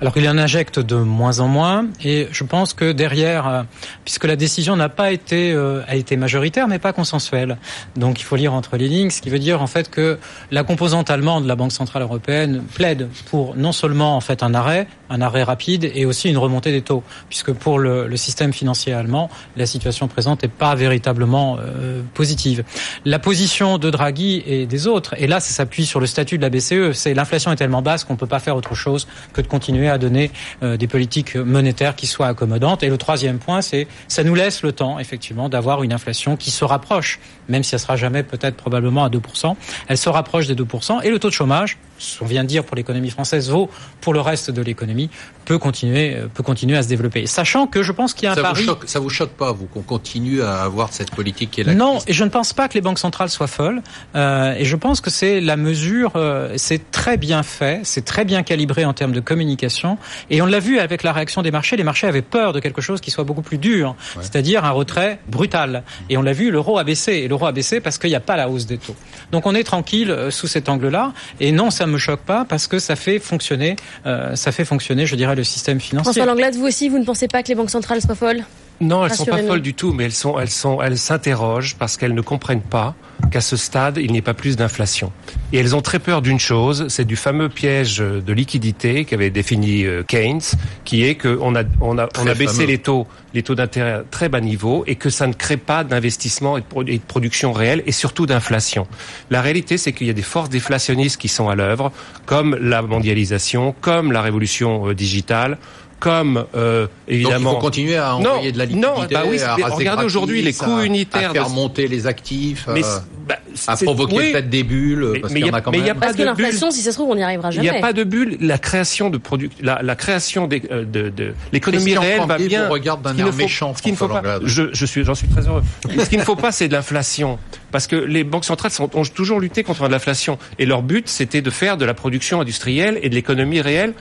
alors 0.00 0.16
il 0.16 0.28
en 0.28 0.38
injecte 0.38 0.78
de 0.78 0.94
moins 0.94 1.40
en 1.40 1.48
moins 1.48 1.88
et 2.04 2.28
je 2.30 2.44
pense 2.44 2.72
que 2.72 2.92
derrière, 2.92 3.48
euh, 3.48 3.62
puisque 4.04 4.26
la 4.26 4.36
décision 4.36 4.76
n'a 4.76 4.88
pas 4.88 5.10
été 5.10 5.52
euh, 5.52 5.82
été 5.90 6.16
majoritaire 6.16 6.68
mais 6.68 6.78
pas 6.78 6.92
consensuelle, 6.92 7.58
donc 7.96 8.20
il 8.20 8.22
faut 8.22 8.36
lire 8.36 8.54
entre 8.54 8.76
les 8.76 8.86
lignes, 8.86 9.10
ce 9.10 9.20
qui 9.20 9.28
veut 9.28 9.40
dire 9.40 9.60
en 9.60 9.66
fait 9.66 9.90
que 9.90 10.20
la 10.52 10.62
composante 10.62 11.10
allemande 11.10 11.42
de 11.42 11.48
la 11.48 11.56
Banque 11.56 11.72
centrale 11.72 12.02
européenne 12.02 12.62
plaide 12.74 13.08
pour 13.28 13.56
non 13.56 13.72
seulement 13.72 14.16
en 14.16 14.20
fait 14.20 14.44
un 14.44 14.54
arrêt, 14.54 14.86
un 15.10 15.20
arrêt 15.20 15.42
rapide 15.42 15.90
et 15.94 16.04
aussi 16.06 16.28
une 16.28 16.38
remontée 16.38 16.72
des 16.72 16.82
taux, 16.82 17.02
puisque 17.28 17.52
pour 17.52 17.78
le, 17.78 18.16
système 18.16 18.52
financier 18.52 18.92
allemand, 18.92 19.30
la 19.56 19.64
situation 19.64 20.08
présente 20.08 20.42
n'est 20.42 20.48
pas 20.48 20.74
véritablement 20.74 21.56
euh, 21.60 22.02
positive. 22.14 22.64
La 23.04 23.18
position 23.18 23.78
de 23.78 23.90
Draghi 23.90 24.42
et 24.44 24.66
des 24.66 24.86
autres, 24.88 25.14
et 25.18 25.28
là 25.28 25.38
ça 25.38 25.52
s'appuie 25.52 25.86
sur 25.86 26.00
le 26.00 26.06
statut 26.06 26.36
de 26.36 26.42
la 26.42 26.50
BCE, 26.50 26.92
c'est 26.92 27.14
l'inflation 27.14 27.52
est 27.52 27.56
tellement 27.56 27.80
basse 27.80 28.04
qu'on 28.04 28.16
peut 28.16 28.26
pas 28.26 28.40
faire 28.40 28.56
autre 28.56 28.74
chose 28.74 29.06
que 29.32 29.40
de 29.40 29.46
continuer 29.46 29.88
à 29.88 29.98
donner 29.98 30.30
euh, 30.62 30.76
des 30.76 30.88
politiques 30.88 31.36
monétaires 31.36 31.94
qui 31.94 32.06
soient 32.06 32.26
accommodantes. 32.26 32.82
Et 32.82 32.88
le 32.88 32.98
troisième 32.98 33.38
point, 33.38 33.62
c'est 33.62 33.86
ça 34.08 34.24
nous 34.24 34.34
laisse 34.34 34.62
le 34.62 34.72
temps, 34.72 34.98
effectivement, 34.98 35.48
d'avoir 35.48 35.82
une 35.82 35.92
inflation 35.92 36.36
qui 36.36 36.50
se 36.50 36.64
rapproche, 36.64 37.20
même 37.48 37.62
si 37.62 37.74
elle 37.74 37.80
sera 37.80 37.96
jamais 37.96 38.22
peut-être 38.22 38.56
probablement 38.56 39.04
à 39.04 39.08
2%, 39.08 39.54
elle 39.88 39.98
se 39.98 40.08
rapproche 40.08 40.46
des 40.46 40.54
2%. 40.54 41.02
Et 41.04 41.10
le 41.10 41.18
taux 41.18 41.28
de 41.28 41.34
chômage, 41.34 41.78
on 42.20 42.26
vient 42.26 42.44
de 42.44 42.48
dire 42.48 42.64
pour 42.64 42.76
l'économie 42.76 43.10
française, 43.10 43.50
vaut 43.50 43.70
pour 44.00 44.12
le 44.12 44.20
reste 44.20 44.50
de 44.50 44.62
l'économie, 44.62 45.10
peut 45.48 45.58
continuer, 45.58 46.14
euh, 46.14 46.28
peut 46.28 46.42
continuer 46.42 46.76
à 46.76 46.82
se 46.82 46.88
développer. 46.88 47.26
Sachant 47.26 47.66
que 47.66 47.82
je 47.82 47.90
pense 47.90 48.12
qu'il 48.12 48.24
y 48.24 48.28
a 48.28 48.32
un 48.32 48.34
ça 48.34 48.42
pari... 48.42 48.60
Vous 48.60 48.68
choque, 48.68 48.82
ça 48.86 49.00
vous 49.00 49.08
choque 49.08 49.30
pas, 49.30 49.50
vous, 49.50 49.64
qu'on 49.64 49.80
continue 49.80 50.42
à 50.42 50.60
avoir 50.60 50.92
cette 50.92 51.10
politique 51.10 51.50
qui 51.52 51.62
est 51.62 51.64
là 51.64 51.74
Non, 51.74 52.00
et 52.06 52.12
je 52.12 52.22
ne 52.22 52.28
pense 52.28 52.52
pas 52.52 52.68
que 52.68 52.74
les 52.74 52.82
banques 52.82 52.98
centrales 52.98 53.30
soient 53.30 53.46
folles. 53.46 53.82
Euh, 54.14 54.52
et 54.58 54.66
je 54.66 54.76
pense 54.76 55.00
que 55.00 55.08
c'est 55.08 55.40
la 55.40 55.56
mesure, 55.56 56.12
euh, 56.16 56.52
c'est 56.56 56.90
très 56.90 57.16
bien 57.16 57.42
fait, 57.42 57.80
c'est 57.84 58.04
très 58.04 58.26
bien 58.26 58.42
calibré 58.42 58.84
en 58.84 58.92
termes 58.92 59.12
de 59.12 59.20
communication. 59.20 59.96
Et 60.28 60.42
on 60.42 60.46
l'a 60.46 60.60
vu 60.60 60.80
avec 60.80 61.02
la 61.02 61.14
réaction 61.14 61.40
des 61.40 61.50
marchés. 61.50 61.78
Les 61.78 61.82
marchés 61.82 62.06
avaient 62.06 62.20
peur 62.20 62.52
de 62.52 62.60
quelque 62.60 62.82
chose 62.82 63.00
qui 63.00 63.10
soit 63.10 63.24
beaucoup 63.24 63.40
plus 63.40 63.58
dur, 63.58 63.96
c'est-à-dire 64.20 64.66
un 64.66 64.72
retrait 64.72 65.18
brutal. 65.28 65.82
Et 66.10 66.18
on 66.18 66.22
l'a 66.22 66.34
vu, 66.34 66.50
l'euro 66.50 66.76
a 66.76 66.84
baissé. 66.84 67.12
Et 67.14 67.28
l'euro 67.28 67.46
a 67.46 67.52
baissé 67.52 67.80
parce 67.80 67.96
qu'il 67.96 68.10
n'y 68.10 68.16
a 68.16 68.20
pas 68.20 68.36
la 68.36 68.50
hausse 68.50 68.66
des 68.66 68.76
taux. 68.76 68.96
Donc 69.32 69.46
on 69.46 69.54
est 69.54 69.64
tranquille 69.64 70.10
euh, 70.10 70.30
sous 70.30 70.46
cet 70.46 70.68
angle-là. 70.68 71.14
Et 71.40 71.52
non, 71.52 71.70
ça 71.70 71.86
me 71.86 71.96
choque 71.96 72.20
pas 72.20 72.44
parce 72.44 72.66
que 72.66 72.78
ça 72.78 72.96
fait 72.96 73.18
fonctionner, 73.18 73.76
euh, 74.04 74.34
ça 74.34 74.52
fait 74.52 74.66
fonctionner, 74.66 75.06
je 75.06 75.16
dirais, 75.16 75.37
le 75.38 75.44
système 75.44 75.80
financier. 75.80 76.04
François 76.04 76.26
Langlade, 76.26 76.54
vous 76.54 76.66
aussi, 76.66 76.88
vous 76.88 76.98
ne 76.98 77.04
pensez 77.04 77.28
pas 77.28 77.42
que 77.42 77.48
les 77.48 77.54
banques 77.54 77.70
centrales 77.70 78.02
soient 78.02 78.14
folles? 78.14 78.44
Non, 78.80 79.04
elles 79.04 79.14
sont 79.14 79.24
pas 79.24 79.42
folles 79.42 79.62
du 79.62 79.74
tout, 79.74 79.92
mais 79.92 80.04
elles 80.04 80.12
sont, 80.12 80.38
elles 80.38 80.50
sont, 80.50 80.80
elles 80.80 80.98
s'interrogent 80.98 81.76
parce 81.76 81.96
qu'elles 81.96 82.14
ne 82.14 82.20
comprennent 82.20 82.62
pas 82.62 82.94
qu'à 83.32 83.40
ce 83.40 83.56
stade, 83.56 83.98
il 84.00 84.12
n'y 84.12 84.18
ait 84.18 84.22
pas 84.22 84.34
plus 84.34 84.56
d'inflation. 84.56 85.12
Et 85.52 85.58
elles 85.58 85.74
ont 85.74 85.82
très 85.82 85.98
peur 85.98 86.22
d'une 86.22 86.38
chose, 86.38 86.86
c'est 86.88 87.04
du 87.04 87.16
fameux 87.16 87.48
piège 87.48 87.98
de 87.98 88.32
liquidité 88.32 89.04
qu'avait 89.04 89.30
défini 89.30 89.84
euh, 89.84 90.04
Keynes, 90.04 90.40
qui 90.84 91.04
est 91.04 91.16
qu'on 91.16 91.56
a, 91.56 91.64
on 91.80 91.98
a, 91.98 92.08
on 92.18 92.26
a 92.26 92.34
baissé 92.34 92.66
les 92.66 92.78
taux, 92.78 93.06
les 93.34 93.42
taux 93.42 93.56
d'intérêt 93.56 93.92
à 93.92 94.02
très 94.08 94.28
bas 94.28 94.40
niveau 94.40 94.84
et 94.86 94.94
que 94.94 95.10
ça 95.10 95.26
ne 95.26 95.32
crée 95.32 95.56
pas 95.56 95.82
d'investissement 95.82 96.56
et 96.56 96.60
de 96.60 96.98
production 96.98 97.52
réelle 97.52 97.82
et 97.86 97.92
surtout 97.92 98.26
d'inflation. 98.26 98.86
La 99.30 99.42
réalité, 99.42 99.76
c'est 99.78 99.92
qu'il 99.92 100.06
y 100.06 100.10
a 100.10 100.14
des 100.14 100.22
forces 100.22 100.50
déflationnistes 100.50 101.20
qui 101.20 101.28
sont 101.28 101.48
à 101.48 101.56
l'œuvre, 101.56 101.90
comme 102.26 102.56
la 102.60 102.82
mondialisation, 102.82 103.74
comme 103.80 104.12
la 104.12 104.22
révolution 104.22 104.88
euh, 104.88 104.94
digitale, 104.94 105.58
comme 106.00 106.44
euh, 106.54 106.86
évidemment. 107.06 107.38
Donc 107.38 107.52
il 107.52 107.54
faut 107.56 107.60
continuer 107.66 107.96
à 107.96 108.16
envoyer 108.16 108.52
de 108.52 108.58
la 108.58 108.64
liquidité. 108.64 108.88
Non, 108.88 109.06
bah 109.10 109.22
oui, 109.28 109.38
regardez 109.70 110.04
aujourd'hui 110.04 110.42
les 110.42 110.52
coûts 110.52 110.80
unitaires. 110.80 111.30
À 111.30 111.32
faire 111.32 111.48
monter 111.50 111.88
les 111.88 112.06
actifs. 112.06 112.66
Mais, 112.72 112.84
euh, 112.84 112.98
bah, 113.26 113.36
à 113.66 113.76
provoquer 113.76 114.32
peut-être 114.32 114.48
des 114.48 114.62
bulles. 114.62 115.18
parce 115.20 115.34
qu'il 115.34 115.46
y, 115.46 115.50
en 115.50 115.54
a 115.54 115.60
quand 115.60 115.70
même. 115.70 115.84
Y 115.84 115.90
a 115.90 115.94
pas 115.94 116.00
parce 116.00 116.16
que 116.16 116.22
l'inflation, 116.22 116.70
si 116.70 116.80
ça 116.80 116.92
se 116.92 116.96
trouve, 116.96 117.10
on 117.10 117.14
n'y 117.14 117.22
arrivera 117.22 117.50
jamais. 117.50 117.66
Il 117.66 117.70
n'y 117.70 117.76
a 117.76 117.80
pas 117.80 117.92
de 117.92 118.04
bulles. 118.04 118.38
La 118.40 118.58
création 118.58 119.10
de 119.10 119.18
produits, 119.18 119.50
la, 119.60 119.82
la 119.82 119.96
création 119.96 120.46
des, 120.46 120.62
euh, 120.70 120.84
de, 120.84 121.08
de 121.10 121.34
l'économie 121.52 121.96
réelle 121.96 122.22
va 122.26 122.38
bien. 122.38 122.68
regarde 122.68 123.02
d'un 123.02 123.16
air 123.18 123.32
méchant. 123.34 123.74
Ce 123.76 123.82
qu'il 123.82 123.92
ne 123.92 123.96
faut 123.96 124.08
pas. 124.08 124.22
Je, 124.44 124.64
je 124.72 124.86
suis, 124.86 125.04
j'en 125.04 125.14
suis 125.14 125.28
très 125.28 125.46
heureux. 125.46 125.62
ce 125.84 126.08
qu'il 126.08 126.18
ne 126.18 126.24
faut 126.24 126.36
pas, 126.36 126.52
c'est 126.52 126.68
de 126.68 126.74
l'inflation, 126.74 127.38
parce 127.72 127.86
que 127.86 127.96
les 127.96 128.24
banques 128.24 128.44
centrales 128.44 128.70
sont, 128.70 128.88
ont 128.96 129.04
toujours 129.04 129.40
lutté 129.40 129.62
contre 129.62 129.88
l'inflation 129.88 130.38
et 130.58 130.66
leur 130.66 130.82
but, 130.82 131.08
c'était 131.08 131.42
de 131.42 131.50
faire 131.50 131.76
de 131.76 131.84
la 131.84 131.94
production 131.94 132.40
industrielle 132.40 132.98
et 133.02 133.08
de 133.08 133.14
l'économie 133.14 133.60
réelle 133.60 133.94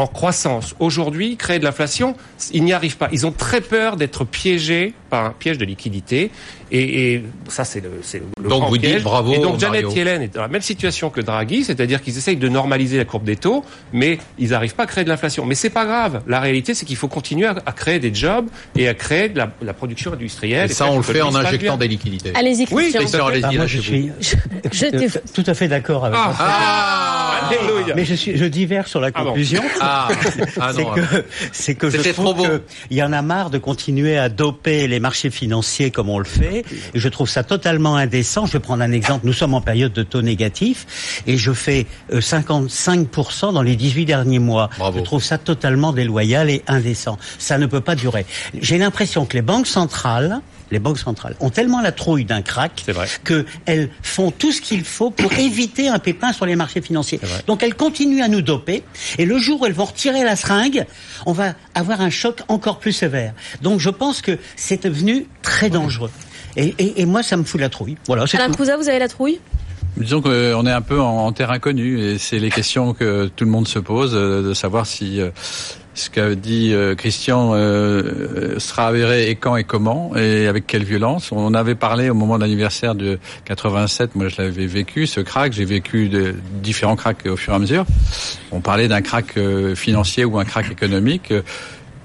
en 0.00 0.06
croissance. 0.06 0.74
Aujourd'hui, 0.80 1.36
créer 1.36 1.58
de 1.58 1.64
l'inflation, 1.64 2.14
ils 2.52 2.64
n'y 2.64 2.72
arrivent 2.72 2.96
pas. 2.96 3.08
Ils 3.12 3.26
ont 3.26 3.32
très 3.32 3.60
peur 3.60 3.96
d'être 3.96 4.24
piégés 4.24 4.94
par 5.10 5.24
un 5.26 5.30
piège 5.30 5.58
de 5.58 5.64
liquidité. 5.64 6.30
Et, 6.72 7.14
et 7.14 7.24
ça, 7.48 7.64
c'est 7.64 7.80
le, 7.80 7.90
c'est 8.02 8.18
le 8.18 8.48
Donc 8.48 8.60
grand 8.60 8.68
vous 8.68 8.78
dites 8.78 8.90
piège. 8.90 9.02
bravo, 9.02 9.32
Et 9.34 9.38
donc 9.38 9.58
Janet 9.58 9.82
Mario. 9.82 9.96
Yellen 9.98 10.22
est 10.22 10.34
dans 10.34 10.42
la 10.42 10.46
même 10.48 10.60
situation 10.62 11.10
que 11.10 11.20
Draghi, 11.20 11.64
c'est-à-dire 11.64 12.00
qu'ils 12.00 12.16
essayent 12.16 12.36
de 12.36 12.48
normaliser 12.48 12.96
la 12.96 13.04
courbe 13.04 13.24
des 13.24 13.34
taux, 13.34 13.64
mais 13.92 14.18
ils 14.38 14.50
n'arrivent 14.50 14.76
pas 14.76 14.84
à 14.84 14.86
créer 14.86 15.02
de 15.02 15.08
l'inflation. 15.08 15.44
Mais 15.46 15.56
c'est 15.56 15.70
pas 15.70 15.84
grave. 15.84 16.22
La 16.28 16.38
réalité, 16.38 16.74
c'est 16.74 16.86
qu'il 16.86 16.94
faut 16.96 17.08
continuer 17.08 17.46
à, 17.46 17.56
à 17.66 17.72
créer 17.72 17.98
des 17.98 18.14
jobs 18.14 18.46
et 18.76 18.86
à 18.86 18.94
créer 18.94 19.28
de 19.30 19.38
la, 19.38 19.50
la 19.62 19.74
production 19.74 20.12
industrielle. 20.12 20.70
Et 20.70 20.74
ça, 20.74 20.84
faire 20.84 20.94
on 20.94 20.98
le 20.98 21.02
fait 21.02 21.20
en 21.22 21.34
injectant 21.34 21.58
bien. 21.72 21.76
des 21.78 21.88
liquidités. 21.88 22.32
Allez-y, 22.36 22.66
Oui, 22.70 22.84
Christian. 22.92 23.00
Christian, 23.00 23.26
allez-y, 23.26 23.44
Ah, 23.46 23.52
moi, 23.52 23.66
je 23.66 23.78
suis 23.80 24.10
Je 24.72 24.86
t'ai- 24.86 25.20
tout 25.34 25.44
à 25.46 25.54
fait 25.54 25.66
d'accord 25.66 26.04
avec 26.04 26.18
Ah, 26.22 26.28
vous. 26.30 26.36
ah, 26.38 27.29
Alléluia. 27.58 27.94
Mais 27.94 28.04
je 28.04 28.14
suis, 28.14 28.36
je 28.36 28.44
divers 28.44 28.86
sur 28.88 29.00
la 29.00 29.10
Ah 29.14 29.20
bon. 29.22 29.28
conclusion. 29.28 29.62
Ah, 29.80 30.08
ah 30.60 30.72
c'est 30.72 30.84
que, 30.84 31.24
c'est 31.52 31.74
que 31.74 31.90
je 31.90 32.10
trouve 32.12 32.60
qu'il 32.88 32.96
y 32.96 33.02
en 33.02 33.12
a 33.12 33.22
marre 33.22 33.50
de 33.50 33.58
continuer 33.58 34.18
à 34.18 34.28
doper 34.28 34.86
les 34.88 35.00
marchés 35.00 35.30
financiers 35.30 35.90
comme 35.90 36.08
on 36.08 36.18
le 36.18 36.24
fait. 36.24 36.64
Et 36.94 36.98
je 36.98 37.08
trouve 37.08 37.28
ça 37.28 37.42
totalement 37.42 37.96
indécent. 37.96 38.46
Je 38.46 38.52
vais 38.52 38.60
prendre 38.60 38.82
un 38.82 38.92
exemple. 38.92 39.26
Nous 39.26 39.32
sommes 39.32 39.54
en 39.54 39.60
période 39.60 39.92
de 39.92 40.02
taux 40.02 40.22
négatifs 40.22 41.22
et 41.26 41.36
je 41.36 41.52
fais 41.52 41.86
euh, 42.12 42.20
55% 42.20 43.52
dans 43.52 43.62
les 43.62 43.76
18 43.76 44.04
derniers 44.04 44.38
mois. 44.38 44.70
Bravo. 44.78 44.98
Je 44.98 45.04
trouve 45.04 45.22
ça 45.22 45.38
totalement 45.38 45.92
déloyal 45.92 46.50
et 46.50 46.62
indécent. 46.66 47.18
Ça 47.38 47.58
ne 47.58 47.66
peut 47.66 47.80
pas 47.80 47.94
durer. 47.94 48.26
J'ai 48.60 48.78
l'impression 48.78 49.26
que 49.26 49.34
les 49.34 49.42
banques 49.42 49.66
centrales 49.66 50.40
les 50.70 50.78
banques 50.78 50.98
centrales 50.98 51.36
ont 51.40 51.50
tellement 51.50 51.80
la 51.80 51.92
trouille 51.92 52.24
d'un 52.24 52.42
crack 52.42 52.84
qu'elles 53.24 53.90
font 54.02 54.30
tout 54.30 54.52
ce 54.52 54.60
qu'il 54.60 54.84
faut 54.84 55.10
pour 55.10 55.32
éviter 55.38 55.88
un 55.88 55.98
pépin 55.98 56.32
sur 56.32 56.46
les 56.46 56.56
marchés 56.56 56.80
financiers. 56.80 57.20
Donc 57.46 57.62
elles 57.62 57.74
continuent 57.74 58.22
à 58.22 58.28
nous 58.28 58.42
doper 58.42 58.82
et 59.18 59.24
le 59.24 59.38
jour 59.38 59.62
où 59.62 59.66
elles 59.66 59.72
vont 59.72 59.84
retirer 59.84 60.24
la 60.24 60.36
seringue, 60.36 60.86
on 61.26 61.32
va 61.32 61.54
avoir 61.74 62.00
un 62.00 62.10
choc 62.10 62.40
encore 62.48 62.78
plus 62.78 62.92
sévère. 62.92 63.34
Donc 63.62 63.80
je 63.80 63.90
pense 63.90 64.22
que 64.22 64.38
c'est 64.56 64.84
devenu 64.84 65.26
très 65.42 65.70
dangereux. 65.70 66.10
Et, 66.56 66.74
et, 66.78 67.02
et 67.02 67.06
moi, 67.06 67.22
ça 67.22 67.36
me 67.36 67.44
fout 67.44 67.60
la 67.60 67.68
trouille. 67.68 67.96
Voilà, 68.06 68.26
c'est 68.26 68.36
Alain. 68.36 68.52
Cousin, 68.52 68.76
vous 68.76 68.88
avez 68.88 68.98
la 68.98 69.08
trouille? 69.08 69.40
Disons 69.96 70.20
qu'on 70.22 70.66
est 70.66 70.72
un 70.72 70.82
peu 70.82 71.00
en, 71.00 71.26
en 71.26 71.32
terre 71.32 71.50
inconnue 71.50 72.00
et 72.00 72.18
c'est 72.18 72.38
les 72.38 72.50
questions 72.50 72.94
que 72.94 73.26
tout 73.34 73.44
le 73.44 73.50
monde 73.50 73.66
se 73.66 73.78
pose 73.78 74.12
euh, 74.14 74.42
de 74.42 74.54
savoir 74.54 74.86
si 74.86 75.20
euh, 75.20 75.30
ce 76.00 76.10
qu'a 76.10 76.34
dit 76.34 76.72
euh, 76.72 76.94
Christian 76.94 77.52
euh, 77.54 78.58
sera 78.58 78.88
avéré 78.88 79.30
et 79.30 79.34
quand 79.34 79.56
et 79.56 79.64
comment 79.64 80.16
et 80.16 80.46
avec 80.46 80.66
quelle 80.66 80.84
violence. 80.84 81.30
On 81.32 81.54
avait 81.54 81.74
parlé 81.74 82.10
au 82.10 82.14
moment 82.14 82.36
de 82.36 82.42
l'anniversaire 82.42 82.94
de 82.94 83.18
87, 83.44 84.14
moi 84.14 84.28
je 84.28 84.40
l'avais 84.42 84.66
vécu 84.66 85.06
ce 85.06 85.20
crack, 85.20 85.52
j'ai 85.52 85.64
vécu 85.64 86.08
de 86.08 86.34
différents 86.62 86.96
cracks 86.96 87.26
au 87.26 87.36
fur 87.36 87.52
et 87.52 87.56
à 87.56 87.58
mesure. 87.58 87.84
On 88.50 88.60
parlait 88.60 88.88
d'un 88.88 89.02
crack 89.02 89.36
euh, 89.36 89.74
financier 89.74 90.24
ou 90.24 90.38
un 90.38 90.44
crack 90.44 90.70
économique. 90.70 91.32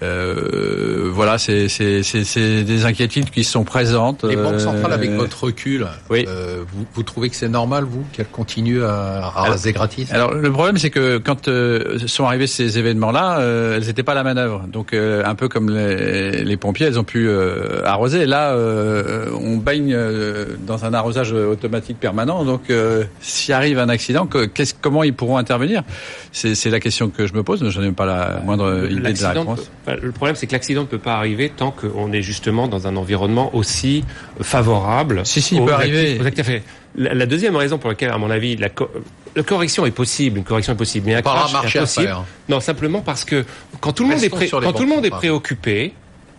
Euh, 0.03 1.09
voilà, 1.13 1.37
c'est 1.37 1.67
c'est- 1.69 2.03
c'est- 2.03 2.23
c'est 2.23 2.63
des 2.63 2.85
inquiétudes 2.85 3.29
qui 3.29 3.43
sont 3.43 3.63
présentes. 3.63 4.23
Les 4.23 4.35
banques 4.35 4.59
centrales, 4.59 4.91
avec 4.93 5.11
Euh, 5.11 5.17
votre 5.17 5.45
recul, 5.45 5.87
oui. 6.09 6.25
euh, 6.27 6.63
vous, 6.73 6.85
vous 6.93 7.03
trouvez 7.03 7.29
que 7.29 7.35
c'est 7.35 7.47
normal, 7.49 7.85
vous, 7.85 8.03
qu'elles 8.11 8.27
continuent 8.27 8.83
à, 8.83 9.25
à 9.25 9.29
raser 9.29 9.71
gratis? 9.71 10.11
Alors 10.11 10.33
le 10.33 10.51
problème 10.51 10.77
c'est 10.77 10.89
que 10.89 11.17
quand 11.17 11.47
euh, 11.47 11.97
sont 12.07 12.25
arrivés 12.25 12.47
ces 12.47 12.77
événements-là, 12.77 13.39
euh, 13.39 13.77
elles 13.77 13.85
n'étaient 13.87 14.03
pas 14.03 14.11
à 14.11 14.15
la 14.15 14.23
manœuvre. 14.23 14.65
Donc 14.67 14.93
euh, 14.93 15.23
un 15.25 15.35
peu 15.35 15.47
comme 15.47 15.69
les, 15.69 16.43
les 16.43 16.57
pompiers, 16.57 16.87
elles 16.87 16.99
ont 16.99 17.03
pu 17.05 17.27
euh, 17.29 17.81
arroser. 17.85 18.25
Là, 18.25 18.51
euh, 18.53 19.27
on 19.41 19.57
baigne 19.57 19.93
euh, 19.93 20.45
dans 20.67 20.85
un 20.85 20.93
arrosage 20.93 21.31
automatique 21.31 21.99
permanent. 21.99 22.43
Donc 22.43 22.69
euh, 22.69 23.03
s'il 23.21 23.53
arrive 23.53 23.79
un 23.79 23.89
accident, 23.89 24.25
que- 24.25 24.45
qu'est-ce- 24.45 24.73
comment 24.79 25.03
ils 25.03 25.13
pourront 25.13 25.37
intervenir? 25.37 25.83
C'est 26.31 26.53
c'est 26.55 26.69
la 26.69 26.79
question 26.79 27.09
que 27.09 27.27
je 27.27 27.33
me 27.33 27.43
pose. 27.43 27.67
Je 27.69 27.81
n'ai 27.81 27.91
pas 27.91 28.05
la 28.05 28.41
moindre 28.43 28.85
idée 28.89 29.13
de 29.13 29.21
la 29.21 29.29
réponse. 29.31 29.59
peut- 29.84 29.84
le 29.87 30.11
problème, 30.11 30.35
c'est 30.35 30.47
que 30.47 30.51
l'accident 30.53 30.81
ne 30.81 30.87
peut 30.87 30.97
pas 30.97 31.15
arriver 31.15 31.49
tant 31.49 31.71
qu'on 31.71 32.11
est 32.11 32.21
justement 32.21 32.67
dans 32.67 32.87
un 32.87 32.95
environnement 32.95 33.53
aussi 33.55 34.03
favorable. 34.41 35.21
Si, 35.25 35.41
si, 35.41 35.55
il 35.55 35.61
aux 35.61 35.65
peut 35.65 35.71
actifs- 35.73 35.79
arriver. 35.95 36.19
aux 36.21 36.25
actifs. 36.25 36.45
Fait, 36.45 36.63
La, 36.97 37.13
la 37.13 37.25
deuxième 37.25 37.55
raison 37.55 37.77
pour 37.77 37.89
laquelle, 37.89 38.11
à 38.11 38.17
mon 38.17 38.29
avis, 38.29 38.55
la, 38.55 38.69
co- 38.69 38.89
la 39.35 39.43
correction 39.43 39.85
est 39.85 39.91
possible, 39.91 40.37
une 40.37 40.43
correction 40.45 40.73
est 40.73 40.77
possible, 40.77 41.07
mais 41.07 41.15
un 41.15 41.21
crash 41.21 41.49
est 41.49 41.53
marché 41.53 41.79
impossible. 41.79 42.07
hein. 42.07 42.25
Non, 42.47 42.59
simplement 42.61 43.01
parce 43.01 43.25
que 43.25 43.43
quand 43.81 43.91
tout 43.91 44.03
le 44.03 44.09
monde 44.09 44.19
est, 44.19 44.23
Restons 44.23 44.37
pré- 44.37 44.47
sur 44.47 44.59
les 44.61 44.65
quand 44.67 44.73
tout 44.73 44.83
le 44.83 44.85
banques 44.87 44.95
monde 44.95 45.05
est 45.05 45.09
centrales. 45.09 45.19
préoccupé, 45.19 45.93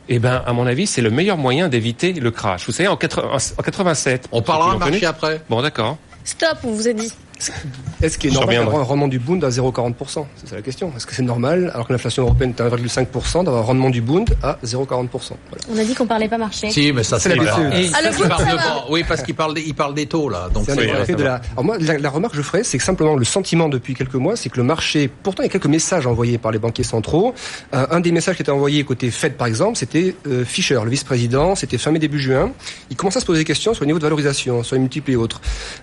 eh 0.09 0.18
ben, 0.18 0.42
à 0.46 0.52
mon 0.54 0.66
avis, 0.66 0.87
c'est 0.87 1.02
le 1.02 1.11
meilleur 1.11 1.37
moyen 1.37 1.68
d'éviter 1.68 2.12
le 2.14 2.30
crash. 2.30 2.64
Vous 2.66 2.72
savez, 2.72 2.88
en, 2.88 2.96
80 2.96 3.28
en 3.59 3.62
87. 3.62 4.28
On 4.32 4.40
parlera 4.40 4.76
marché 4.78 5.04
après. 5.04 5.42
Bon, 5.50 5.61
d'accord. 5.61 5.98
Stop, 6.24 6.59
on 6.64 6.70
vous 6.72 6.88
a 6.88 6.92
dit. 6.92 7.12
Est-ce 8.03 8.18
qu'il 8.18 8.31
est 8.31 8.35
normal 8.35 8.57
d'avoir 8.57 8.81
un 8.81 8.85
rendement 8.85 9.09
du 9.09 9.18
Bund 9.18 9.42
à 9.44 9.49
0,40% 9.51 10.25
C'est 10.37 10.49
ça 10.49 10.57
la 10.57 10.62
question. 10.62 10.92
Est-ce 10.96 11.07
que 11.07 11.14
c'est 11.14 11.22
normal, 11.22 11.70
alors 11.75 11.87
que 11.87 11.92
l'inflation 11.92 12.22
européenne 12.22 12.55
est 12.57 12.61
à 12.61 12.68
1,5%, 12.68 13.44
d'avoir 13.44 13.62
un 13.62 13.66
rendement 13.66 13.90
du 13.90 14.01
Bund 14.01 14.29
à 14.42 14.59
0,40% 14.64 15.09
Voilà. 15.09 15.37
On 15.72 15.79
a 15.79 15.85
dit 15.85 15.94
qu'on 15.94 16.07
parlait 16.07 16.29
pas 16.29 16.38
marché. 16.38 16.70
Si, 16.70 16.92
mais 16.92 17.03
ça 17.03 17.18
C'est 17.18 17.35
la 17.35 17.55
Ah. 17.55 18.85
Oui, 18.90 19.05
parce 19.07 19.22
qu'il 19.22 19.35
parle, 19.35 19.55
des, 19.55 19.62
il 19.62 19.75
parle 19.75 19.94
des 19.94 20.07
taux 20.07 20.29
là. 20.29 20.49
Donc 20.53 20.66
de 20.66 21.22
la... 21.22 21.40
Alors 21.53 21.64
moi, 21.64 21.77
la, 21.79 21.99
la 21.99 22.11
remarque 22.11 22.35
que 22.35 22.38
je 22.38 22.42
ferais, 22.42 22.64
c'est 22.64 22.79
que 22.79 22.85
simplement 22.85 23.14
le 23.16 23.25
sentiment 23.25 23.68
depuis 23.68 23.94
quelques 23.94 24.14
mois, 24.14 24.37
c'est 24.37 24.49
que 24.49 24.57
le 24.57 24.62
marché, 24.64 25.09
pourtant 25.22 25.42
il 25.42 25.46
y 25.46 25.49
a 25.49 25.53
quelques 25.53 25.66
messages 25.66 26.07
envoyés 26.07 26.38
par 26.38 26.53
les 26.53 26.59
banquiers 26.59 26.85
centraux. 26.85 27.35
Euh, 27.75 27.87
un 27.90 28.01
des 28.01 28.12
messages 28.12 28.37
qui 28.37 28.42
était 28.42 28.51
envoyé 28.53 28.85
côté 28.85 29.11
Fed 29.11 29.35
par 29.37 29.46
exemple, 29.46 29.77
c'était 29.77 30.14
euh, 30.27 30.44
Fischer, 30.44 30.81
le 30.83 30.90
vice-président, 30.90 31.55
c'était 31.55 31.79
fin 31.79 31.90
mai 31.90 31.99
début 31.99 32.20
juin. 32.20 32.53
Il 32.90 32.96
commençait 32.96 33.18
à 33.18 33.20
se 33.20 33.27
poser 33.27 33.40
des 33.40 33.44
questions 33.44 33.75
sur 33.75 33.83
le 33.85 33.87
niveau 33.87 33.99
de 33.99 34.05
valorisation, 34.05 34.62
sur 34.62 34.75
les 34.77 34.81
multiples 34.81 35.11
et 35.12 35.16
autres. 35.16 35.40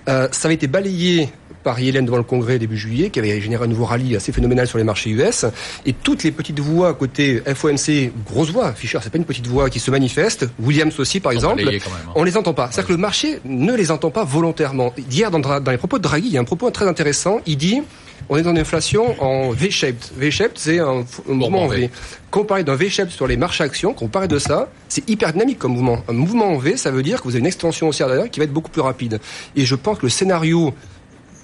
Euh, 0.07 0.27
ça 0.31 0.47
avait 0.47 0.55
été 0.55 0.67
balayé 0.67 1.29
par 1.63 1.79
Yellen 1.79 2.05
devant 2.05 2.17
le 2.17 2.23
Congrès 2.23 2.59
début 2.59 2.77
juillet, 2.77 3.09
qui 3.09 3.19
avait 3.19 3.39
généré 3.41 3.65
un 3.65 3.67
nouveau 3.67 3.85
rallye 3.85 4.15
assez 4.15 4.31
phénoménal 4.31 4.67
sur 4.67 4.77
les 4.77 4.83
marchés 4.83 5.09
US. 5.11 5.45
Et 5.85 5.93
toutes 5.93 6.23
les 6.23 6.31
petites 6.31 6.59
voix 6.59 6.93
côté 6.93 7.41
FOMC, 7.45 8.11
grosses 8.25 8.51
voix, 8.51 8.73
Fischer, 8.73 8.99
c'est 9.01 9.09
pas 9.09 9.17
une 9.17 9.25
petite 9.25 9.47
voix 9.47 9.69
qui 9.69 9.79
se 9.79 9.91
manifeste, 9.91 10.47
Williams 10.59 10.99
aussi 10.99 11.19
par 11.19 11.31
exemple, 11.31 11.63
même, 11.63 11.75
hein. 11.75 12.11
on 12.15 12.23
les 12.23 12.37
entend 12.37 12.53
pas. 12.53 12.69
C'est-à-dire 12.71 12.87
que 12.87 12.93
le 12.93 12.99
marché 12.99 13.39
ne 13.45 13.73
les 13.73 13.91
entend 13.91 14.11
pas 14.11 14.23
volontairement. 14.23 14.93
Hier, 15.09 15.31
dans, 15.31 15.39
dans 15.39 15.71
les 15.71 15.77
propos 15.77 15.97
de 15.97 16.03
Draghi, 16.03 16.27
il 16.27 16.33
y 16.33 16.37
a 16.37 16.41
un 16.41 16.45
propos 16.45 16.69
très 16.71 16.87
intéressant. 16.87 17.39
Il 17.45 17.57
dit, 17.57 17.81
on 18.29 18.37
est 18.37 18.41
dans 18.41 18.51
une 18.51 18.57
inflation 18.57 19.21
en 19.21 19.51
V-shaped. 19.51 20.11
V-shaped, 20.17 20.57
c'est 20.57 20.79
un, 20.79 21.05
mouvement 21.27 21.63
en 21.63 21.67
V. 21.67 21.77
V. 21.77 21.89
Quand 22.31 22.41
on 22.41 22.45
parle 22.45 22.63
d'un 22.63 22.75
V-shaped 22.75 23.11
sur 23.11 23.27
les 23.27 23.37
marchés 23.37 23.63
actions, 23.63 23.93
quand 23.93 24.05
on 24.05 24.09
parle 24.09 24.27
de 24.27 24.39
ça, 24.39 24.69
c'est 24.87 25.07
hyper 25.09 25.33
dynamique 25.33 25.59
comme 25.59 25.73
mouvement. 25.73 26.03
Un 26.07 26.13
mouvement 26.13 26.47
en 26.47 26.57
V, 26.57 26.77
ça 26.77 26.91
veut 26.91 27.03
dire 27.03 27.19
que 27.19 27.23
vous 27.25 27.31
avez 27.31 27.39
une 27.39 27.47
extension 27.47 27.89
haussière 27.89 28.07
derrière 28.07 28.29
qui 28.29 28.39
va 28.39 28.45
être 28.45 28.53
beaucoup 28.53 28.71
plus 28.71 28.81
rapide. 28.81 29.19
Et 29.55 29.65
je 29.65 29.75
pense 29.75 29.99
que 29.99 30.05
le 30.05 30.09
scénario 30.09 30.73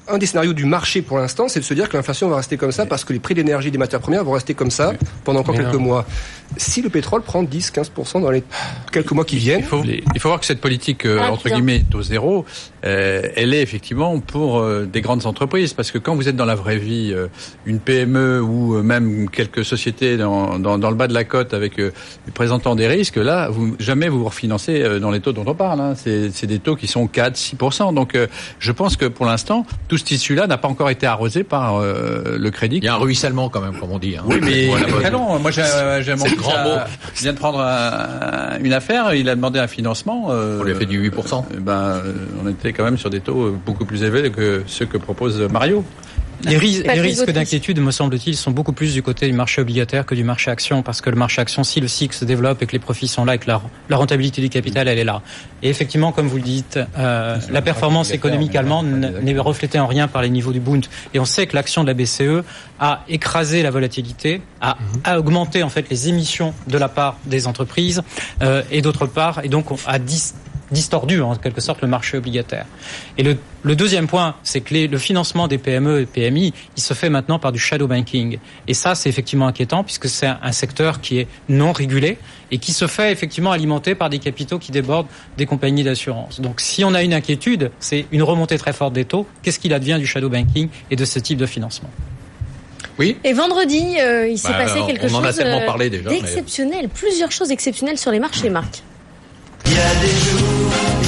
un 0.10 0.17
des 0.17 0.26
scénarios 0.26 0.54
du 0.54 0.65
marché 0.65 1.02
pour 1.02 1.17
l'instant, 1.17 1.48
c'est 1.48 1.60
de 1.60 1.65
se 1.65 1.74
dire 1.74 1.89
que 1.89 1.98
l'inflation 1.98 2.30
va 2.30 2.38
rester 2.38 2.58
comme 2.58 2.72
ça 2.72 2.86
parce 2.86 3.04
que 3.06 3.13
les 3.13 3.19
prix 3.19 3.34
d'énergie 3.34 3.67
et 3.67 3.72
des 3.72 3.78
matières 3.78 4.02
premières 4.02 4.24
vont 4.24 4.32
rester 4.34 4.54
comme 4.54 4.72
ça 4.72 4.93
pendant 5.24 5.41
encore 5.41 5.56
Mais 5.56 5.62
quelques 5.63 5.76
non. 5.76 5.82
mois. 5.82 6.06
Si 6.58 6.82
le 6.82 6.89
pétrole 6.89 7.22
prend 7.22 7.43
10-15% 7.43 8.22
dans 8.22 8.32
les 8.32 8.43
quelques 8.91 9.12
mois 9.12 9.24
qui 9.24 9.38
viennent, 9.38 9.60
Il 9.60 9.65
faut, 9.65 9.84
il 9.84 10.19
faut 10.19 10.30
voir 10.30 10.39
que 10.39 10.48
cette 10.48 10.62
politique 10.62 11.06
euh, 11.06 11.19
Ah, 11.22 11.32
entre 11.32 11.48
guillemets 11.50 11.84
taux 11.89 12.02
zéro, 12.02 12.43
euh, 12.86 13.22
elle 13.36 13.54
est 13.54 13.62
effectivement 13.62 14.19
pour 14.19 14.60
euh, 14.60 14.86
des 14.91 15.02
grandes 15.02 15.28
entreprises 15.28 15.74
parce 15.74 15.91
que 15.91 16.00
quand 16.00 16.15
vous 16.15 16.28
êtes 16.28 16.36
dans 16.36 16.45
la 16.45 16.56
vraie 16.56 16.78
vie, 16.78 17.12
euh, 17.13 17.28
une 17.67 17.80
PME 17.80 18.41
ou 18.41 18.76
euh, 18.76 18.82
même 18.82 19.30
quelques 19.30 19.63
sociétés 19.63 20.17
dans, 20.17 20.58
dans, 20.58 20.80
dans 20.80 20.89
le 20.89 20.95
bas 20.95 21.08
de 21.08 21.13
la 21.13 21.24
côte 21.24 21.54
avec 21.54 21.80
euh, 21.80 21.91
présentant 22.34 22.76
des 22.76 22.88
risques, 22.88 23.17
là, 23.17 23.50
vous, 23.50 23.76
jamais 23.80 24.10
vous 24.10 24.19
vous 24.19 24.26
refinancez 24.26 24.82
euh, 24.82 25.00
dans 25.00 25.12
les 25.12 25.19
taux 25.19 25.34
dont 25.34 25.45
on 25.45 25.54
parle. 25.54 25.80
Hein. 25.82 25.93
C'est 25.95 26.32
c'est 26.32 26.48
des 26.48 26.60
taux 26.60 26.76
qui 26.76 26.88
sont 26.88 27.06
4-6%. 27.06 27.93
Donc, 27.93 28.15
euh, 28.15 28.26
je 28.60 28.72
pense 28.72 28.98
que 28.98 29.06
pour 29.06 29.26
l'instant, 29.28 29.65
tout 29.88 29.98
ce 29.99 30.03
tissu-là 30.05 30.47
n'a 30.47 30.57
pas 30.57 30.67
encore 30.67 30.89
été 30.89 31.05
arrosé 31.05 31.43
par 31.43 31.77
euh, 31.77 32.38
le 32.39 32.49
crédit. 32.51 32.77
Il 32.77 32.83
y 32.83 32.88
a 32.88 32.95
un 32.95 32.97
ruissellement 32.97 33.49
quand 33.49 33.62
même, 33.62 33.79
comme 33.79 33.91
on 33.91 33.99
dit. 33.99 34.15
hein. 34.17 34.23
Oui, 34.25 34.38
mais 34.41 34.67
Voilà, 34.67 34.88
il 34.88 34.93
très 34.95 35.12
long. 35.12 35.38
Moi, 35.39 35.51
j'ai 35.51 35.63
j'ai 36.01 36.15
mon 36.15 36.25
grand 36.38 36.55
a- 36.55 36.63
mot. 36.63 36.75
vient 37.17 37.33
de 37.33 37.38
prendre 37.38 37.59
un- 37.59 38.57
une 38.63 38.73
affaire. 38.73 39.13
Il 39.13 39.29
a 39.29 39.35
demandé 39.35 39.59
un 39.59 39.67
financement. 39.67 40.27
euh, 40.31 40.59
On 40.59 40.63
lui 40.63 40.71
a 40.71 40.75
fait 40.75 40.85
du 40.85 40.99
8%. 40.99 41.45
euh, 41.53 41.59
Ben, 41.59 41.71
euh, 41.73 42.13
on 42.43 42.49
était 42.49 42.73
quand 42.73 42.83
même 42.83 42.97
sur 42.97 43.09
des 43.09 43.19
taux 43.19 43.43
euh, 43.47 43.57
beaucoup 43.65 43.85
plus 43.85 44.03
élevés 44.03 44.31
que 44.31 44.63
ceux 44.67 44.85
que 44.85 44.97
propose 44.97 45.39
Mario. 45.51 45.83
Les, 46.43 46.58
ris- 46.58 46.84
les 46.84 47.02
risques 47.02 47.32
d'inquiétude, 47.34 47.80
me 47.82 47.91
semble-t-il, 47.91 48.36
sont 48.38 48.52
beaucoup 48.52 48.71
plus 48.71 48.93
du 48.93 49.04
côté 49.04 49.28
du 49.28 49.34
marché 49.34 49.62
obligataire 49.62 50.06
que 50.06 50.15
du 50.15 50.23
marché 50.23 50.49
action, 50.52 50.82
parce 50.84 51.02
que 51.02 51.10
le 51.10 51.15
marché 51.17 51.41
action, 51.41 51.63
si 51.63 51.80
le 51.82 51.88
cycle 51.88 52.15
se 52.15 52.23
développe 52.25 52.62
et 52.62 52.65
que 52.65 52.71
les 52.71 52.80
profits 52.80 53.08
sont 53.08 53.25
là 53.25 53.36
et 53.36 53.38
que 53.39 53.47
la, 53.47 53.62
la 53.89 53.97
rentabilité 53.97 54.41
du 54.41 54.49
capital, 54.49 54.88
elle 54.88 54.99
est 54.99 55.04
là. 55.04 55.21
Et 55.62 55.69
effectivement, 55.69 56.12
comme 56.13 56.28
vous 56.28 56.38
le 56.38 56.43
dites, 56.43 56.80
euh, 56.97 57.38
la 57.52 57.62
performance 57.62 58.12
économique 58.12 58.56
allemande 58.56 59.13
n'est 59.21 59.38
reflétée 59.38 59.80
en 59.80 59.88
rien 59.88 60.08
par 60.08 60.21
les 60.21 60.30
niveaux 60.30 60.54
du 60.54 60.60
Bund. 60.62 60.86
Et 61.13 61.19
on 61.19 61.25
sait 61.25 61.45
que 61.47 61.56
l'action 61.56 61.84
de 61.84 61.88
la 61.88 61.93
BCE 61.93 62.43
a 62.80 63.04
écrasé 63.10 63.62
la 63.62 63.71
volatilité, 63.71 64.41
a, 64.62 64.78
a 65.04 65.19
augmenté 65.19 65.63
en 65.63 65.69
fait 65.69 65.89
les 65.89 66.08
émissions 66.10 66.54
de 66.67 66.78
la 66.78 66.88
part 66.88 67.17
des 67.25 67.47
entreprises, 67.47 68.02
euh, 68.41 68.62
et 68.71 68.82
d'autre 68.82 69.06
part, 69.08 69.41
et 69.43 69.49
donc 69.49 69.71
on 69.71 69.78
a 69.86 69.99
dis- 69.99 70.34
distordu 70.71 71.21
en 71.21 71.36
quelque 71.36 71.62
sorte 71.62 71.82
le 71.82 71.88
marché 71.88 72.17
obligataire. 72.17 72.65
Et 73.17 73.23
le, 73.23 73.38
le 73.63 73.75
deuxième 73.75 74.08
point, 74.08 74.36
c'est 74.43 74.62
que 74.62 74.73
les- 74.73 74.88
le 74.88 74.97
financement 74.97 75.47
des 75.47 75.58
PME 75.58 76.01
et 76.01 76.05
PMI, 76.05 76.53
il 76.77 76.82
se 76.84 76.93
fait 76.93 77.10
maintenant 77.10 77.39
par 77.39 77.51
du 77.51 77.60
shadow 77.60 77.88
banking. 77.88 78.38
Et 78.67 78.73
ça, 78.73 78.95
c'est 78.95 79.10
effectivement 79.10 79.47
inquiétant 79.47 79.84
puisque 79.84 80.08
c'est 80.08 80.27
un, 80.27 80.39
un 80.43 80.51
secteur 80.51 81.01
qui 81.01 81.19
est 81.19 81.27
non 81.49 81.71
régulé 81.71 82.17
et 82.51 82.58
qui 82.58 82.71
se 82.73 82.88
fait 82.88 83.12
effectivement 83.12 83.51
alimenter 83.51 83.95
par 83.95 84.10
des 84.10 84.19
capitaux 84.19 84.60
qui 84.60 84.71
débordent 84.71 85.08
des 85.38 85.45
compagnies 85.45 85.84
d'assurance. 85.84 86.39
Donc 86.41 86.62
si 86.62 86.84
on 86.84 86.93
a 86.93 87.03
une 87.03 87.13
inquiétude, 87.13 87.71
c'est 87.79 88.05
une 88.12 88.23
remontée 88.23 88.58
très 88.58 88.73
forte 88.73 88.93
des 88.93 89.05
taux. 89.05 89.27
Qu'est-ce 89.43 89.60
qu'il 89.60 89.73
advient 89.73 89.97
du 89.99 90.05
shadow 90.08 90.29
banking 90.29 90.69
et 90.91 90.95
de 90.95 91.05
ce 91.05 91.19
type 91.19 91.38
de 91.38 91.45
financement? 91.45 91.89
Oui. 92.97 93.17
Et 93.23 93.32
vendredi, 93.34 93.95
euh, 94.01 94.27
il 94.27 94.38
s'est 94.38 94.49
Bah, 94.49 94.65
passé 94.65 94.79
quelque 94.86 95.05
on 95.10 95.15
en 95.15 95.23
a 95.23 95.27
chose 95.27 95.38
tellement 95.38 95.62
euh, 95.62 95.65
parlé 95.65 95.89
déjà, 95.89 96.10
mais- 96.10 96.19
d'exceptionnel. 96.19 96.89
Plusieurs 96.89 97.32
choses 97.32 97.49
exceptionnelles 97.51 97.97
sur 97.97 98.12
les 98.12 98.19
marchés, 98.19 98.49
Marc. 98.49 98.84
Il 99.65 99.73
y 99.73 99.77
a 99.77 99.95
des 100.01 100.08
jours 100.08 100.59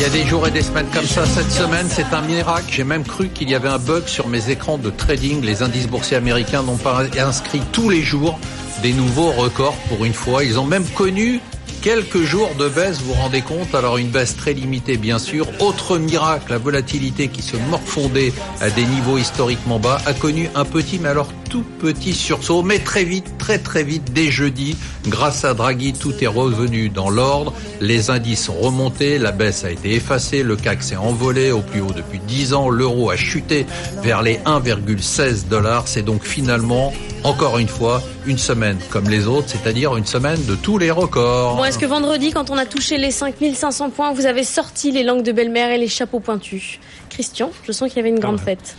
et 0.04 0.52
des 0.52 0.64
semaines 0.64 0.88
comme 0.92 1.06
ça. 1.06 1.28
Cette 1.28 1.52
semaine, 1.52 1.86
c'est 1.88 2.12
un 2.12 2.22
miracle. 2.22 2.66
J'ai 2.72 2.84
même 2.84 3.04
cru 3.04 3.30
qu'il 3.30 3.52
y 3.52 3.56
avait 3.56 3.70
un 3.70 3.78
bug 3.78 4.08
sur 4.08 4.28
mes 4.28 4.50
écrans 4.50 4.80
de 4.80 4.90
trading. 4.90 5.44
Les 5.44 5.62
indices 5.62 5.86
boursiers 5.88 6.18
américains 6.18 6.64
n'ont 6.64 6.78
pas 6.78 7.04
inscrit 7.20 7.62
tous 7.72 7.88
les 7.88 8.02
jours 8.02 8.40
des 8.82 8.94
nouveaux 8.94 9.30
records 9.30 9.76
pour 9.90 10.04
une 10.04 10.14
fois. 10.14 10.44
Ils 10.44 10.58
ont 10.58 10.66
même 10.66 10.86
connu 10.86 11.40
quelques 11.84 12.24
jours 12.24 12.50
de 12.58 12.68
baisse, 12.68 12.98
vous 13.00 13.14
vous 13.14 13.22
rendez 13.22 13.42
compte? 13.42 13.76
Alors 13.76 13.98
une 13.98 14.10
baisse 14.10 14.36
très 14.36 14.54
limitée, 14.54 14.98
bien 14.98 15.20
sûr. 15.20 15.48
Autre 15.60 16.00
miracle, 16.00 16.50
la 16.50 16.58
volatilité 16.58 17.28
qui 17.28 17.44
se 17.44 17.58
morfondait 17.70 18.34
à 18.60 18.72
des 18.72 18.86
niveaux 18.86 19.20
historiquement 19.20 19.78
bas 19.78 20.02
a 20.08 20.14
connu 20.14 20.50
un 20.56 20.66
petit, 20.66 20.98
mais 20.98 21.10
alors 21.10 21.28
tout 21.52 21.66
petit 21.80 22.14
sursaut, 22.14 22.64
mais 22.64 22.80
très 22.80 23.04
vite, 23.04 23.38
très 23.38 23.60
très 23.60 23.84
vite, 23.84 24.14
dès 24.14 24.32
jeudi, 24.32 24.78
grâce 25.06 25.44
à 25.44 25.54
Draghi, 25.54 25.92
tout 25.92 26.14
est 26.24 26.28
revenu 26.28 26.88
dans 26.88 27.10
l'ordre. 27.10 27.54
Les 27.82 28.10
indices 28.10 28.46
sont 28.46 28.54
remontés, 28.54 29.18
la 29.18 29.34
baisse 29.34 29.66
a 29.66 29.72
été 29.72 29.94
effacée, 29.94 30.44
le 30.44 30.56
CAC 30.56 30.82
s'est 30.82 30.96
envolé 30.96 31.52
au 31.52 31.60
plus 31.60 31.82
haut 31.82 31.92
depuis 31.92 32.20
10 32.20 32.54
ans, 32.54 32.70
l'euro 32.70 33.10
a 33.10 33.18
chuté 33.18 33.66
vers 34.02 34.22
les 34.22 34.38
1,16 34.46 35.50
dollars. 35.50 35.90
C'est 35.90 36.04
donc 36.04 36.24
finalement, 36.24 36.94
encore 37.26 37.58
une 37.58 37.68
fois, 37.68 38.02
une 38.26 38.38
semaine 38.38 38.78
comme 38.90 39.10
les 39.10 39.28
autres, 39.28 39.50
c'est-à-dire 39.50 39.98
une 39.98 40.06
semaine 40.06 40.42
de 40.46 40.56
tous 40.56 40.78
les 40.78 40.90
records. 40.90 41.58
Bon, 41.58 41.66
est-ce 41.66 41.78
que 41.78 41.86
vendredi, 41.86 42.32
quand 42.32 42.50
on 42.50 42.58
a 42.58 42.66
touché 42.66 42.98
les 42.98 43.12
5500 43.12 43.90
points, 43.90 44.14
vous 44.14 44.26
avez 44.26 44.46
sorti 44.46 44.94
les 44.94 45.04
langues 45.04 45.24
de 45.24 45.34
belle-mère 45.34 45.70
et 45.72 45.78
les 45.78 45.90
chapeaux 45.90 46.22
pointus? 46.22 46.80
Christian, 47.10 47.52
je 47.68 47.74
sens 47.74 47.90
qu'il 47.90 47.98
y 47.98 48.00
avait 48.00 48.10
une 48.10 48.20
grande 48.20 48.40
fête. 48.40 48.78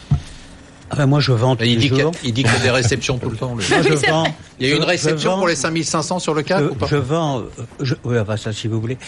Ah 0.93 0.97
ben, 0.97 1.07
moi, 1.07 1.21
je 1.21 1.33
vends 1.33 1.57
tous 1.57 1.65
il, 1.65 1.71
les 1.71 1.77
dit 1.77 1.89
qu'il 1.89 1.97
y 1.97 2.01
a- 2.01 2.03
jours. 2.05 2.13
il 2.23 2.33
dit 2.35 2.43
qu'il 2.45 2.53
y 2.53 2.57
a 2.57 2.59
des 2.61 2.71
réceptions 2.71 3.17
tout 3.17 3.31
le 3.31 3.37
temps. 3.39 3.55
lui. 3.57 3.65
Moi, 3.71 3.81
je 3.83 3.89
Oui, 3.89 3.97
c'est 3.99 4.11
vends. 4.11 4.21
vrai. 4.25 4.35
Il 4.61 4.69
y 4.69 4.71
a 4.71 4.75
eu 4.75 4.77
une 4.77 4.85
réception 4.85 5.31
vends- 5.31 5.39
pour 5.39 5.49
les 5.49 5.57
5500 5.57 6.19
sur 6.19 6.35
le 6.35 6.43
CAC 6.43 6.61
je, 6.61 6.65
ou 6.69 6.75
pas? 6.75 6.87
je 6.87 6.97
vends, 6.97 7.39
euh, 7.41 7.45
je, 7.81 7.95
oui, 8.05 8.19
enfin, 8.19 8.37
ça, 8.37 8.53
si 8.53 8.69
vous 8.69 8.79
voulez. 8.81 8.99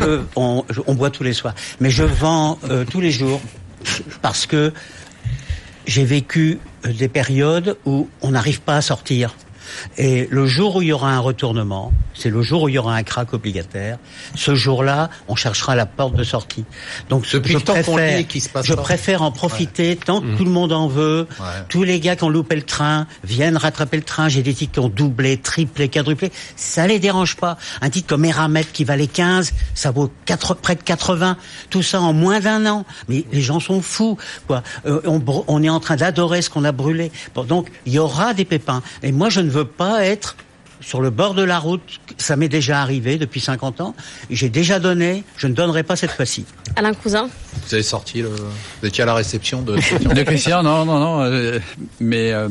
Je- 0.00 0.20
on, 0.34 0.64
je- 0.68 0.80
on 0.88 0.94
boit 0.94 1.10
tous 1.10 1.22
les 1.22 1.32
soirs. 1.32 1.54
Mais 1.80 1.90
je 1.90 2.02
vends 2.02 2.58
euh, 2.68 2.84
tous 2.84 3.00
les 3.00 3.12
jours 3.12 3.40
parce 4.20 4.46
que 4.46 4.72
j'ai 5.86 6.04
vécu 6.04 6.58
euh, 6.86 6.92
des 6.92 7.08
périodes 7.08 7.76
où 7.86 8.08
on 8.20 8.32
n'arrive 8.32 8.60
pas 8.60 8.74
à 8.76 8.82
sortir. 8.82 9.34
Et 9.96 10.28
le 10.30 10.46
jour 10.46 10.76
où 10.76 10.82
il 10.82 10.88
y 10.88 10.92
aura 10.92 11.10
un 11.10 11.20
retournement, 11.20 11.92
c'est 12.14 12.30
le 12.30 12.42
jour 12.42 12.62
où 12.64 12.68
il 12.68 12.74
y 12.74 12.78
aura 12.78 12.94
un 12.94 13.02
crack 13.02 13.32
obligataire. 13.32 13.98
Ce 14.34 14.54
jour-là, 14.54 15.10
on 15.28 15.36
cherchera 15.36 15.76
la 15.76 15.86
porte 15.86 16.14
de 16.14 16.24
sortie. 16.24 16.64
Donc, 17.08 17.24
Depuis 17.30 17.52
je 17.52 17.58
le 17.58 17.64
temps 17.64 17.74
qu'on 17.82 17.94
préfère, 17.94 18.26
qu'il 18.26 18.42
se 18.42 18.48
passe 18.48 18.66
je 18.66 18.74
préfère 18.74 19.22
en 19.22 19.30
profiter 19.30 19.96
tant 19.96 20.20
que 20.20 20.36
tout 20.36 20.44
le 20.44 20.50
monde 20.50 20.72
en 20.72 20.88
veut. 20.88 21.26
Ouais. 21.40 21.46
Tous 21.68 21.82
les 21.82 22.00
gars 22.00 22.16
qui 22.16 22.24
ont 22.24 22.28
loupé 22.28 22.56
le 22.56 22.62
train 22.62 23.06
viennent 23.24 23.56
rattraper 23.56 23.96
le 23.96 24.02
train. 24.02 24.28
J'ai 24.28 24.42
des 24.42 24.54
titres 24.54 24.72
qui 24.72 24.80
ont 24.80 24.88
doublé, 24.88 25.38
triplé, 25.38 25.88
quadruplé. 25.88 26.32
Ça 26.56 26.86
les 26.86 26.98
dérange 26.98 27.36
pas. 27.36 27.56
Un 27.80 27.90
titre 27.90 28.08
comme 28.08 28.24
Eramet 28.24 28.64
qui 28.64 28.84
valait 28.84 29.06
15, 29.06 29.52
ça 29.74 29.90
vaut 29.90 30.10
4, 30.26 30.56
près 30.56 30.74
de 30.74 30.82
80. 30.82 31.36
Tout 31.70 31.82
ça 31.82 32.00
en 32.00 32.12
moins 32.12 32.40
d'un 32.40 32.66
an. 32.66 32.84
Mais 33.08 33.24
les 33.32 33.40
gens 33.40 33.60
sont 33.60 33.80
fous. 33.80 34.18
Quoi. 34.46 34.62
Euh, 34.86 35.00
on, 35.04 35.62
est 35.62 35.68
en 35.68 35.80
train 35.80 35.96
d'adorer 35.96 36.42
ce 36.42 36.50
qu'on 36.50 36.64
a 36.64 36.72
brûlé. 36.72 37.10
Bon, 37.34 37.44
donc 37.44 37.70
il 37.86 37.92
y 37.92 37.98
aura 37.98 38.34
des 38.34 38.44
pépins. 38.44 38.82
Et 39.02 39.12
moi, 39.12 39.28
je 39.28 39.40
ne 39.40 39.50
veux 39.50 39.57
pas 39.64 40.04
être 40.04 40.36
sur 40.80 41.00
le 41.00 41.10
bord 41.10 41.34
de 41.34 41.42
la 41.42 41.58
route. 41.58 41.82
Ça 42.18 42.36
m'est 42.36 42.48
déjà 42.48 42.80
arrivé 42.80 43.18
depuis 43.18 43.40
50 43.40 43.80
ans. 43.80 43.94
J'ai 44.30 44.48
déjà 44.48 44.78
donné. 44.78 45.24
Je 45.36 45.46
ne 45.46 45.54
donnerai 45.54 45.82
pas 45.82 45.96
cette 45.96 46.12
fois-ci. 46.12 46.44
Alain 46.76 46.94
Cousin 46.94 47.28
Vous 47.66 47.74
avez 47.74 47.82
sorti 47.82 48.22
le... 48.22 48.28
Vous 48.28 48.86
étiez 48.88 49.02
à 49.02 49.06
la 49.06 49.14
réception 49.14 49.62
de... 49.62 49.74
De 49.74 50.22
Christian, 50.22 50.62
non, 50.62 50.84
non, 50.84 50.98
non. 50.98 51.22
euh, 51.22 51.58
mais 52.00 52.32
euh, 52.32 52.48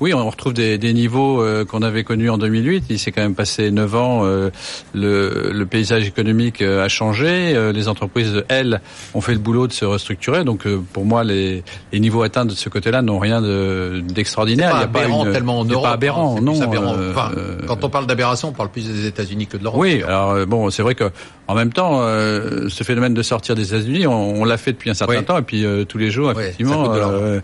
oui, 0.00 0.14
on 0.14 0.28
retrouve 0.28 0.54
des, 0.54 0.78
des 0.78 0.92
niveaux 0.92 1.42
euh, 1.42 1.64
qu'on 1.64 1.82
avait 1.82 2.04
connus 2.04 2.30
en 2.30 2.38
2008. 2.38 2.84
Il 2.90 2.98
s'est 2.98 3.10
quand 3.12 3.22
même 3.22 3.34
passé 3.34 3.70
9 3.70 3.94
ans. 3.96 4.20
euh, 4.24 4.50
le, 4.94 5.50
le 5.52 5.66
paysage 5.66 6.06
économique 6.06 6.62
euh, 6.62 6.84
a 6.84 6.88
changé. 6.88 7.54
euh, 7.56 7.72
les 7.72 7.88
entreprises, 7.88 8.44
elles, 8.48 8.80
ont 9.14 9.20
fait 9.20 9.32
le 9.32 9.38
boulot 9.38 9.66
de 9.66 9.72
se 9.72 9.84
restructurer. 9.84 10.44
Donc, 10.44 10.66
euh, 10.66 10.80
pour 10.92 11.04
moi, 11.04 11.24
les, 11.24 11.62
les 11.92 12.00
niveaux 12.00 12.22
atteints 12.22 12.44
de 12.44 12.52
ce 12.52 12.68
côté-là 12.68 13.02
n'ont 13.02 13.18
rien 13.18 13.40
de- 13.42 14.00
d'extraordinaire. 14.06 14.76
C'est 14.78 14.84
Il 14.86 14.90
pas 14.92 15.00
aberrant 15.00 15.26
une- 15.26 15.32
tellement 15.32 15.58
en 15.60 15.64
Europe. 15.64 15.82
pas 15.84 15.92
aberrant, 15.92 16.32
hein, 16.32 16.36
c'est 16.38 16.44
non. 16.44 16.62
aberrant. 16.62 16.94
euh, 16.96 17.10
Enfin, 17.10 17.30
quand 17.66 17.84
on 17.84 17.90
parle 17.90 18.06
d'aberration, 18.06 18.48
on 18.48 18.52
parle 18.52 18.68
plus 18.70 18.86
des 18.86 19.06
États-Unis 19.06 19.46
que 19.48 19.56
de 19.56 19.64
l'Europe. 19.64 19.80
oui, 19.80 20.02
alors 20.04 20.46
bon, 20.46 20.70
c'est 20.70 20.82
vrai 20.82 20.94
que 20.94 21.10
en 21.48 21.54
même 21.54 21.72
temps, 21.72 22.00
euh, 22.02 22.68
ce 22.68 22.84
phénomène 22.84 23.14
de 23.14 23.22
sortir 23.22 23.54
des 23.54 23.74
États-Unis, 23.74 24.06
on, 24.06 24.40
on 24.40 24.44
l'a 24.44 24.58
fait 24.58 24.72
depuis 24.72 24.90
un 24.90 24.94
certain 24.94 25.18
Oui. 25.18 25.24
temps, 25.24 25.38
et 25.38 25.42
puis 25.42 25.64
euh, 25.64 25.84
tous 25.84 25.96
les 25.98 26.10
jours, 26.10 26.30
effectivement, 26.30 26.92
euh, 26.94 27.40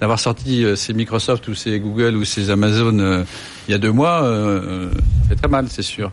d'avoir 0.00 0.20
sorti 0.20 0.62
euh, 0.64 0.76
ces 0.76 0.92
Microsoft 0.92 1.48
ou 1.48 1.54
ces 1.54 1.80
Google 1.80 2.16
ou 2.16 2.24
ces 2.24 2.50
Amazon 2.50 2.98
euh, 2.98 3.24
il 3.66 3.72
y 3.72 3.74
a 3.74 3.78
deux 3.78 3.90
mois, 3.92 4.22
euh, 4.24 4.90
ça 4.92 5.28
fait 5.30 5.34
très 5.36 5.48
mal, 5.48 5.66
c'est 5.70 5.82
sûr. 5.82 6.12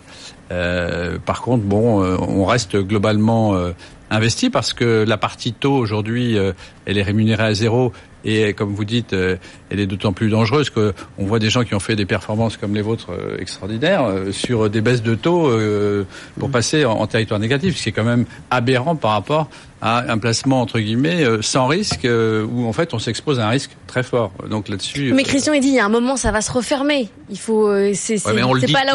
Euh, 0.51 1.17
par 1.23 1.41
contre, 1.41 1.63
bon, 1.63 2.01
euh, 2.03 2.15
on 2.19 2.45
reste 2.45 2.77
globalement 2.77 3.55
euh, 3.55 3.71
investi 4.09 4.49
parce 4.49 4.73
que 4.73 5.03
la 5.07 5.17
partie 5.17 5.53
taux 5.53 5.75
aujourd'hui, 5.75 6.37
euh, 6.37 6.53
elle 6.85 6.97
est 6.97 7.03
rémunérée 7.03 7.43
à 7.43 7.53
zéro. 7.53 7.91
Et 8.26 8.53
comme 8.53 8.74
vous 8.74 8.86
dites, 8.86 9.13
euh, 9.13 9.36
elle 9.69 9.80
est 9.80 9.86
d'autant 9.86 10.13
plus 10.13 10.30
dangereuse 10.30 10.69
que 10.69 10.93
on 11.17 11.26
voit 11.26 11.39
des 11.39 11.49
gens 11.49 11.63
qui 11.63 11.76
ont 11.76 11.80
fait 11.80 11.95
des 11.95 12.05
performances 12.05 12.57
comme 12.57 12.74
les 12.74 12.82
vôtres 12.82 13.11
euh, 13.11 13.38
extraordinaires 13.38 14.05
euh, 14.05 14.32
sur 14.32 14.69
des 14.69 14.82
baisses 14.82 15.03
de 15.03 15.15
taux 15.15 15.47
euh, 15.49 16.05
pour 16.39 16.49
passer 16.49 16.86
en, 16.86 16.93
en 16.93 17.07
territoire 17.07 17.39
négatif, 17.39 17.78
ce 17.78 17.84
qui 17.84 17.89
est 17.89 17.91
quand 17.91 18.03
même 18.03 18.26
aberrant 18.49 18.95
par 18.95 19.11
rapport 19.11 19.49
à 19.82 20.09
un 20.09 20.17
placement 20.17 20.61
entre 20.61 20.80
guillemets 20.80 21.24
euh, 21.24 21.41
sans 21.41 21.67
risque 21.67 22.05
euh, 22.05 22.45
où 22.45 22.65
en 22.65 22.74
fait 22.74 22.93
on 22.93 22.99
s'expose 22.99 23.39
à 23.39 23.47
un 23.47 23.49
risque 23.49 23.71
très 23.88 24.03
fort. 24.03 24.32
Donc 24.49 24.69
là-dessus. 24.69 25.11
Mais 25.13 25.24
euh, 25.24 25.26
Christian, 25.26 25.51
il 25.53 25.59
dit, 25.59 25.67
il 25.67 25.76
y 25.76 25.80
a 25.80 25.86
un 25.86 25.89
moment, 25.89 26.15
ça 26.15 26.32
va 26.32 26.39
se 26.41 26.51
refermer. 26.51 27.09
Il 27.30 27.38
faut, 27.38 27.67
euh, 27.67 27.91
c'est 27.93 28.24
pas 28.24 28.34
la 28.34 28.47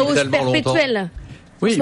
hausse 0.03 0.15
tellement 0.15 0.45
longtemps. 0.45 0.51
perpétuelle. 0.51 1.09
Oui. 1.61 1.77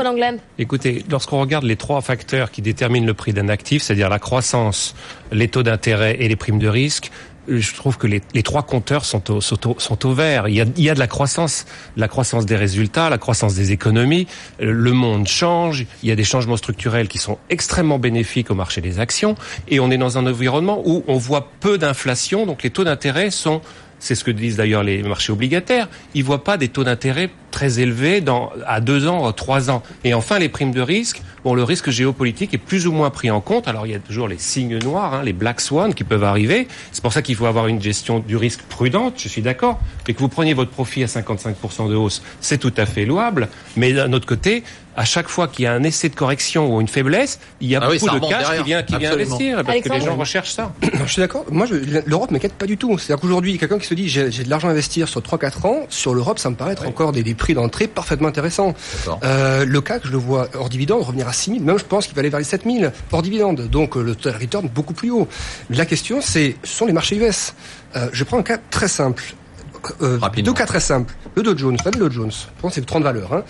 Écoutez, 0.57 1.05
lorsqu'on 1.07 1.39
regarde 1.39 1.63
les 1.63 1.75
trois 1.75 2.01
facteurs 2.01 2.49
qui 2.49 2.63
déterminent 2.63 3.05
le 3.05 3.13
prix 3.13 3.31
d'un 3.31 3.47
actif, 3.47 3.83
c'est-à-dire 3.83 4.09
la 4.09 4.17
croissance, 4.17 4.95
les 5.31 5.49
taux 5.49 5.61
d'intérêt 5.61 6.17
et 6.19 6.27
les 6.27 6.35
primes 6.35 6.57
de 6.57 6.67
risque, 6.67 7.11
je 7.47 7.73
trouve 7.73 7.97
que 7.97 8.07
les, 8.07 8.21
trois 8.43 8.63
compteurs 8.63 9.05
sont 9.05 9.31
au, 9.31 9.41
sont, 9.41 9.69
au, 9.69 9.79
sont 9.79 10.05
au 10.05 10.13
vert. 10.13 10.47
Il 10.47 10.55
y, 10.55 10.61
a, 10.61 10.65
il 10.75 10.83
y 10.83 10.89
a 10.89 10.93
de 10.93 10.99
la 10.99 11.07
croissance, 11.07 11.65
la 11.95 12.07
croissance 12.07 12.45
des 12.45 12.55
résultats, 12.55 13.09
la 13.09 13.17
croissance 13.17 13.55
des 13.55 13.71
économies. 13.71 14.27
Le 14.59 14.91
monde 14.91 15.27
change. 15.27 15.85
Il 16.03 16.09
y 16.09 16.11
a 16.11 16.15
des 16.15 16.23
changements 16.23 16.57
structurels 16.57 17.07
qui 17.07 17.17
sont 17.17 17.37
extrêmement 17.49 17.99
bénéfiques 17.99 18.51
au 18.51 18.55
marché 18.55 18.81
des 18.81 18.99
actions. 18.99 19.35
Et 19.67 19.79
on 19.79 19.91
est 19.91 19.97
dans 19.97 20.17
un 20.17 20.25
environnement 20.25 20.81
où 20.85 21.03
on 21.07 21.17
voit 21.17 21.51
peu 21.59 21.77
d'inflation. 21.77 22.45
Donc 22.45 22.63
les 22.63 22.69
taux 22.69 22.83
d'intérêt 22.83 23.31
sont 23.31 23.61
c'est 23.99 24.15
ce 24.15 24.23
que 24.23 24.31
disent 24.31 24.57
d'ailleurs 24.57 24.83
les 24.83 25.03
marchés 25.03 25.31
obligataires. 25.33 25.87
Ils 26.13 26.23
voient 26.23 26.43
pas 26.43 26.57
des 26.57 26.67
taux 26.67 26.83
d'intérêt 26.83 27.29
très 27.51 27.79
élevés 27.79 28.21
dans, 28.21 28.51
à 28.65 28.81
deux 28.81 29.07
ans, 29.07 29.31
trois 29.31 29.71
ans. 29.71 29.81
Et 30.03 30.13
enfin, 30.13 30.37
les 30.39 30.49
primes 30.49 30.71
de 30.71 30.81
risque. 30.81 31.21
Bon, 31.43 31.53
le 31.55 31.63
risque 31.63 31.89
géopolitique 31.89 32.53
est 32.53 32.59
plus 32.59 32.87
ou 32.87 32.91
moins 32.91 33.09
pris 33.09 33.31
en 33.31 33.41
compte. 33.41 33.67
Alors, 33.67 33.85
il 33.85 33.93
y 33.93 33.95
a 33.95 33.99
toujours 33.99 34.27
les 34.27 34.37
signes 34.37 34.77
noirs, 34.79 35.13
hein, 35.13 35.21
les 35.23 35.33
black 35.33 35.61
swans 35.61 35.91
qui 35.91 36.03
peuvent 36.03 36.23
arriver. 36.23 36.67
C'est 36.91 37.01
pour 37.01 37.13
ça 37.13 37.21
qu'il 37.21 37.35
faut 37.35 37.45
avoir 37.45 37.67
une 37.67 37.81
gestion 37.81 38.19
du 38.19 38.35
risque 38.35 38.61
prudente. 38.63 39.15
Je 39.17 39.27
suis 39.27 39.41
d'accord. 39.41 39.79
Mais 40.07 40.13
que 40.13 40.19
vous 40.19 40.27
preniez 40.27 40.53
votre 40.53 40.71
profit 40.71 41.03
à 41.03 41.07
55% 41.07 41.89
de 41.89 41.95
hausse, 41.95 42.21
c'est 42.41 42.57
tout 42.57 42.73
à 42.77 42.85
fait 42.85 43.05
louable. 43.05 43.47
Mais 43.75 43.93
d'un 43.93 44.13
autre 44.13 44.27
côté, 44.27 44.63
à 44.97 45.05
chaque 45.05 45.29
fois 45.29 45.47
qu'il 45.47 45.63
y 45.63 45.67
a 45.67 45.73
un 45.73 45.83
essai 45.83 46.09
de 46.09 46.15
correction 46.15 46.75
ou 46.75 46.81
une 46.81 46.87
faiblesse, 46.87 47.39
il 47.61 47.69
y 47.69 47.75
a 47.75 47.79
Ah 47.83 47.89
oui, 47.89 47.99
beaucoup 47.99 48.15
ça 48.15 48.19
de 48.19 48.27
cash 48.27 48.41
derrière. 48.41 48.63
qui 48.63 48.63
vient, 48.65 48.83
qui 48.83 48.97
vient 48.97 49.13
investir 49.13 49.63
parce 49.63 49.79
que 49.79 49.89
les 49.89 50.01
gens 50.01 50.15
recherchent 50.15 50.51
ça. 50.51 50.73
Non, 50.97 51.05
je 51.05 51.11
suis 51.11 51.21
d'accord. 51.21 51.45
Moi, 51.51 51.67
l'Europe 52.07 52.31
m'inquiète 52.31 52.53
pas 52.53 52.65
du 52.65 52.77
tout. 52.77 52.97
C'est-à-dire 52.97 53.21
qu'aujourd'hui, 53.21 53.57
quelqu'un 53.59 53.77
qui 53.77 53.85
se 53.85 53.93
dit 53.93 54.09
j'ai 54.09 54.29
de 54.29 54.49
l'argent 54.49 54.69
à 54.69 54.71
investir 54.71 55.07
sur 55.07 55.21
3-4 55.21 55.67
ans, 55.67 55.85
sur 55.89 56.15
l'Europe, 56.15 56.39
ça 56.39 56.49
me 56.49 56.55
paraît 56.55 56.71
être 56.73 56.87
encore 56.87 57.11
des, 57.11 57.21
des 57.21 57.35
prix 57.35 57.53
d'entrée 57.53 57.87
parfaitement 57.87 58.27
intéressants. 58.27 58.73
Euh, 59.23 59.63
le 59.65 59.81
CAC, 59.81 60.07
je 60.07 60.11
le 60.11 60.17
vois 60.17 60.47
hors 60.55 60.69
dividende 60.69 61.03
revenir 61.03 61.27
à 61.27 61.33
6 61.33 61.51
000. 61.51 61.63
Même, 61.63 61.77
je 61.77 61.85
pense 61.85 62.07
qu'il 62.07 62.15
va 62.15 62.21
aller 62.21 62.29
vers 62.29 62.39
les 62.39 62.45
7 62.45 62.63
000 62.63 62.91
hors 63.11 63.21
dividende. 63.21 63.67
Donc, 63.69 63.95
euh, 63.95 64.01
le 64.01 64.15
total 64.15 64.41
return 64.41 64.67
beaucoup 64.67 64.93
plus 64.93 65.11
haut. 65.11 65.27
La 65.69 65.85
question, 65.85 66.19
c'est 66.21 66.55
ce 66.63 66.75
sont 66.75 66.85
les 66.87 66.93
marchés 66.93 67.17
US. 67.17 67.53
Euh, 67.95 68.09
je 68.11 68.23
prends 68.23 68.39
un 68.39 68.43
cas 68.43 68.57
très 68.71 68.87
simple. 68.87 69.23
Euh, 70.01 70.19
deux 70.43 70.53
cas 70.53 70.65
très 70.65 70.79
simples. 70.79 71.13
Le 71.35 71.43
Dow 71.43 71.57
Jones, 71.57 71.77
savez, 71.83 71.97
le 71.99 72.07
Dow 72.09 72.11
Jones, 72.11 72.31
c'est 72.71 72.85
30 72.85 73.03
valeurs. 73.03 73.33
Hein. 73.33 73.43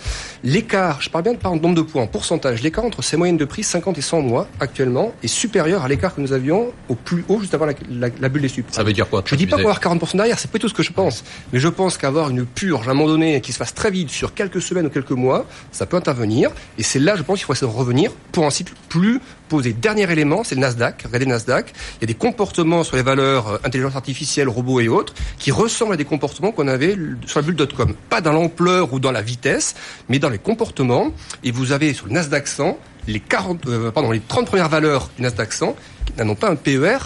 L'écart, 0.44 1.00
je 1.00 1.10
parle 1.10 1.24
bien 1.24 1.32
de 1.34 1.38
par 1.38 1.52
nombre 1.54 1.74
de 1.74 1.82
points, 1.82 2.02
en 2.02 2.06
pourcentage, 2.06 2.62
l'écart 2.62 2.84
entre 2.84 3.02
ces 3.02 3.16
moyennes 3.16 3.36
de 3.36 3.44
prix 3.44 3.62
50 3.62 3.98
et 3.98 4.00
100 4.00 4.22
mois 4.22 4.46
actuellement 4.60 5.12
est 5.22 5.26
supérieur 5.28 5.82
à 5.84 5.88
l'écart 5.88 6.14
que 6.14 6.20
nous 6.20 6.32
avions 6.32 6.72
au 6.88 6.94
plus 6.94 7.24
haut 7.28 7.40
juste 7.40 7.54
avant 7.54 7.66
la, 7.66 7.72
la- 7.90 8.08
la 8.20 8.28
bulle 8.28 8.42
des 8.42 8.48
subprimes. 8.48 8.74
Ça 8.74 8.82
veut 8.82 8.92
dire 8.92 9.08
quoi 9.08 9.22
Je 9.26 9.34
dis 9.34 9.46
pas 9.46 9.56
qu'on 9.56 9.64
va 9.68 9.70
avoir 9.76 9.96
40% 9.98 10.16
derrière, 10.16 10.38
c'est 10.38 10.50
pas 10.50 10.58
tout 10.58 10.68
ce 10.68 10.74
que 10.74 10.82
je 10.82 10.92
pense. 10.92 11.24
Mais 11.52 11.58
je 11.58 11.68
pense 11.68 11.98
qu'avoir 11.98 12.30
une 12.30 12.44
purge 12.46 12.86
à 12.88 12.92
un 12.92 12.94
moment 12.94 13.08
donné 13.08 13.40
qui 13.40 13.52
se 13.52 13.58
fasse 13.58 13.74
très 13.74 13.90
vite 13.90 14.10
sur 14.10 14.34
quelques 14.34 14.62
semaines 14.62 14.86
ou 14.86 14.90
quelques 14.90 15.10
mois, 15.10 15.46
ça 15.72 15.86
peut 15.86 15.96
intervenir. 15.96 16.50
Et 16.78 16.82
c'est 16.82 16.98
là, 16.98 17.16
je 17.16 17.22
pense 17.22 17.38
qu'il 17.38 17.46
faut 17.46 17.52
essayer 17.52 17.70
de 17.70 17.76
revenir 17.76 18.10
pour 18.32 18.44
un 18.46 18.50
cycle 18.50 18.72
plus 18.88 19.20
posé. 19.48 19.72
Dernier 19.72 20.10
élément, 20.10 20.44
c'est 20.44 20.54
le 20.54 20.60
Nasdaq. 20.60 21.02
Regardez 21.04 21.24
le 21.24 21.32
Nasdaq. 21.32 21.72
Il 21.96 22.02
y 22.02 22.04
a 22.04 22.06
des 22.06 22.14
comportements 22.14 22.84
sur 22.84 22.96
les 22.96 23.02
valeurs 23.02 23.48
euh, 23.48 23.58
intelligence 23.64 23.96
artificielle, 23.96 24.48
robots 24.48 24.80
et 24.80 24.88
autres, 24.88 25.14
qui 25.38 25.50
ressemblent 25.50 25.94
à 25.94 25.96
des 25.96 26.04
comportements 26.04 26.52
qu'on 26.52 26.68
avait 26.68 26.96
sur 27.26 27.40
la 27.40 27.46
bulle.com. 27.46 27.94
Pas 28.08 28.20
dans 28.20 28.32
l'ampleur 28.32 28.92
ou 28.92 29.00
dans 29.00 29.12
la 29.12 29.22
vitesse, 29.22 29.74
mais 30.08 30.18
dans 30.18 30.28
les 30.28 30.38
comportements. 30.38 31.12
Et 31.42 31.50
vous 31.50 31.72
avez 31.72 31.94
sur 31.94 32.06
le 32.06 32.12
Nasdaq 32.12 32.46
100 32.46 32.78
les 33.08 33.20
40, 33.20 33.66
euh, 33.66 33.90
les 34.12 34.20
30 34.20 34.46
premières 34.46 34.68
valeurs 34.68 35.10
du 35.16 35.22
Nasdaq 35.22 35.52
100 35.52 35.76
qui 36.04 36.24
n'ont 36.24 36.34
pas 36.34 36.50
un 36.50 36.56
PER 36.56 36.98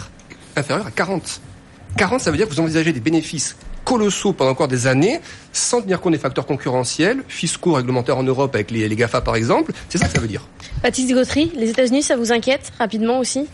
inférieur 0.55 0.85
à 0.85 0.91
40. 0.91 1.41
40, 1.97 2.21
ça 2.21 2.31
veut 2.31 2.37
dire 2.37 2.47
que 2.47 2.53
vous 2.53 2.59
envisagez 2.59 2.91
des 2.91 2.99
bénéfices 2.99 3.55
colossaux 3.83 4.33
pendant 4.33 4.51
encore 4.51 4.67
des 4.67 4.87
années, 4.87 5.19
sans 5.51 5.81
tenir 5.81 6.01
compte 6.01 6.13
des 6.13 6.19
facteurs 6.19 6.45
concurrentiels, 6.45 7.23
fiscaux, 7.27 7.73
réglementaires 7.73 8.17
en 8.17 8.23
Europe 8.23 8.55
avec 8.55 8.71
les, 8.71 8.87
les 8.87 8.95
GAFA 8.95 9.21
par 9.21 9.35
exemple. 9.35 9.71
C'est 9.89 9.97
ça 9.97 10.07
que 10.07 10.13
ça 10.13 10.19
veut 10.19 10.27
dire. 10.27 10.47
Baptiste 10.81 11.13
Gautry, 11.13 11.51
les 11.55 11.69
États-Unis, 11.69 12.03
ça 12.03 12.15
vous 12.15 12.31
inquiète 12.31 12.71
rapidement 12.77 13.19
aussi? 13.19 13.47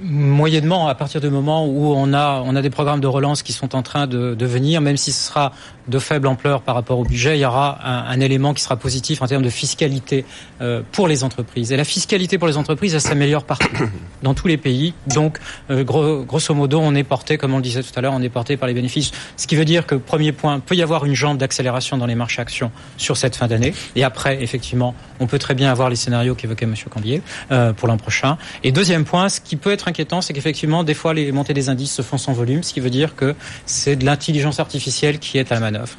Moyennement, 0.00 0.88
à 0.88 0.94
partir 0.94 1.20
du 1.20 1.28
moment 1.28 1.66
où 1.66 1.92
on 1.94 2.12
a, 2.12 2.42
on 2.44 2.56
a 2.56 2.62
des 2.62 2.70
programmes 2.70 3.00
de 3.00 3.06
relance 3.06 3.42
qui 3.42 3.52
sont 3.52 3.76
en 3.76 3.82
train 3.82 4.06
de, 4.06 4.36
venir, 4.44 4.80
même 4.80 4.96
si 4.96 5.12
ce 5.12 5.28
sera 5.28 5.52
de 5.86 5.98
faible 5.98 6.26
ampleur 6.26 6.62
par 6.62 6.74
rapport 6.74 6.98
au 6.98 7.04
budget, 7.04 7.38
il 7.38 7.40
y 7.40 7.44
aura 7.44 7.78
un, 7.84 8.20
élément 8.20 8.54
qui 8.54 8.62
sera 8.62 8.76
positif 8.76 9.22
en 9.22 9.26
termes 9.26 9.42
de 9.42 9.50
fiscalité 9.50 10.24
euh, 10.60 10.82
pour 10.92 11.08
les 11.08 11.24
entreprises. 11.24 11.72
Et 11.72 11.76
la 11.76 11.84
fiscalité 11.84 12.38
pour 12.38 12.48
les 12.48 12.56
entreprises, 12.56 12.94
elle 12.94 13.00
s'améliore 13.00 13.44
partout, 13.44 13.68
dans 14.22 14.34
tous 14.34 14.48
les 14.48 14.56
pays. 14.56 14.94
Donc, 15.06 15.38
euh, 15.70 15.84
gros, 15.84 16.24
grosso 16.24 16.52
modo, 16.54 16.80
on 16.80 16.94
est 16.94 17.04
porté, 17.04 17.38
comme 17.38 17.54
on 17.54 17.58
le 17.58 17.62
disait 17.62 17.82
tout 17.82 17.92
à 17.96 18.00
l'heure, 18.00 18.12
on 18.14 18.22
est 18.22 18.28
porté 18.28 18.56
par 18.56 18.68
les 18.68 18.74
bénéfices. 18.74 19.12
Ce 19.36 19.46
qui 19.46 19.56
veut 19.56 19.64
dire 19.64 19.86
que, 19.86 19.94
premier 19.94 20.32
point, 20.32 20.60
peut 20.60 20.74
y 20.74 20.82
avoir 20.82 21.04
une 21.04 21.14
jambe 21.14 21.38
d'accélération 21.38 21.96
dans 21.96 22.06
les 22.06 22.14
marchés 22.14 22.42
actions 22.42 22.70
sur 22.96 23.16
cette 23.16 23.36
fin 23.36 23.46
d'année. 23.46 23.74
Et 23.96 24.04
après, 24.04 24.42
effectivement, 24.42 24.94
on 25.20 25.26
peut 25.26 25.38
très 25.38 25.54
bien 25.54 25.70
avoir 25.70 25.88
les 25.88 25.96
scénarios 25.96 26.34
qu'évoquait 26.34 26.66
M. 26.66 26.74
Cambier 26.90 27.22
euh, 27.50 27.72
pour 27.72 27.88
l'an 27.88 27.96
prochain. 27.96 28.38
Et 28.64 28.72
deuxième 28.72 29.04
point, 29.04 29.28
ce 29.28 29.40
qui 29.40 29.56
peut 29.56 29.67
être 29.72 29.88
inquiétant, 29.88 30.20
c'est 30.20 30.32
qu'effectivement, 30.32 30.84
des 30.84 30.94
fois, 30.94 31.14
les 31.14 31.32
montées 31.32 31.54
des 31.54 31.68
indices 31.68 31.92
se 31.92 32.02
font 32.02 32.18
sans 32.18 32.32
volume, 32.32 32.62
ce 32.62 32.72
qui 32.72 32.80
veut 32.80 32.90
dire 32.90 33.14
que 33.14 33.34
c'est 33.66 33.96
de 33.96 34.04
l'intelligence 34.04 34.60
artificielle 34.60 35.18
qui 35.18 35.38
est 35.38 35.50
à 35.52 35.54
la 35.54 35.60
manœuvre. 35.60 35.96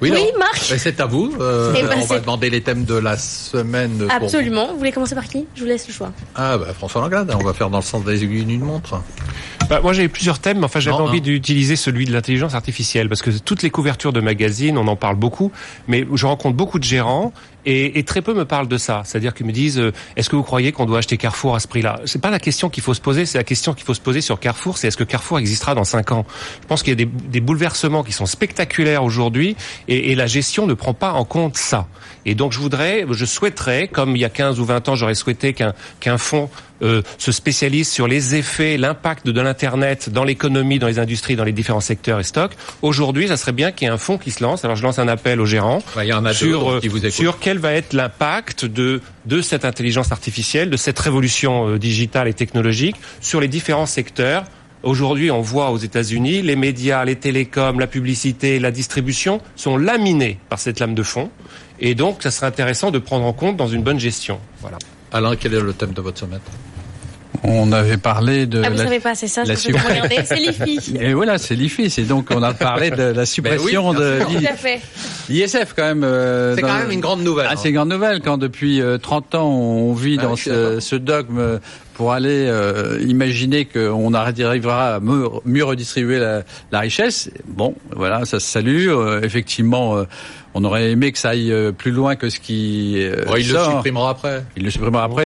Oui, 0.00 0.12
Marc. 0.38 0.56
C'est 0.78 1.00
à 1.00 1.06
vous. 1.06 1.34
Euh, 1.40 1.74
Eh 1.76 1.82
ben, 1.82 1.98
on 2.00 2.04
va 2.06 2.20
demander 2.20 2.48
les 2.50 2.60
thèmes 2.62 2.84
de 2.84 2.94
la 2.94 3.16
semaine. 3.16 3.98
pour- 3.98 4.10
Absolument. 4.12 4.72
Vous 4.72 4.78
voulez 4.78 4.92
commencer 4.92 5.14
par 5.14 5.28
qui? 5.28 5.46
Je 5.54 5.60
vous 5.62 5.66
laisse 5.68 5.86
le 5.86 5.92
choix. 5.92 6.12
Ah 6.34 6.56
bah 6.58 6.72
François 6.74 7.00
Langlade, 7.02 7.34
on 7.38 7.44
va 7.44 7.52
faire 7.52 7.70
dans 7.70 7.78
le 7.78 7.84
sens 7.84 8.04
des 8.04 8.24
aiguilles 8.24 8.44
d'une 8.44 8.62
montre. 8.64 9.00
Bah, 9.68 9.80
moi 9.82 9.92
j'avais 9.92 10.08
plusieurs 10.08 10.40
thèmes, 10.40 10.58
mais 10.58 10.64
enfin 10.64 10.80
j'avais 10.80 10.96
envie 10.96 11.18
un. 11.18 11.20
d'utiliser 11.20 11.76
celui 11.76 12.04
de 12.04 12.12
l'intelligence 12.12 12.54
artificielle 12.54 13.08
parce 13.08 13.22
que 13.22 13.30
toutes 13.30 13.62
les 13.62 13.70
couvertures 13.70 14.12
de 14.12 14.20
magazines, 14.20 14.76
on 14.78 14.88
en 14.88 14.96
parle 14.96 15.14
beaucoup, 15.16 15.52
mais 15.86 16.04
je 16.12 16.26
rencontre 16.26 16.56
beaucoup 16.56 16.78
de 16.80 16.84
gérants 16.84 17.32
et, 17.66 17.98
et 17.98 18.02
très 18.04 18.20
peu 18.22 18.34
me 18.34 18.44
parlent 18.44 18.66
de 18.66 18.78
ça. 18.78 19.02
C'est-à-dire 19.04 19.32
qu'ils 19.32 19.46
me 19.46 19.52
disent 19.52 19.78
euh, 19.78 19.92
est-ce 20.16 20.28
que 20.28 20.34
vous 20.34 20.42
croyez 20.42 20.72
qu'on 20.72 20.86
doit 20.86 20.98
acheter 20.98 21.16
Carrefour 21.18 21.54
à 21.54 21.60
ce 21.60 21.68
prix-là? 21.68 22.00
C'est 22.06 22.20
pas 22.20 22.30
la 22.30 22.40
question 22.40 22.68
qu'il 22.68 22.82
faut 22.82 22.94
se 22.94 23.00
poser, 23.00 23.26
c'est 23.26 23.38
la 23.38 23.44
question 23.44 23.72
qu'il 23.74 23.84
faut 23.84 23.94
se 23.94 24.00
poser 24.00 24.22
sur 24.22 24.40
Carrefour, 24.40 24.76
c'est 24.76 24.88
est-ce 24.88 24.96
que 24.96 25.04
Carrefour 25.04 25.38
existera 25.38 25.76
dans 25.76 25.84
cinq 25.84 26.10
ans? 26.10 26.26
Je 26.62 26.66
pense 26.66 26.82
qu'il 26.82 26.90
y 26.90 27.00
a 27.00 27.04
des, 27.04 27.04
des 27.28 27.40
bouleversements 27.40 28.02
qui 28.02 28.12
sont 28.12 28.26
spectaculaires 28.26 29.04
aujourd'hui 29.04 29.56
et, 29.90 30.12
et 30.12 30.14
la 30.14 30.26
gestion 30.26 30.66
ne 30.66 30.74
prend 30.74 30.94
pas 30.94 31.12
en 31.12 31.24
compte 31.24 31.56
ça. 31.56 31.86
Et 32.24 32.34
donc 32.34 32.52
je 32.52 32.58
voudrais, 32.58 33.04
je 33.10 33.24
souhaiterais, 33.24 33.88
comme 33.88 34.16
il 34.16 34.20
y 34.20 34.24
a 34.24 34.30
15 34.30 34.60
ou 34.60 34.64
20 34.64 34.88
ans, 34.88 34.94
j'aurais 34.94 35.14
souhaité 35.14 35.52
qu'un 35.52 35.74
qu'un 36.00 36.18
fonds 36.18 36.48
euh, 36.82 37.02
se 37.18 37.32
spécialise 37.32 37.88
sur 37.88 38.08
les 38.08 38.34
effets, 38.34 38.76
l'impact 38.76 39.26
de 39.26 39.40
l'Internet 39.40 40.08
dans 40.10 40.24
l'économie, 40.24 40.78
dans 40.78 40.86
les 40.86 40.98
industries, 40.98 41.36
dans 41.36 41.44
les 41.44 41.52
différents 41.52 41.80
secteurs 41.80 42.20
et 42.20 42.24
stocks. 42.24 42.52
Aujourd'hui, 42.82 43.28
ça 43.28 43.36
serait 43.36 43.52
bien 43.52 43.70
qu'il 43.72 43.86
y 43.86 43.90
ait 43.90 43.92
un 43.92 43.98
fonds 43.98 44.16
qui 44.16 44.30
se 44.30 44.42
lance. 44.42 44.64
Alors 44.64 44.76
je 44.76 44.82
lance 44.82 44.98
un 44.98 45.08
appel 45.08 45.40
aux 45.40 45.46
gérants 45.46 45.82
Bah, 45.94 46.04
il 46.04 46.08
y 46.08 46.12
en 46.12 46.24
a 46.24 46.32
sur, 46.32 46.70
euh, 46.70 46.80
qui 46.80 46.88
vous 46.88 46.98
écoutent. 46.98 47.12
sur 47.12 47.38
quel 47.38 47.58
va 47.58 47.72
être 47.72 47.92
l'impact 47.92 48.64
de, 48.64 49.00
de 49.26 49.42
cette 49.42 49.64
intelligence 49.64 50.12
artificielle, 50.12 50.70
de 50.70 50.76
cette 50.76 50.98
révolution 50.98 51.68
euh, 51.68 51.78
digitale 51.78 52.28
et 52.28 52.34
technologique 52.34 52.96
sur 53.20 53.40
les 53.40 53.48
différents 53.48 53.86
secteurs. 53.86 54.44
Aujourd'hui, 54.82 55.30
on 55.30 55.42
voit 55.42 55.70
aux 55.72 55.76
États-Unis, 55.76 56.40
les 56.40 56.56
médias, 56.56 57.04
les 57.04 57.16
télécoms, 57.16 57.78
la 57.78 57.86
publicité, 57.86 58.58
la 58.58 58.70
distribution 58.70 59.42
sont 59.54 59.76
laminés 59.76 60.38
par 60.48 60.58
cette 60.58 60.80
lame 60.80 60.94
de 60.94 61.02
fond. 61.02 61.30
Et 61.80 61.94
donc, 61.94 62.22
ça 62.22 62.30
serait 62.30 62.46
intéressant 62.46 62.90
de 62.90 62.98
prendre 62.98 63.26
en 63.26 63.34
compte 63.34 63.58
dans 63.58 63.68
une 63.68 63.82
bonne 63.82 64.00
gestion. 64.00 64.40
Voilà. 64.60 64.78
Alain, 65.12 65.36
quel 65.36 65.52
est 65.52 65.60
le 65.60 65.74
thème 65.74 65.92
de 65.92 66.00
votre 66.00 66.18
semaine? 66.18 66.40
On 67.42 67.72
avait 67.72 67.96
parlé 67.96 68.46
de 68.46 68.60
Ah, 68.64 68.68
vous 68.70 68.76
la- 68.76 68.84
savez 68.84 69.00
pas, 69.00 69.14
c'est 69.14 69.28
ça, 69.28 69.44
la 69.44 69.54
je. 69.54 69.60
C'est 70.24 70.36
l'IFI. 70.36 70.96
Et 71.00 71.14
voilà, 71.14 71.38
c'est 71.38 71.54
l'IFI. 71.54 71.88
C'est 71.88 72.02
donc 72.02 72.26
on 72.30 72.42
a 72.42 72.52
parlé 72.52 72.90
de 72.90 73.02
la 73.02 73.24
suppression 73.24 73.92
bien 73.92 74.00
de 74.00 74.18
sûr. 74.18 74.28
Tout 74.28 74.46
à 74.46 74.54
fait. 74.56 74.80
l'ISF 75.28 75.72
quand 75.74 75.84
même. 75.84 76.04
euh, 76.04 76.54
C'est 76.54 76.60
dans- 76.62 76.68
quand 76.68 76.78
même 76.78 76.90
une 76.90 77.00
grande 77.00 77.22
nouvelle. 77.22 77.46
Ah, 77.48 77.52
hein. 77.54 77.56
c'est 77.60 77.68
une 77.70 77.76
grande 77.76 77.88
nouvelle 77.90 78.20
quand 78.20 78.36
depuis 78.36 78.82
euh, 78.82 78.98
30 78.98 79.34
ans 79.36 79.48
on 79.48 79.92
vit 79.94 80.16
Ah 80.18 80.22
dans 80.24 80.36
ce, 80.36 80.80
ce 80.80 80.96
dogme 80.96 81.60
pour 81.94 82.12
aller 82.12 82.46
euh, 82.48 82.98
imaginer 83.06 83.64
qu'on 83.64 84.12
arrivera 84.12 84.94
à 84.96 85.00
mieux, 85.00 85.28
mieux 85.44 85.64
redistribuer 85.64 86.18
la, 86.18 86.42
la 86.72 86.80
richesse. 86.80 87.30
Bon, 87.46 87.74
voilà, 87.94 88.24
ça 88.24 88.40
se 88.40 88.46
salue. 88.46 88.88
Euh, 88.88 89.20
effectivement, 89.22 89.96
euh, 89.96 90.04
on 90.54 90.64
aurait 90.64 90.90
aimé 90.90 91.12
que 91.12 91.18
ça 91.18 91.30
aille 91.30 91.52
euh, 91.52 91.72
plus 91.72 91.90
loin 91.92 92.16
que 92.16 92.28
ce 92.28 92.40
qui 92.40 92.96
euh, 92.98 93.24
Bon, 93.26 93.36
il 93.36 93.50
le 93.50 93.58
supprimera 93.58 94.10
après. 94.10 94.44
Il 94.56 94.64
le 94.64 94.70
supprimera 94.70 95.04
après. 95.04 95.22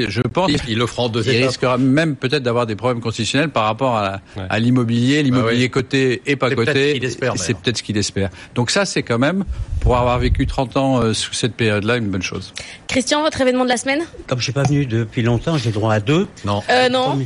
Je 0.00 0.22
pense 0.22 0.50
Il 0.66 0.76
le 0.78 0.88
fera 0.88 1.04
en 1.04 1.08
deux 1.08 1.22
il 1.24 1.36
étapes. 1.36 1.48
risquera 1.50 1.78
même 1.78 2.16
peut-être 2.16 2.42
d'avoir 2.42 2.66
des 2.66 2.74
problèmes 2.74 3.00
constitutionnels 3.00 3.50
par 3.50 3.62
rapport 3.66 3.94
à, 3.94 4.02
la- 4.02 4.12
Ouais. 4.36 4.48
à 4.50 4.58
l'immobilier, 4.58 5.22
l'immobilier 5.22 5.56
Ah 5.56 5.60
oui. 5.66 5.70
coté 5.70 6.20
et 6.26 6.34
pas 6.34 6.48
C'est 6.48 6.56
peut-être 6.56 6.66
coté. 6.72 6.88
ce 6.88 6.94
qu'il 6.94 7.04
espère, 7.04 7.32
C'est 7.36 7.54
peut-être 7.54 7.76
ce 7.78 7.82
qu'il 7.84 7.96
espère. 7.96 8.30
Donc 8.56 8.72
ça, 8.72 8.86
c'est 8.86 9.04
quand 9.04 9.20
même, 9.20 9.44
pour 9.78 9.96
avoir 9.96 10.18
vécu 10.18 10.48
30 10.48 10.76
ans 10.76 11.00
euh, 11.00 11.14
sous 11.14 11.32
cette 11.32 11.54
période-là, 11.54 11.98
une 11.98 12.08
bonne 12.08 12.22
chose. 12.22 12.52
Christian, 12.88 13.22
votre 13.22 13.40
événement 13.40 13.62
de 13.62 13.68
la 13.68 13.76
semaine? 13.76 14.02
Comme 14.26 14.40
je 14.40 14.42
suis 14.44 14.52
pas 14.52 14.64
venu 14.64 14.84
depuis 14.84 15.22
longtemps, 15.22 15.56
j'ai 15.58 15.70
droit 15.70 15.94
à 15.94 16.00
deux. 16.00 16.26
Non. 16.44 16.60
Euh, 16.70 16.88
non. 16.88 17.24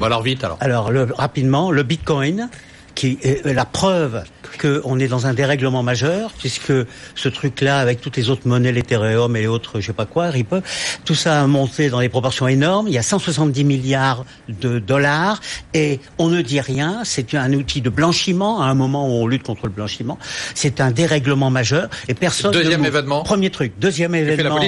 Bon, 0.00 0.06
alors 0.06 0.24
vite 0.24 0.42
alors. 0.42 0.58
Alors, 0.60 0.90
le, 0.90 1.04
rapidement, 1.16 1.70
le 1.70 1.84
Bitcoin, 1.84 2.48
qui 2.96 3.16
est 3.22 3.44
la 3.46 3.64
preuve 3.64 4.24
qu'on 4.60 4.98
est 4.98 5.08
dans 5.08 5.26
un 5.26 5.34
dérèglement 5.34 5.82
majeur, 5.82 6.32
puisque 6.38 6.72
ce 7.14 7.28
truc-là, 7.28 7.78
avec 7.78 8.00
toutes 8.00 8.16
les 8.16 8.30
autres 8.30 8.46
monnaies, 8.46 8.72
l'Ethereum 8.72 9.36
et 9.36 9.46
autres, 9.46 9.80
je 9.80 9.86
sais 9.86 9.92
pas 9.92 10.06
quoi, 10.06 10.28
Ripple, 10.28 10.62
tout 11.04 11.14
ça 11.14 11.42
a 11.42 11.46
monté 11.46 11.90
dans 11.90 12.00
des 12.00 12.08
proportions 12.08 12.48
énormes. 12.48 12.88
Il 12.88 12.94
y 12.94 12.98
a 12.98 13.02
170 13.02 13.64
milliards 13.64 14.24
de 14.48 14.78
dollars 14.78 15.40
et 15.74 16.00
on 16.18 16.28
ne 16.28 16.42
dit 16.42 16.60
rien. 16.60 17.00
C'est 17.04 17.34
un 17.34 17.52
outil 17.52 17.80
de 17.80 17.90
blanchiment 17.90 18.62
à 18.62 18.66
un 18.66 18.74
moment 18.74 19.08
où 19.08 19.12
on 19.22 19.26
lutte 19.26 19.42
contre 19.42 19.66
le 19.66 19.72
blanchiment. 19.72 20.18
C'est 20.54 20.80
un 20.80 20.90
dérèglement 20.90 21.50
majeur 21.50 21.88
et 22.08 22.14
personne. 22.14 22.52
ne 22.52 22.62
Deuxième 22.62 22.84
événement. 22.84 23.22
Premier 23.22 23.50
truc. 23.50 23.72
Deuxième 23.78 24.14
événement. 24.14 24.60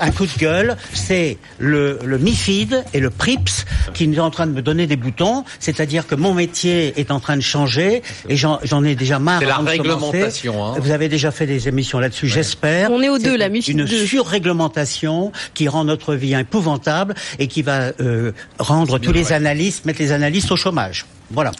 Un 0.00 0.10
coup 0.10 0.26
de 0.26 0.38
gueule, 0.38 0.76
c'est 0.92 1.38
le, 1.58 1.98
le 2.04 2.18
MIFID 2.18 2.84
et 2.94 3.00
le 3.00 3.10
PRIPS 3.10 3.64
qui 3.94 4.04
est 4.04 4.18
en 4.18 4.30
train 4.30 4.46
de 4.46 4.52
me 4.52 4.62
donner 4.62 4.86
des 4.86 4.96
boutons. 4.96 5.44
C'est-à-dire 5.58 6.06
que 6.06 6.14
mon 6.14 6.34
métier 6.34 6.98
est 6.98 7.10
en 7.10 7.20
train 7.20 7.36
de 7.36 7.42
changer 7.42 8.02
et 8.28 8.36
j'en 8.36 8.84
ai 8.84 8.94
déjà 8.94 9.18
marre. 9.26 9.40
C'est 9.40 9.46
la 9.46 9.58
réglementation, 9.58 10.64
hein. 10.64 10.74
Vous 10.78 10.90
avez 10.90 11.08
déjà 11.08 11.30
fait 11.30 11.46
des 11.46 11.68
émissions 11.68 11.98
là-dessus, 11.98 12.28
j'espère. 12.28 12.90
On 12.90 13.02
est 13.02 13.08
aux 13.08 13.18
C'est 13.18 13.24
deux, 13.24 13.36
là, 13.36 13.48
MIFID 13.48 13.72
Une 13.72 13.84
2. 13.84 14.06
surréglementation 14.06 15.32
qui 15.54 15.68
rend 15.68 15.84
notre 15.84 16.14
vie 16.14 16.34
épouvantable 16.34 17.14
et 17.38 17.48
qui 17.48 17.62
va 17.62 17.92
euh, 18.00 18.32
rendre 18.58 18.98
tous 18.98 19.12
les 19.12 19.32
analystes, 19.32 19.84
mettre 19.84 20.00
les 20.00 20.12
analystes 20.12 20.50
au 20.52 20.56
chômage. 20.56 21.04
Voilà. 21.30 21.52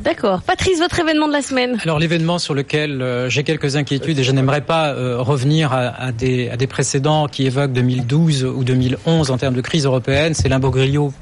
D'accord. 0.00 0.40
Patrice, 0.40 0.78
votre 0.78 0.98
événement 0.98 1.28
de 1.28 1.32
la 1.34 1.42
semaine? 1.42 1.76
Alors 1.82 1.98
l'événement 1.98 2.38
sur 2.38 2.54
lequel 2.54 3.02
euh, 3.02 3.28
j'ai 3.28 3.44
quelques 3.44 3.76
inquiétudes 3.76 4.18
et 4.18 4.24
je 4.24 4.32
n'aimerais 4.32 4.62
pas 4.62 4.94
euh, 4.94 5.18
revenir 5.20 5.74
à, 5.74 6.10
des, 6.10 6.48
précédents 6.70 7.26
qui 7.26 7.46
évoquent 7.46 7.72
2012 7.72 8.44
ou 8.44 8.64
2011 8.64 9.30
en 9.30 9.36
termes 9.36 9.54
de 9.54 9.60
crise 9.60 9.84
européenne, 9.84 10.32
c'est 10.32 10.48
l'imbroglio, 10.48 11.12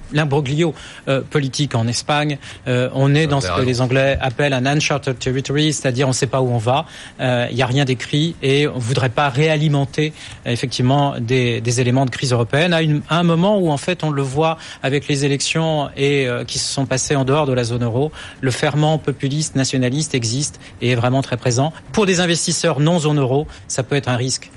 euh, 1.09 1.23
politique 1.29 1.75
en 1.75 1.89
Espagne. 1.89 2.39
On 2.67 3.15
est 3.15 3.27
dans 3.27 3.41
ce 3.41 3.49
que 3.49 3.63
les 3.63 3.81
Anglais 3.81 4.17
appellent 4.21 4.53
un 4.53 4.67
uncharted 4.67 5.19
territory, 5.19 5.73
c'est-à-dire 5.73 6.07
on 6.07 6.11
ne 6.11 6.15
sait 6.15 6.27
pas 6.27 6.41
où 6.41 6.49
on 6.49 6.59
va, 6.59 6.87
il 7.19 7.55
n'y 7.55 7.63
a 7.63 7.67
rien 7.67 7.85
d'écrit 7.85 8.37
et 8.43 8.69
on 8.69 8.79
voudrait 8.79 9.09
pas 9.09 9.29
réalimenter 9.29 10.13
effectivement 10.47 11.15
des, 11.19 11.81
éléments 11.81 12.05
de 12.05 12.11
crise 12.11 12.33
européenne 12.33 12.73
à, 12.73 12.81
à 13.09 13.19
un 13.19 13.23
moment 13.23 13.59
où 13.59 13.71
en 13.71 13.77
fait 13.77 14.05
on 14.05 14.11
le 14.11 14.23
voit 14.23 14.59
avec 14.83 15.09
les 15.09 15.25
élections 15.25 15.89
et 15.97 16.29
qui 16.47 16.59
se 16.59 16.73
sont 16.73 16.87
passées 16.87 17.17
en 17.17 17.25
dehors 17.25 17.47
de 17.47 17.53
la 17.53 17.65
zone 17.65 17.85
euro, 17.85 18.13
le 18.41 18.51
ferment 18.69 18.99
populiste 18.99 19.57
nationaliste 19.57 20.15
existe 20.15 20.61
et 20.83 20.91
est 20.91 20.95
vraiment 20.95 21.23
très 21.23 21.39
présent. 21.39 21.73
Pour 21.93 22.05
des 22.05 22.21
investisseurs 22.21 22.81
non 22.81 22.99
zone 22.99 23.19
euro, 23.19 23.47
ça 23.67 23.83
peut 23.83 23.97
être 23.97 24.11
un 24.11 24.17
risque. 24.17 24.51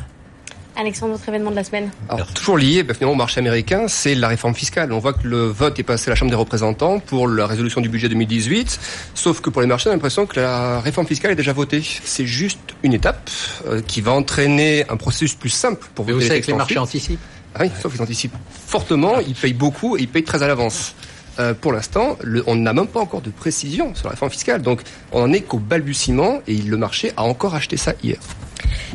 Alexandre, 0.75 1.13
votre 1.13 1.29
événement 1.29 1.51
de 1.51 1.55
la 1.55 1.63
semaine 1.63 1.91
Alors, 2.09 2.27
toujours 2.33 2.57
lié 2.57 2.83
bah, 2.83 2.93
finalement 2.93 3.13
au 3.13 3.17
marché 3.17 3.39
américain, 3.39 3.87
c'est 3.87 4.13
la 4.15 4.27
réforme 4.27 4.53
fiscale. 4.53 4.91
On 4.91 4.99
voit 4.99 5.13
que 5.13 5.25
le 5.25 5.43
vote 5.43 5.79
est 5.79 5.83
passé 5.83 6.09
à 6.09 6.11
la 6.11 6.15
Chambre 6.15 6.29
des 6.29 6.35
représentants 6.35 6.99
pour 6.99 7.29
la 7.29 7.47
résolution 7.47 7.79
du 7.79 7.87
budget 7.87 8.09
2018, 8.09 8.79
sauf 9.13 9.39
que 9.39 9.49
pour 9.49 9.61
les 9.61 9.67
marchés, 9.67 9.87
on 9.87 9.93
a 9.93 9.95
l'impression 9.95 10.25
que 10.25 10.37
la 10.37 10.81
réforme 10.81 11.07
fiscale 11.07 11.31
est 11.31 11.35
déjà 11.35 11.53
votée. 11.53 11.81
C'est 12.03 12.25
juste 12.25 12.59
une 12.83 12.93
étape 12.93 13.29
euh, 13.67 13.81
qui 13.81 14.01
va 14.01 14.11
entraîner 14.11 14.83
un 14.89 14.97
processus 14.97 15.35
plus 15.35 15.49
simple 15.49 15.87
pour 15.95 16.05
Mais 16.05 16.11
vous 16.11 16.17
voter 16.17 16.27
savez 16.27 16.39
les 16.39 16.45
que 16.45 16.51
les 16.51 16.57
marchés 16.57 16.77
anticipent. 16.77 17.19
Ah 17.55 17.59
oui, 17.61 17.71
sauf 17.81 17.93
qu'ils 17.93 18.01
anticipent 18.01 18.35
fortement, 18.67 19.19
ils 19.19 19.35
payent 19.35 19.53
beaucoup 19.53 19.97
et 19.97 20.01
ils 20.01 20.07
payent 20.09 20.23
très 20.23 20.43
à 20.43 20.47
l'avance. 20.47 20.95
Euh, 21.41 21.53
pour 21.53 21.73
l'instant, 21.73 22.17
on 22.45 22.55
n'a 22.55 22.73
même 22.73 22.87
pas 22.87 22.99
encore 22.99 23.21
de 23.21 23.31
précision 23.31 23.95
sur 23.95 24.05
la 24.05 24.11
réforme 24.11 24.31
fiscale, 24.31 24.61
donc 24.61 24.81
on 25.11 25.23
en 25.23 25.33
est 25.33 25.41
qu'au 25.41 25.57
balbutiement 25.57 26.41
et 26.47 26.55
le 26.55 26.77
marché 26.77 27.11
a 27.17 27.23
encore 27.23 27.55
acheté 27.55 27.77
ça 27.77 27.93
hier. 28.03 28.17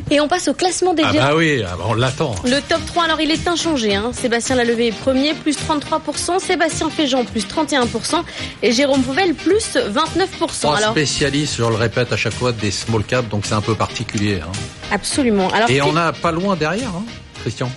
Et 0.09 0.21
on 0.21 0.29
passe 0.29 0.47
au 0.47 0.53
classement 0.53 0.93
des 0.93 1.03
Ah 1.03 1.11
bah 1.11 1.31
oui, 1.35 1.61
ah 1.67 1.75
bah 1.77 1.85
on 1.89 1.93
l'attend. 1.93 2.33
Le 2.45 2.61
top 2.61 2.85
3, 2.85 3.03
alors 3.03 3.19
il 3.19 3.31
est 3.31 3.47
inchangé. 3.47 3.95
Hein. 3.95 4.11
Sébastien 4.13 4.55
Lalevé 4.55 4.87
est 4.87 4.91
premier, 4.91 5.33
plus 5.33 5.57
33%. 5.57 6.39
Sébastien 6.39 6.89
Féjean, 6.89 7.25
plus 7.25 7.45
31%. 7.45 8.23
Et 8.63 8.71
Jérôme 8.71 9.01
Pouvel, 9.01 9.33
plus 9.33 9.75
29%. 9.75 10.61
Trois 10.61 10.77
Alors, 10.77 10.91
spécialistes, 10.91 11.55
je 11.57 11.63
le 11.63 11.75
répète 11.75 12.13
à 12.13 12.17
chaque 12.17 12.33
fois, 12.33 12.53
des 12.53 12.71
small 12.71 13.03
caps, 13.03 13.27
donc 13.29 13.45
c'est 13.45 13.55
un 13.55 13.61
peu 13.61 13.75
particulier. 13.75 14.39
hein. 14.41 14.51
absolument. 14.91 15.49
Alors, 15.49 15.69
Et 15.69 15.81
on 15.81 15.95
a 15.97 16.13
pas 16.13 16.31
loin 16.31 16.55
derrière, 16.55 16.89
hein, 16.89 17.03
Christian. 17.41 17.69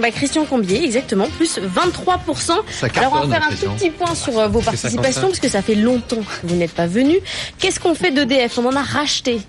Bah, 0.00 0.10
Christian 0.10 0.44
Combier, 0.44 0.84
exactement, 0.84 1.28
plus 1.36 1.58
23%. 1.58 2.52
Alors 2.96 3.20
on 3.22 3.26
va 3.26 3.38
faire 3.38 3.48
un 3.50 3.54
tout 3.54 3.70
petit 3.72 3.90
point 3.90 4.14
sur 4.14 4.38
euh, 4.38 4.48
vos 4.48 4.60
participations, 4.60 5.28
parce 5.28 5.40
que 5.40 5.48
ça 5.48 5.62
fait 5.62 5.74
longtemps 5.74 6.16
que 6.16 6.46
vous 6.46 6.56
n'êtes 6.56 6.72
pas 6.72 6.86
venu. 6.86 7.18
Qu'est-ce 7.58 7.80
qu'on 7.80 7.94
fait 7.94 8.10
d'EDF? 8.10 8.58
On 8.58 8.66
en 8.66 8.76
a 8.76 8.82
racheté 8.82 9.40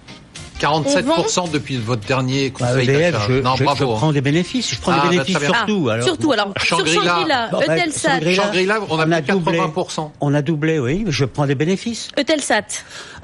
47% 0.59 1.51
depuis 1.51 1.77
votre 1.77 2.05
dernier 2.05 2.49
bah, 2.49 2.67
conseil 2.67 2.87
d'achat. 2.87 3.19
Je, 3.27 3.33
non, 3.41 3.55
je, 3.55 3.63
je, 3.63 3.83
prends 3.83 4.11
des 4.13 4.21
bénéfices. 4.21 4.73
Je 4.73 4.79
prends 4.79 4.93
ah, 4.93 5.03
des 5.03 5.17
bénéfices 5.17 5.35
bah, 5.35 5.45
surtout. 5.45 5.87
Ah, 5.89 5.93
alors. 5.93 6.05
Surtout. 6.05 6.31
Alors, 6.31 6.53
sur 6.63 6.87
Shangri-La, 6.87 7.49
bon, 7.49 7.59
bah, 7.65 7.75
Eutelsat. 7.75 8.33
Shangri-La, 8.33 8.79
on 8.89 8.99
a, 8.99 9.07
on 9.07 9.11
a 9.11 9.21
80%. 9.21 10.11
On 10.21 10.33
a 10.33 10.41
doublé, 10.41 10.79
oui. 10.79 11.05
Je 11.07 11.25
prends 11.25 11.45
des 11.45 11.55
bénéfices. 11.55 12.09
Eutelsat. 12.17 12.61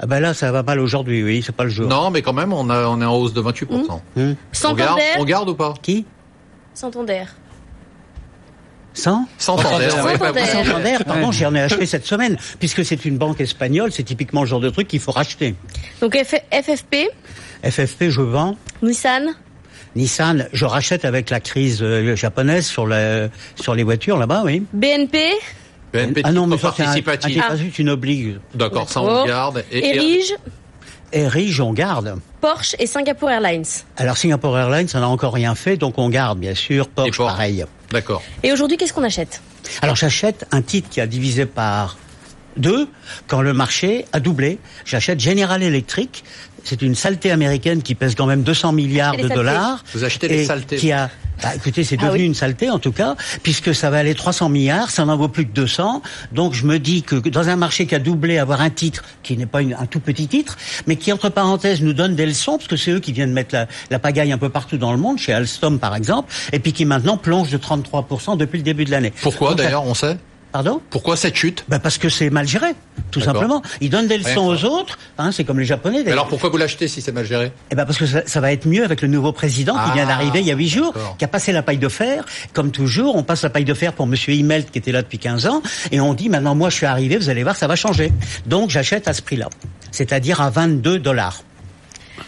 Ah 0.00 0.06
ben 0.06 0.20
là, 0.20 0.34
ça 0.34 0.52
va 0.52 0.62
mal 0.62 0.80
aujourd'hui, 0.80 1.22
oui. 1.22 1.42
C'est 1.44 1.54
pas 1.54 1.64
le 1.64 1.70
jour. 1.70 1.88
Non, 1.88 2.10
mais 2.10 2.22
quand 2.22 2.32
même, 2.32 2.52
on, 2.52 2.68
a, 2.68 2.86
on 2.86 3.00
est 3.00 3.04
en 3.04 3.16
hausse 3.16 3.32
de 3.32 3.40
28%. 3.40 3.66
Mmh. 4.16 4.22
Mmh. 4.22 4.36
On, 4.64 4.72
garde, 4.74 5.00
on 5.18 5.24
garde 5.24 5.48
ou 5.48 5.54
pas? 5.54 5.74
Qui? 5.80 6.04
Santander. 6.74 7.24
100 8.94 9.28
Santander. 9.38 9.90
Santander, 9.90 10.46
Santander 10.46 10.96
pardon, 11.06 11.30
j'en 11.30 11.54
ai 11.54 11.60
acheté 11.60 11.86
cette 11.86 12.06
semaine, 12.06 12.36
puisque 12.58 12.84
c'est 12.84 13.04
une 13.04 13.18
banque 13.18 13.40
espagnole, 13.40 13.92
c'est 13.92 14.02
typiquement 14.02 14.40
le 14.42 14.48
genre 14.48 14.60
de 14.60 14.70
truc 14.70 14.88
qu'il 14.88 15.00
faut 15.00 15.12
racheter. 15.12 15.54
Donc 16.00 16.16
FFP 16.16 16.96
FFP, 17.62 18.04
je 18.08 18.20
vends. 18.20 18.56
Nissan 18.82 19.34
Nissan, 19.96 20.48
je 20.52 20.64
rachète 20.64 21.04
avec 21.04 21.30
la 21.30 21.40
crise 21.40 21.82
euh, 21.82 22.14
japonaise 22.14 22.66
sur, 22.66 22.86
le, 22.86 23.28
sur 23.56 23.74
les 23.74 23.82
voitures 23.82 24.18
là-bas, 24.18 24.42
oui. 24.44 24.64
BNP 24.72 25.32
BNP 25.92 26.20
ah 26.24 26.32
non, 26.32 26.46
mais 26.46 26.58
ça 26.58 26.72
c'est 26.76 26.84
un, 26.84 26.92
un, 26.94 27.56
une 27.78 27.88
oblige. 27.90 28.38
D'accord, 28.54 28.88
ça 28.88 29.02
on 29.02 29.26
garde. 29.26 29.64
Et 29.72 29.88
Erige 29.88 30.34
Erige, 31.12 31.60
on 31.60 31.72
garde. 31.72 32.18
Porsche 32.40 32.76
et 32.78 32.86
Singapore 32.86 33.30
Airlines. 33.30 33.64
Alors 33.96 34.16
Singapore 34.16 34.58
Airlines, 34.58 34.88
ça 34.88 35.00
n'a 35.00 35.08
encore 35.08 35.34
rien 35.34 35.54
fait, 35.54 35.76
donc 35.76 35.98
on 35.98 36.08
garde, 36.08 36.38
bien 36.38 36.54
sûr. 36.54 36.88
Porsche, 36.88 37.18
pareil. 37.18 37.64
D'accord. 37.90 38.22
Et 38.42 38.52
aujourd'hui, 38.52 38.76
qu'est-ce 38.76 38.92
qu'on 38.92 39.02
achète? 39.02 39.42
Alors 39.82 39.96
j'achète 39.96 40.46
un 40.52 40.62
titre 40.62 40.88
qui 40.88 41.00
a 41.00 41.06
divisé 41.06 41.46
par 41.46 41.98
deux 42.56 42.88
quand 43.26 43.42
le 43.42 43.52
marché 43.52 44.06
a 44.12 44.20
doublé. 44.20 44.58
J'achète 44.84 45.20
General 45.20 45.62
Electric. 45.62 46.24
C'est 46.64 46.82
une 46.82 46.94
saleté 46.94 47.30
américaine 47.30 47.82
qui 47.82 47.94
pèse 47.94 48.14
quand 48.14 48.26
même 48.26 48.42
200 48.42 48.72
milliards 48.72 49.16
de 49.16 49.28
dollars. 49.28 49.84
Vous 49.94 50.04
achetez 50.04 50.28
les 50.28 50.44
saletés. 50.44 50.76
Qui 50.76 50.92
a, 50.92 51.10
bah, 51.42 51.54
écoutez, 51.54 51.84
c'est 51.84 51.96
devenu 51.96 52.24
une 52.24 52.34
saleté 52.34 52.70
en 52.70 52.78
tout 52.78 52.92
cas, 52.92 53.16
puisque 53.42 53.74
ça 53.74 53.90
va 53.90 53.98
aller 53.98 54.14
300 54.14 54.48
milliards, 54.48 54.90
ça 54.90 55.04
n'en 55.04 55.16
vaut 55.16 55.28
plus 55.28 55.46
que 55.46 55.52
200. 55.52 56.02
Donc 56.32 56.54
je 56.54 56.66
me 56.66 56.78
dis 56.78 57.02
que 57.02 57.16
dans 57.28 57.48
un 57.48 57.56
marché 57.56 57.86
qui 57.86 57.94
a 57.94 57.98
doublé, 57.98 58.38
avoir 58.38 58.60
un 58.60 58.70
titre 58.70 59.04
qui 59.22 59.36
n'est 59.36 59.46
pas 59.46 59.62
une, 59.62 59.74
un 59.74 59.86
tout 59.86 60.00
petit 60.00 60.28
titre, 60.28 60.58
mais 60.86 60.96
qui 60.96 61.12
entre 61.12 61.28
parenthèses 61.30 61.80
nous 61.82 61.92
donne 61.92 62.14
des 62.14 62.26
leçons, 62.26 62.56
parce 62.56 62.68
que 62.68 62.76
c'est 62.76 62.90
eux 62.90 63.00
qui 63.00 63.12
viennent 63.12 63.32
mettre 63.32 63.54
la, 63.54 63.66
la, 63.90 63.98
pagaille 63.98 64.32
un 64.32 64.38
peu 64.38 64.50
partout 64.50 64.76
dans 64.76 64.92
le 64.92 64.98
monde, 64.98 65.18
chez 65.18 65.32
Alstom 65.32 65.78
par 65.78 65.96
exemple, 65.96 66.32
et 66.52 66.58
puis 66.58 66.72
qui 66.72 66.84
maintenant 66.84 67.16
plonge 67.16 67.50
de 67.50 67.58
33% 67.58 68.36
depuis 68.36 68.58
le 68.58 68.64
début 68.64 68.84
de 68.84 68.90
l'année. 68.90 69.12
Pourquoi 69.22 69.54
d'ailleurs, 69.54 69.84
on 69.84 69.94
sait? 69.94 70.18
Pardon 70.52 70.80
Pourquoi 70.90 71.16
cette 71.16 71.36
chute? 71.36 71.64
Ben 71.68 71.78
Parce 71.78 71.98
que 71.98 72.08
c'est 72.08 72.30
mal 72.30 72.46
géré, 72.46 72.68
tout 73.10 73.20
simplement. 73.20 73.62
Ils 73.80 73.90
donnent 73.90 74.08
des 74.08 74.18
leçons 74.18 74.46
aux 74.46 74.64
autres, 74.64 74.98
hein, 75.18 75.30
c'est 75.32 75.44
comme 75.44 75.60
les 75.60 75.64
Japonais. 75.64 76.08
Alors 76.10 76.26
pourquoi 76.26 76.50
vous 76.50 76.56
l'achetez 76.56 76.88
si 76.88 77.00
c'est 77.00 77.12
mal 77.12 77.24
géré? 77.24 77.52
Eh 77.70 77.74
ben 77.74 77.84
parce 77.84 77.98
que 77.98 78.06
ça, 78.06 78.22
ça, 78.26 78.40
va 78.40 78.52
être 78.52 78.66
mieux 78.66 78.84
avec 78.84 79.02
le 79.02 79.08
nouveau 79.08 79.32
président 79.32 79.74
qui 79.74 79.92
vient 79.92 80.04
ah, 80.04 80.06
d'arriver 80.06 80.40
il 80.40 80.46
y 80.46 80.50
a 80.50 80.56
huit 80.56 80.68
jours, 80.68 80.92
qui 81.18 81.24
a 81.24 81.28
passé 81.28 81.52
la 81.52 81.62
paille 81.62 81.78
de 81.78 81.88
fer. 81.88 82.24
Comme 82.52 82.72
toujours, 82.72 83.16
on 83.16 83.22
passe 83.22 83.42
la 83.42 83.50
paille 83.50 83.64
de 83.64 83.74
fer 83.74 83.92
pour 83.92 84.06
Monsieur 84.06 84.34
Immelt 84.34 84.70
qui 84.70 84.78
était 84.78 84.92
là 84.92 85.02
depuis 85.02 85.18
15 85.18 85.46
ans, 85.46 85.62
et 85.92 86.00
on 86.00 86.14
dit 86.14 86.28
maintenant 86.28 86.54
moi 86.54 86.68
je 86.70 86.76
suis 86.76 86.86
arrivé, 86.86 87.16
vous 87.16 87.28
allez 87.28 87.42
voir 87.42 87.56
ça 87.56 87.66
va 87.66 87.76
changer. 87.76 88.12
Donc 88.46 88.70
j'achète 88.70 89.06
à 89.06 89.12
ce 89.12 89.22
prix-là, 89.22 89.48
c'est-à-dire 89.92 90.40
à 90.40 90.50
22 90.50 90.98
dollars. 90.98 91.42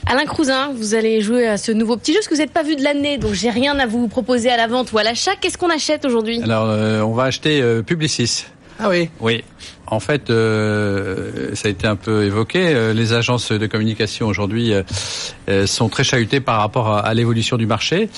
Alain 0.07 0.25
Crouzin, 0.25 0.73
vous 0.75 0.95
allez 0.95 1.21
jouer 1.21 1.47
à 1.47 1.57
ce 1.57 1.73
nouveau 1.73 1.97
petit 1.97 2.13
jeu, 2.13 2.19
parce 2.19 2.29
que 2.29 2.35
vous 2.35 2.41
n'êtes 2.41 2.53
pas 2.53 2.63
vu 2.63 2.77
de 2.77 2.83
l'année, 2.83 3.19
donc 3.19 3.33
j'ai 3.35 3.51
rien 3.51 3.79
à 3.79 3.87
vous 3.87 4.09
proposer 4.09 4.51
à 4.51 4.57
la 4.57 4.67
vente 4.67 4.93
ou 4.93 4.99
à 4.99 5.03
l'achat. 5.03 5.33
Qu'est-ce 5.41 5.59
qu'on 5.59 5.71
achète 5.71 6.05
aujourd'hui? 6.05 6.43
Alors, 6.43 6.67
euh, 6.69 7.01
on 7.03 7.13
va 7.13 7.25
acheter 7.25 7.63
euh, 7.63 7.83
Publicis. 7.83 8.47
Ah 8.79 8.89
oui 8.89 9.11
Oui. 9.21 9.45
En 9.87 10.01
fait, 10.01 10.31
euh, 10.31 11.55
ça 11.55 11.69
a 11.69 11.71
été 11.71 11.87
un 11.87 11.97
peu 11.97 12.25
évoqué. 12.25 12.59
Euh, 12.75 12.95
les 12.95 13.13
agences 13.13 13.53
de 13.53 13.67
communication 13.67 14.27
aujourd'hui 14.27 14.73
euh, 14.73 15.67
sont 15.67 15.89
très 15.89 16.03
chahutées 16.03 16.41
par 16.41 16.59
rapport 16.59 16.89
à, 16.89 17.01
à 17.01 17.15
l'évolution 17.15 17.59
du 17.59 17.67
marché. 17.67 18.09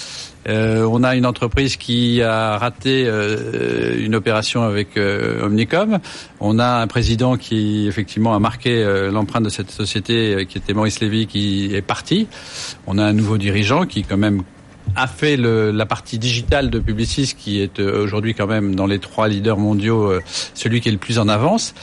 On 0.46 1.02
a 1.02 1.16
une 1.16 1.26
entreprise 1.26 1.76
qui 1.76 2.22
a 2.22 2.58
raté 2.58 3.08
une 3.98 4.14
opération 4.14 4.62
avec 4.62 4.98
Omnicom. 4.98 5.98
On 6.40 6.58
a 6.58 6.82
un 6.82 6.86
président 6.86 7.36
qui 7.36 7.86
effectivement 7.88 8.34
a 8.34 8.38
marqué 8.38 8.84
l'empreinte 9.10 9.44
de 9.44 9.48
cette 9.48 9.70
société, 9.70 10.46
qui 10.48 10.58
était 10.58 10.74
Maurice 10.74 11.00
Lévy, 11.00 11.26
qui 11.26 11.74
est 11.74 11.82
parti. 11.82 12.28
On 12.86 12.98
a 12.98 13.04
un 13.04 13.12
nouveau 13.12 13.38
dirigeant 13.38 13.86
qui 13.86 14.02
quand 14.02 14.16
même 14.16 14.42
a 14.96 15.06
fait 15.06 15.36
le, 15.36 15.70
la 15.70 15.86
partie 15.86 16.18
digitale 16.18 16.70
de 16.70 16.78
Publicis, 16.78 17.34
qui 17.36 17.60
est 17.60 17.80
euh, 17.80 18.04
aujourd'hui 18.04 18.34
quand 18.34 18.46
même 18.46 18.74
dans 18.74 18.86
les 18.86 18.98
trois 18.98 19.28
leaders 19.28 19.58
mondiaux, 19.58 20.10
euh, 20.10 20.20
celui 20.54 20.80
qui 20.80 20.88
est 20.88 20.92
le 20.92 20.98
plus 20.98 21.18
en 21.18 21.28
avance. 21.28 21.74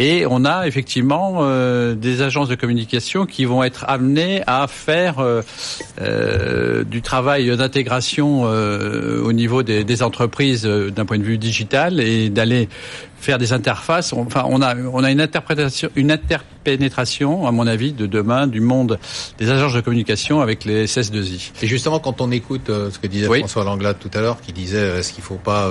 Et 0.00 0.24
on 0.26 0.46
a 0.46 0.66
effectivement 0.66 1.40
euh, 1.40 1.94
des 1.94 2.22
agences 2.22 2.48
de 2.48 2.54
communication 2.54 3.26
qui 3.26 3.44
vont 3.44 3.62
être 3.62 3.84
amenées 3.86 4.42
à 4.46 4.66
faire 4.66 5.16
euh, 5.18 6.84
du 6.84 7.02
travail 7.02 7.54
d'intégration 7.54 8.44
au 8.44 9.32
niveau 9.32 9.62
des, 9.62 9.84
des 9.84 10.02
entreprises 10.02 10.64
d'un 10.64 11.04
point 11.04 11.18
de 11.18 11.22
vue 11.22 11.36
digital 11.36 12.00
et 12.00 12.30
d'aller 12.30 12.70
faire 13.18 13.36
des 13.36 13.52
interfaces. 13.52 14.14
Enfin, 14.14 14.44
on 14.48 14.62
a, 14.62 14.74
on 14.74 15.04
a 15.04 15.10
une 15.10 15.20
interprétation, 15.20 15.90
une 15.94 16.10
interpénétration, 16.10 17.46
à 17.46 17.50
mon 17.50 17.66
avis, 17.66 17.92
de 17.92 18.06
demain 18.06 18.46
du 18.46 18.62
monde 18.62 18.98
des 19.36 19.50
agences 19.50 19.74
de 19.74 19.82
communication 19.82 20.40
avec 20.40 20.64
les 20.64 20.86
SS2I. 20.86 21.50
Et 21.60 21.66
justement, 21.66 21.98
quand 21.98 22.22
on 22.22 22.30
écoute 22.30 22.68
ce 22.68 22.98
que 22.98 23.06
disait 23.06 23.26
François 23.26 23.64
Langlade 23.64 23.98
tout 24.00 24.10
à 24.14 24.22
l'heure, 24.22 24.40
qui 24.40 24.54
disait 24.54 24.98
est-ce 24.98 25.12
qu'il 25.12 25.22
ne 25.22 25.26
faut 25.26 25.34
pas 25.34 25.70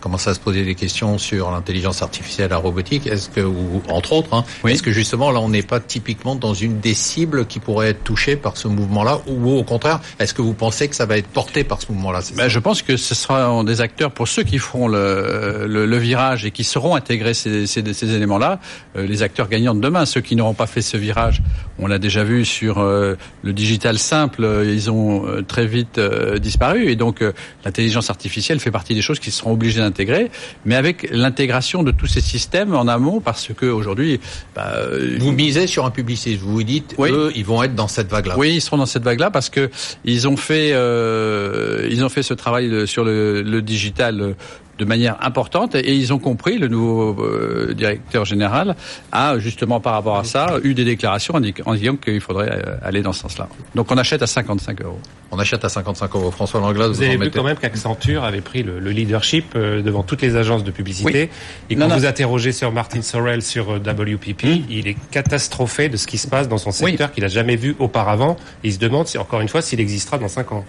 commencer 0.00 0.30
à 0.30 0.34
se 0.34 0.40
poser 0.40 0.64
des 0.64 0.74
questions 0.74 1.18
sur 1.18 1.50
l'intelligence 1.50 2.02
artificielle, 2.02 2.50
la 2.50 2.56
robotique, 2.56 3.06
est-ce 3.06 3.28
que, 3.28 3.40
ou 3.40 3.82
entre 3.88 4.12
autres, 4.12 4.34
hein, 4.34 4.44
est-ce 4.66 4.82
que 4.82 4.92
justement 4.92 5.30
là 5.30 5.40
on 5.40 5.48
n'est 5.48 5.62
pas 5.62 5.80
typiquement 5.80 6.34
dans 6.34 6.54
une 6.54 6.80
des 6.80 6.94
cibles 6.94 7.46
qui 7.46 7.60
pourrait 7.60 7.88
être 7.88 8.04
touchée 8.04 8.36
par 8.36 8.56
ce 8.56 8.68
mouvement-là, 8.68 9.20
ou 9.26 9.50
au 9.50 9.64
contraire, 9.64 10.00
est-ce 10.18 10.34
que 10.34 10.42
vous 10.42 10.54
pensez 10.54 10.88
que 10.88 10.96
ça 10.96 11.06
va 11.06 11.18
être 11.18 11.28
porté 11.28 11.64
par 11.64 11.80
ce 11.80 11.92
mouvement-là 11.92 12.20
ben, 12.36 12.48
Je 12.48 12.58
pense 12.58 12.82
que 12.82 12.96
ce 12.96 13.14
sera 13.14 13.62
des 13.64 13.80
acteurs 13.80 14.10
pour 14.10 14.28
ceux 14.28 14.42
qui 14.42 14.58
feront 14.58 14.88
le, 14.88 15.66
le, 15.66 15.86
le 15.86 15.98
virage 15.98 16.44
et 16.44 16.50
qui 16.50 16.64
seront 16.64 16.94
intégrés 16.94 17.34
ces, 17.34 17.66
ces, 17.66 17.92
ces 17.92 18.14
éléments-là, 18.14 18.60
euh, 18.96 19.06
les 19.06 19.22
acteurs 19.22 19.48
gagnants 19.48 19.74
de 19.74 19.80
demain. 19.80 20.06
Ceux 20.06 20.20
qui 20.20 20.36
n'auront 20.36 20.54
pas 20.54 20.66
fait 20.66 20.82
ce 20.82 20.96
virage, 20.96 21.42
on 21.78 21.86
l'a 21.86 21.98
déjà 21.98 22.24
vu 22.24 22.44
sur 22.44 22.78
euh, 22.78 23.14
le 23.42 23.52
digital 23.52 23.98
simple, 23.98 24.44
euh, 24.44 24.64
ils 24.64 24.90
ont 24.90 25.24
très 25.46 25.66
vite 25.66 26.00
disparu, 26.40 26.90
et 26.90 26.96
donc 26.96 27.24
l'intelligence 27.64 28.10
artificielle 28.10 28.60
fait 28.60 28.70
partie 28.70 28.94
des 28.94 29.02
choses 29.02 29.18
qui 29.18 29.30
seront 29.30 29.52
obligées 29.52 29.80
intégré, 29.80 30.30
mais 30.64 30.74
avec 30.74 31.08
l'intégration 31.10 31.82
de 31.82 31.90
tous 31.90 32.06
ces 32.06 32.20
systèmes 32.20 32.74
en 32.74 32.88
amont, 32.88 33.20
parce 33.20 33.48
que 33.56 33.66
aujourd'hui, 33.66 34.20
bah, 34.54 34.74
vous 35.18 35.32
misez 35.32 35.66
sur 35.66 35.84
un 35.84 35.90
publiciste. 35.90 36.40
Vous 36.40 36.52
vous 36.52 36.62
dites, 36.62 36.94
eux, 36.98 37.32
ils 37.34 37.44
vont 37.44 37.62
être 37.62 37.74
dans 37.74 37.88
cette 37.88 38.08
vague-là. 38.08 38.36
Oui, 38.38 38.54
ils 38.54 38.60
seront 38.60 38.78
dans 38.78 38.86
cette 38.86 39.04
vague-là 39.04 39.30
parce 39.30 39.50
que 39.50 39.70
ils 40.04 40.28
ont 40.28 40.36
fait, 40.36 40.70
euh, 40.72 41.88
ils 41.90 42.04
ont 42.04 42.08
fait 42.08 42.22
ce 42.22 42.34
travail 42.34 42.86
sur 42.86 43.04
le, 43.04 43.42
le 43.42 43.62
digital 43.62 44.34
de 44.78 44.84
manière 44.84 45.16
importante 45.24 45.74
et 45.74 45.94
ils 45.94 46.12
ont 46.12 46.18
compris, 46.18 46.58
le 46.58 46.68
nouveau 46.68 47.16
euh, 47.20 47.74
directeur 47.74 48.24
général 48.24 48.76
a 49.12 49.38
justement 49.38 49.80
par 49.80 49.94
rapport 49.94 50.16
à 50.16 50.24
ça 50.24 50.58
eu 50.62 50.74
des 50.74 50.84
déclarations 50.84 51.34
en, 51.34 51.74
disant 51.74 51.96
qu'il 51.96 52.20
faudrait 52.20 52.50
euh, 52.50 52.76
aller 52.82 53.02
dans 53.02 53.12
ce 53.12 53.20
sens-là. 53.20 53.48
Donc 53.74 53.90
on 53.90 53.98
achète 53.98 54.22
à 54.22 54.26
55 54.26 54.80
euros. 54.82 55.00
On 55.30 55.38
achète 55.38 55.64
à 55.64 55.68
55 55.68 56.14
euros. 56.14 56.30
François 56.30 56.60
Langlade, 56.60 56.88
vous, 56.88 56.94
vous 56.94 57.02
avez 57.02 57.16
vu 57.16 57.30
quand 57.30 57.42
même 57.42 57.56
qu'Accenture 57.56 58.24
avait 58.24 58.40
pris 58.40 58.62
le, 58.62 58.78
leadership 58.78 59.52
euh, 59.56 59.82
devant 59.82 60.02
toutes 60.02 60.22
les 60.22 60.36
agences 60.36 60.64
de 60.64 60.70
publicité. 60.70 61.28
Et 61.68 61.76
quand 61.76 61.88
vous 61.88 62.06
interrogez 62.06 62.52
sur 62.52 62.72
Martin 62.72 63.02
Sorrell 63.02 63.42
sur 63.42 63.76
WPP, 63.76 64.44
hmm. 64.44 64.64
il 64.70 64.88
est 64.88 64.96
catastrophé 65.10 65.88
de 65.88 65.96
ce 65.96 66.06
qui 66.06 66.18
se 66.18 66.28
passe 66.28 66.48
dans 66.48 66.58
son 66.58 66.70
secteur 66.70 67.12
qu'il 67.12 67.24
n'a 67.24 67.28
jamais 67.28 67.56
vu 67.56 67.74
auparavant. 67.78 68.36
Et 68.62 68.68
il 68.68 68.72
se 68.72 68.78
demande, 68.78 69.06
si, 69.06 69.18
encore 69.18 69.40
une 69.40 69.48
fois, 69.48 69.60
s'il 69.60 69.80
existera 69.80 70.18
dans 70.18 70.28
5 70.28 70.52
ans. 70.52 70.64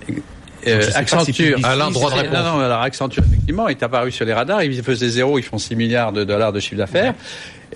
Euh, 0.68 0.82
Accenture, 0.96 1.60
à 1.64 1.76
l'endroit 1.76 2.12
de 2.12 2.28
Non, 2.28 2.44
non, 2.44 2.60
alors 2.60 2.82
Accenture, 2.82 3.24
effectivement, 3.26 3.68
est 3.68 3.82
apparu 3.82 4.12
sur 4.12 4.26
les 4.26 4.34
radars. 4.34 4.64
Ils 4.64 4.84
faisaient 4.84 5.10
zéro, 5.10 5.40
ils 5.40 5.44
font 5.44 5.58
6 5.58 5.76
milliards 5.76 6.12
de 6.12 6.24
dollars 6.24 6.52
de 6.52 6.60
chiffre 6.60 6.78
d'affaires. 6.78 7.14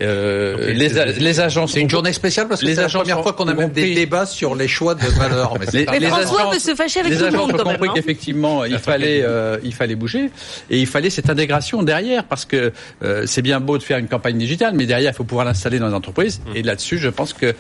Euh, 0.02 0.74
les, 0.74 0.90
les 0.90 1.40
agences. 1.40 1.74
C'est 1.74 1.82
une 1.82 1.90
journée 1.90 2.14
spéciale 2.14 2.48
parce 2.48 2.62
que 2.62 2.74
c'est 2.74 2.82
la 2.82 2.90
première 2.90 3.22
fois 3.22 3.34
qu'on 3.34 3.48
a 3.48 3.54
même 3.54 3.70
des 3.70 3.94
débats 3.94 4.26
sur 4.26 4.56
les 4.56 4.68
choix 4.68 4.96
de 4.96 5.06
valeur. 5.06 5.54
Mais, 5.60 6.00
les, 6.00 6.08
François 6.08 6.50
peut 6.50 6.60
se 6.60 6.76
fâcher 6.76 7.02
avec 7.02 7.12
les 7.12 7.18
tout 7.18 7.26
le 7.26 7.32
monde 7.32 7.54
ont 7.54 7.64
compris 7.64 7.90
qu'effectivement 7.94 8.66
il 8.66 8.80
fallait 8.80 9.22
euh, 9.24 9.58
il 9.64 9.74
fallait 9.74 9.96
bouger 9.96 10.32
et 10.70 10.80
il 10.80 10.88
fallait 10.88 11.10
cette 11.10 11.30
intégration 11.30 11.84
derrière 11.84 12.24
parce 12.24 12.46
que 12.46 12.72
euh, 13.04 13.24
c'est 13.28 13.42
bien 13.42 13.60
beau 13.60 13.78
de 13.78 13.84
faire 13.84 13.98
une 13.98 14.08
campagne 14.08 14.38
digitale, 14.38 14.74
mais 14.76 14.86
derrière 14.86 15.12
il 15.12 15.16
faut 15.16 15.24
pouvoir 15.24 15.46
l'installer 15.46 15.80
dans 15.80 15.88
les 15.88 15.94
entreprises. 15.94 16.40
Mmh. 16.40 16.56
Et 16.58 16.64
là-dessus, 16.64 16.98
je 16.98 17.10
pense 17.10 17.34
que 17.34 17.46
euh, 17.46 17.54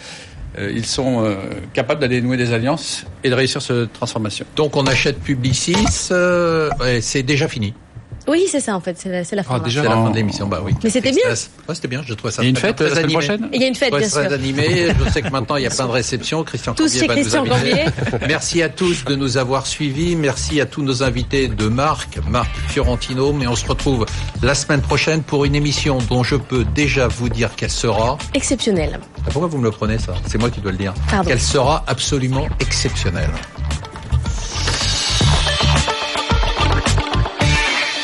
ils 0.59 0.85
sont 0.85 1.23
euh, 1.23 1.35
capables 1.73 2.01
d'aller 2.01 2.21
nouer 2.21 2.37
des 2.37 2.53
alliances 2.53 3.05
et 3.23 3.29
de 3.29 3.35
réussir 3.35 3.61
cette 3.61 3.93
transformation. 3.93 4.45
Donc 4.55 4.75
on 4.75 4.85
achète 4.85 5.19
Publicis, 5.19 6.09
euh, 6.11 6.69
c'est 7.01 7.23
déjà 7.23 7.47
fini. 7.47 7.73
Oui, 8.27 8.45
c'est 8.49 8.59
ça 8.59 8.75
en 8.75 8.79
fait, 8.79 8.97
c'est 8.97 9.09
la, 9.09 9.23
c'est 9.23 9.35
la 9.35 9.43
fin. 9.43 9.55
Ah, 9.55 9.59
déjà, 9.59 9.81
c'est 9.81 9.89
la 9.89 9.95
fin 9.95 10.09
de 10.09 10.15
l'émission, 10.15 10.47
bah 10.47 10.61
oui. 10.63 10.73
Mais 10.83 10.89
c'était 10.89 11.11
bien. 11.11 11.29
Ouais, 11.29 11.75
c'était 11.75 11.87
bien, 11.87 12.01
je 12.05 12.13
trouvais 12.13 12.31
ça. 12.33 12.41
Il 12.41 12.45
y 12.45 12.47
a 12.47 12.49
une 12.51 12.55
fête 12.55 12.75
très 12.77 12.89
la 12.89 12.95
semaine 12.95 13.11
prochaine 13.11 13.49
Il 13.53 13.61
y 13.61 13.65
a 13.65 13.67
une 13.67 13.75
fête, 13.75 13.89
bien 13.93 13.99
très 14.07 14.09
sûr. 14.09 14.33
animé. 14.33 14.87
Je 15.05 15.11
sais 15.11 15.21
que 15.21 15.29
maintenant 15.29 15.57
il 15.57 15.63
y 15.63 15.67
a 15.67 15.69
plein 15.69 15.85
de 15.87 15.91
réceptions. 15.91 16.43
Christian 16.43 16.73
Tous 16.73 16.85
Cambier 16.85 16.99
chez 17.01 17.07
va 17.07 17.13
Christian 17.15 17.45
nous 17.45 17.51
inviter. 17.53 17.83
Cambier. 17.83 18.27
Merci 18.27 18.61
à 18.63 18.69
tous 18.69 19.03
de 19.05 19.15
nous 19.15 19.37
avoir 19.37 19.67
suivis. 19.67 20.15
Merci 20.15 20.61
à 20.61 20.65
tous 20.65 20.83
nos 20.83 21.03
invités 21.03 21.47
de 21.47 21.67
Marc, 21.67 22.19
Marc 22.29 22.49
Fiorentino. 22.69 23.33
Mais 23.33 23.47
on 23.47 23.55
se 23.55 23.65
retrouve 23.65 24.05
la 24.41 24.55
semaine 24.55 24.81
prochaine 24.81 25.21
pour 25.23 25.45
une 25.45 25.55
émission 25.55 25.97
dont 26.09 26.23
je 26.23 26.35
peux 26.35 26.63
déjà 26.63 27.07
vous 27.07 27.29
dire 27.29 27.55
qu'elle 27.55 27.71
sera. 27.71 28.17
Exceptionnel. 28.33 28.99
Pourquoi 29.31 29.47
vous 29.47 29.57
me 29.57 29.63
le 29.63 29.71
prenez 29.71 29.97
ça? 29.97 30.13
C'est 30.27 30.37
moi 30.37 30.49
qui 30.49 30.61
dois 30.61 30.71
le 30.71 30.77
dire. 30.77 30.93
Pardon. 31.09 31.27
Qu'elle 31.29 31.41
sera 31.41 31.83
absolument 31.87 32.47
exceptionnelle. 32.59 33.31